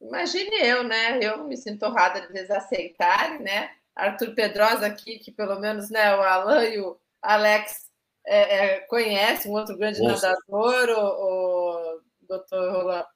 Imagine 0.00 0.56
eu, 0.62 0.84
né? 0.84 1.18
Eu 1.22 1.44
me 1.44 1.56
sinto 1.56 1.84
honrada 1.84 2.20
de 2.20 2.38
eles 2.38 2.50
aceitarem, 2.50 3.40
né? 3.40 3.70
Arthur 3.94 4.34
Pedrosa 4.34 4.86
aqui, 4.86 5.18
que 5.18 5.32
pelo 5.32 5.58
menos 5.58 5.90
né, 5.90 6.14
o 6.14 6.22
Alan 6.22 6.64
e 6.64 6.80
o 6.80 6.96
Alex 7.20 7.88
é, 8.24 8.56
é, 8.56 8.80
conhecem, 8.82 9.50
um 9.50 9.54
outro 9.54 9.76
grande 9.76 10.00
Nossa. 10.00 10.28
nadador, 10.28 10.88
o, 10.90 11.96
o 11.96 12.00
doutor 12.28 12.72
Roland 12.72 13.06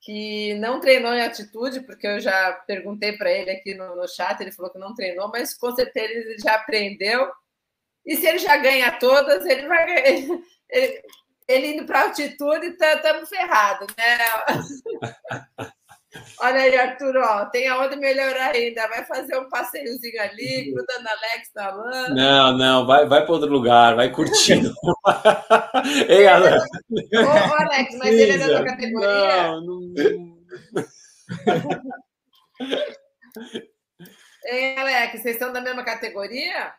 que 0.00 0.54
não 0.54 0.80
treinou 0.80 1.12
em 1.12 1.20
atitude, 1.20 1.80
porque 1.80 2.06
eu 2.06 2.20
já 2.20 2.52
perguntei 2.66 3.12
para 3.16 3.30
ele 3.30 3.50
aqui 3.50 3.74
no, 3.74 3.94
no, 3.94 4.08
chat, 4.08 4.40
ele 4.40 4.52
falou 4.52 4.72
que 4.72 4.78
não 4.78 4.94
treinou, 4.94 5.28
mas 5.28 5.54
com 5.54 5.74
certeza 5.74 6.12
ele 6.12 6.38
já 6.38 6.54
aprendeu. 6.54 7.30
E 8.04 8.16
se 8.16 8.26
ele 8.26 8.38
já 8.38 8.56
ganha 8.56 8.98
todas, 8.98 9.44
ele 9.44 9.68
vai 9.68 9.86
ganhar. 9.86 10.40
Ele, 10.70 11.02
ele 11.46 11.66
indo 11.74 11.84
para 11.84 12.04
altitude, 12.04 12.66
estamos 12.68 13.28
tá, 13.28 13.36
ferrados, 13.36 13.88
né? 13.96 15.68
Olha 16.40 16.62
aí, 16.62 16.76
Arthur, 16.76 17.16
ó, 17.18 17.46
tem 17.46 17.68
aonde 17.68 17.94
melhorar 17.96 18.52
ainda. 18.52 18.88
Vai 18.88 19.04
fazer 19.04 19.38
um 19.38 19.48
passeiozinho 19.48 20.20
ali, 20.20 20.72
grudando 20.72 21.08
Alex 21.08 21.50
na 21.54 21.70
lã. 21.70 22.08
Não, 22.08 22.58
não, 22.58 22.86
vai, 22.86 23.06
vai 23.06 23.22
para 23.24 23.32
outro 23.32 23.48
lugar, 23.48 23.94
vai 23.94 24.10
curtindo. 24.10 24.74
Ei, 26.08 26.26
Alan. 26.26 26.58
Ô, 26.58 27.62
Alex, 27.62 27.96
mas 27.98 28.08
ele 28.08 28.32
é 28.32 28.38
da 28.38 28.46
tua 28.48 28.64
categoria? 28.64 29.46
Não, 29.52 29.60
não. 29.60 29.94
Ei, 34.46 34.76
Alex, 34.76 35.22
vocês 35.22 35.36
estão 35.36 35.52
da 35.52 35.60
mesma 35.60 35.84
categoria? 35.84 36.74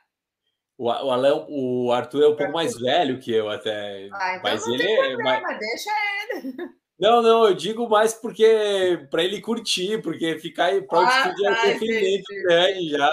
O, 0.77 0.89
o, 0.89 1.85
o 1.85 1.91
Arthur 1.93 2.23
é 2.23 2.27
um 2.27 2.35
pouco 2.35 2.51
mais 2.51 2.77
velho 2.77 3.19
que 3.19 3.31
eu 3.31 3.49
até. 3.49 4.09
Ah, 4.11 4.35
então 4.35 4.51
mas 4.51 4.65
não 4.65 4.73
ele 4.73 4.83
tem 4.83 4.93
é 4.93 5.07
problema, 5.07 5.41
mas... 5.41 5.59
deixa 5.59 5.89
ele. 6.33 6.80
Não, 6.99 7.21
não, 7.21 7.47
eu 7.47 7.55
digo 7.55 7.89
mais 7.89 8.13
porque 8.13 9.07
para 9.09 9.23
ele 9.23 9.41
curtir, 9.41 10.01
porque 10.01 10.37
ficar 10.37 10.65
aí 10.65 10.81
para 10.81 10.99
ah, 10.99 11.25
altitude 11.25 11.47
é 11.47 11.55
sofrimento 11.55 12.33
grande 12.43 12.89
já, 12.89 13.09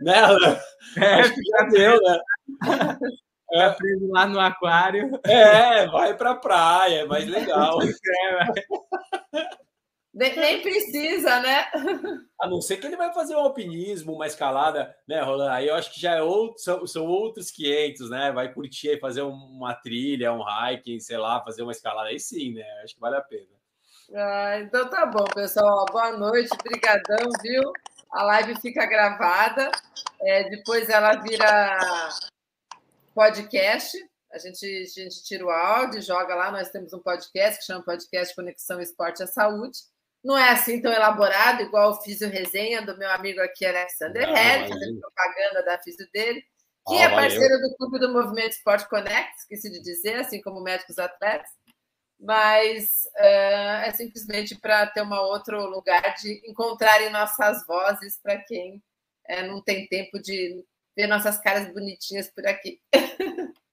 né? 0.00 0.14
É, 0.96 1.14
acho 1.14 1.34
que 1.34 1.42
já 1.42 1.62
deu, 1.64 2.00
né? 2.00 2.20
É. 3.52 3.70
preso 3.74 4.08
lá 4.08 4.26
no 4.26 4.38
aquário. 4.38 5.18
É, 5.24 5.86
vai 5.88 6.16
para 6.16 6.36
praia, 6.36 7.00
é 7.00 7.06
mais 7.06 7.26
legal. 7.26 7.78
É, 9.34 9.67
nem, 10.18 10.36
nem, 10.36 10.60
precisa, 10.60 11.40
né? 11.40 11.66
A 12.40 12.48
não 12.48 12.60
ser 12.60 12.78
que 12.78 12.86
ele 12.86 12.96
vai 12.96 13.14
fazer 13.14 13.36
um 13.36 13.40
alpinismo, 13.40 14.14
uma 14.14 14.26
escalada, 14.26 14.92
né, 15.06 15.20
Roland? 15.22 15.52
Aí 15.52 15.68
eu 15.68 15.76
acho 15.76 15.92
que 15.92 16.00
já 16.00 16.16
é 16.16 16.22
outro, 16.22 16.58
são, 16.58 16.84
são 16.88 17.06
outros 17.06 17.52
500, 17.52 18.10
né? 18.10 18.32
Vai 18.32 18.52
curtir 18.52 18.90
aí, 18.90 18.98
fazer 18.98 19.22
uma 19.22 19.74
trilha, 19.74 20.32
um 20.32 20.42
hiking, 20.42 20.98
sei 20.98 21.16
lá, 21.16 21.40
fazer 21.44 21.62
uma 21.62 21.70
escalada. 21.70 22.08
Aí 22.08 22.18
sim, 22.18 22.54
né? 22.54 22.64
Acho 22.82 22.94
que 22.94 23.00
vale 23.00 23.16
a 23.16 23.20
pena. 23.20 23.46
Ah, 24.12 24.58
então 24.58 24.90
tá 24.90 25.06
bom, 25.06 25.24
pessoal. 25.26 25.86
Boa 25.86 26.10
noite, 26.16 26.50
brigadão, 26.64 27.30
viu? 27.40 27.72
A 28.10 28.24
live 28.24 28.60
fica 28.60 28.86
gravada, 28.86 29.70
é, 30.20 30.48
depois 30.50 30.88
ela 30.88 31.14
vira 31.14 31.78
podcast. 33.14 33.96
A 34.32 34.38
gente, 34.38 34.66
a 34.66 35.00
gente 35.00 35.22
tira 35.22 35.46
o 35.46 35.50
áudio, 35.50 36.02
joga 36.02 36.34
lá. 36.34 36.50
Nós 36.50 36.70
temos 36.70 36.92
um 36.92 36.98
podcast 36.98 37.60
que 37.60 37.66
chama 37.66 37.84
Podcast 37.84 38.34
Conexão 38.34 38.80
Esporte 38.80 39.22
à 39.22 39.26
Saúde. 39.28 39.78
Não 40.28 40.36
é 40.36 40.50
assim 40.50 40.78
tão 40.82 40.92
elaborado, 40.92 41.62
igual 41.62 41.92
o 41.92 42.02
Físio 42.02 42.28
Resenha 42.28 42.82
do 42.82 42.98
meu 42.98 43.10
amigo 43.12 43.40
aqui, 43.40 43.64
Alexander 43.64 44.28
Red, 44.28 44.68
fazendo 44.68 45.00
propaganda 45.00 45.64
da 45.64 45.78
Físio 45.78 46.06
dele, 46.12 46.42
que 46.86 46.96
oh, 46.96 47.00
é 47.00 47.08
parceiro 47.08 47.54
valeu. 47.54 47.70
do 47.70 47.76
Clube 47.78 47.98
do 47.98 48.12
Movimento 48.12 48.50
Esporte 48.50 48.86
Connect, 48.90 49.34
esqueci 49.38 49.70
de 49.70 49.80
dizer, 49.80 50.16
assim 50.16 50.42
como 50.42 50.60
médicos 50.60 50.98
atletas, 50.98 51.48
mas 52.20 53.06
uh, 53.16 53.86
é 53.86 53.90
simplesmente 53.92 54.54
para 54.60 54.86
ter 54.88 55.00
um 55.00 55.10
outro 55.14 55.64
lugar 55.64 56.14
de 56.16 56.42
encontrarem 56.46 57.08
nossas 57.08 57.66
vozes 57.66 58.20
para 58.22 58.36
quem 58.36 58.82
uh, 59.30 59.46
não 59.46 59.62
tem 59.62 59.86
tempo 59.86 60.20
de 60.20 60.62
ver 60.94 61.06
nossas 61.06 61.38
caras 61.38 61.72
bonitinhas 61.72 62.28
por 62.28 62.46
aqui. 62.46 62.82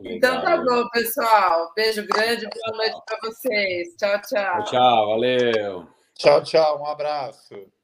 Então 0.00 0.42
tá 0.42 0.56
bom, 0.58 0.88
pessoal. 0.90 1.72
Beijo 1.74 2.06
grande, 2.06 2.46
boa 2.48 2.76
noite 2.76 3.00
para 3.06 3.18
vocês. 3.22 3.94
Tchau, 3.96 4.20
tchau. 4.22 4.64
Tchau, 4.64 5.06
valeu. 5.06 5.88
Tchau, 6.14 6.42
tchau. 6.42 6.82
Um 6.82 6.86
abraço. 6.86 7.75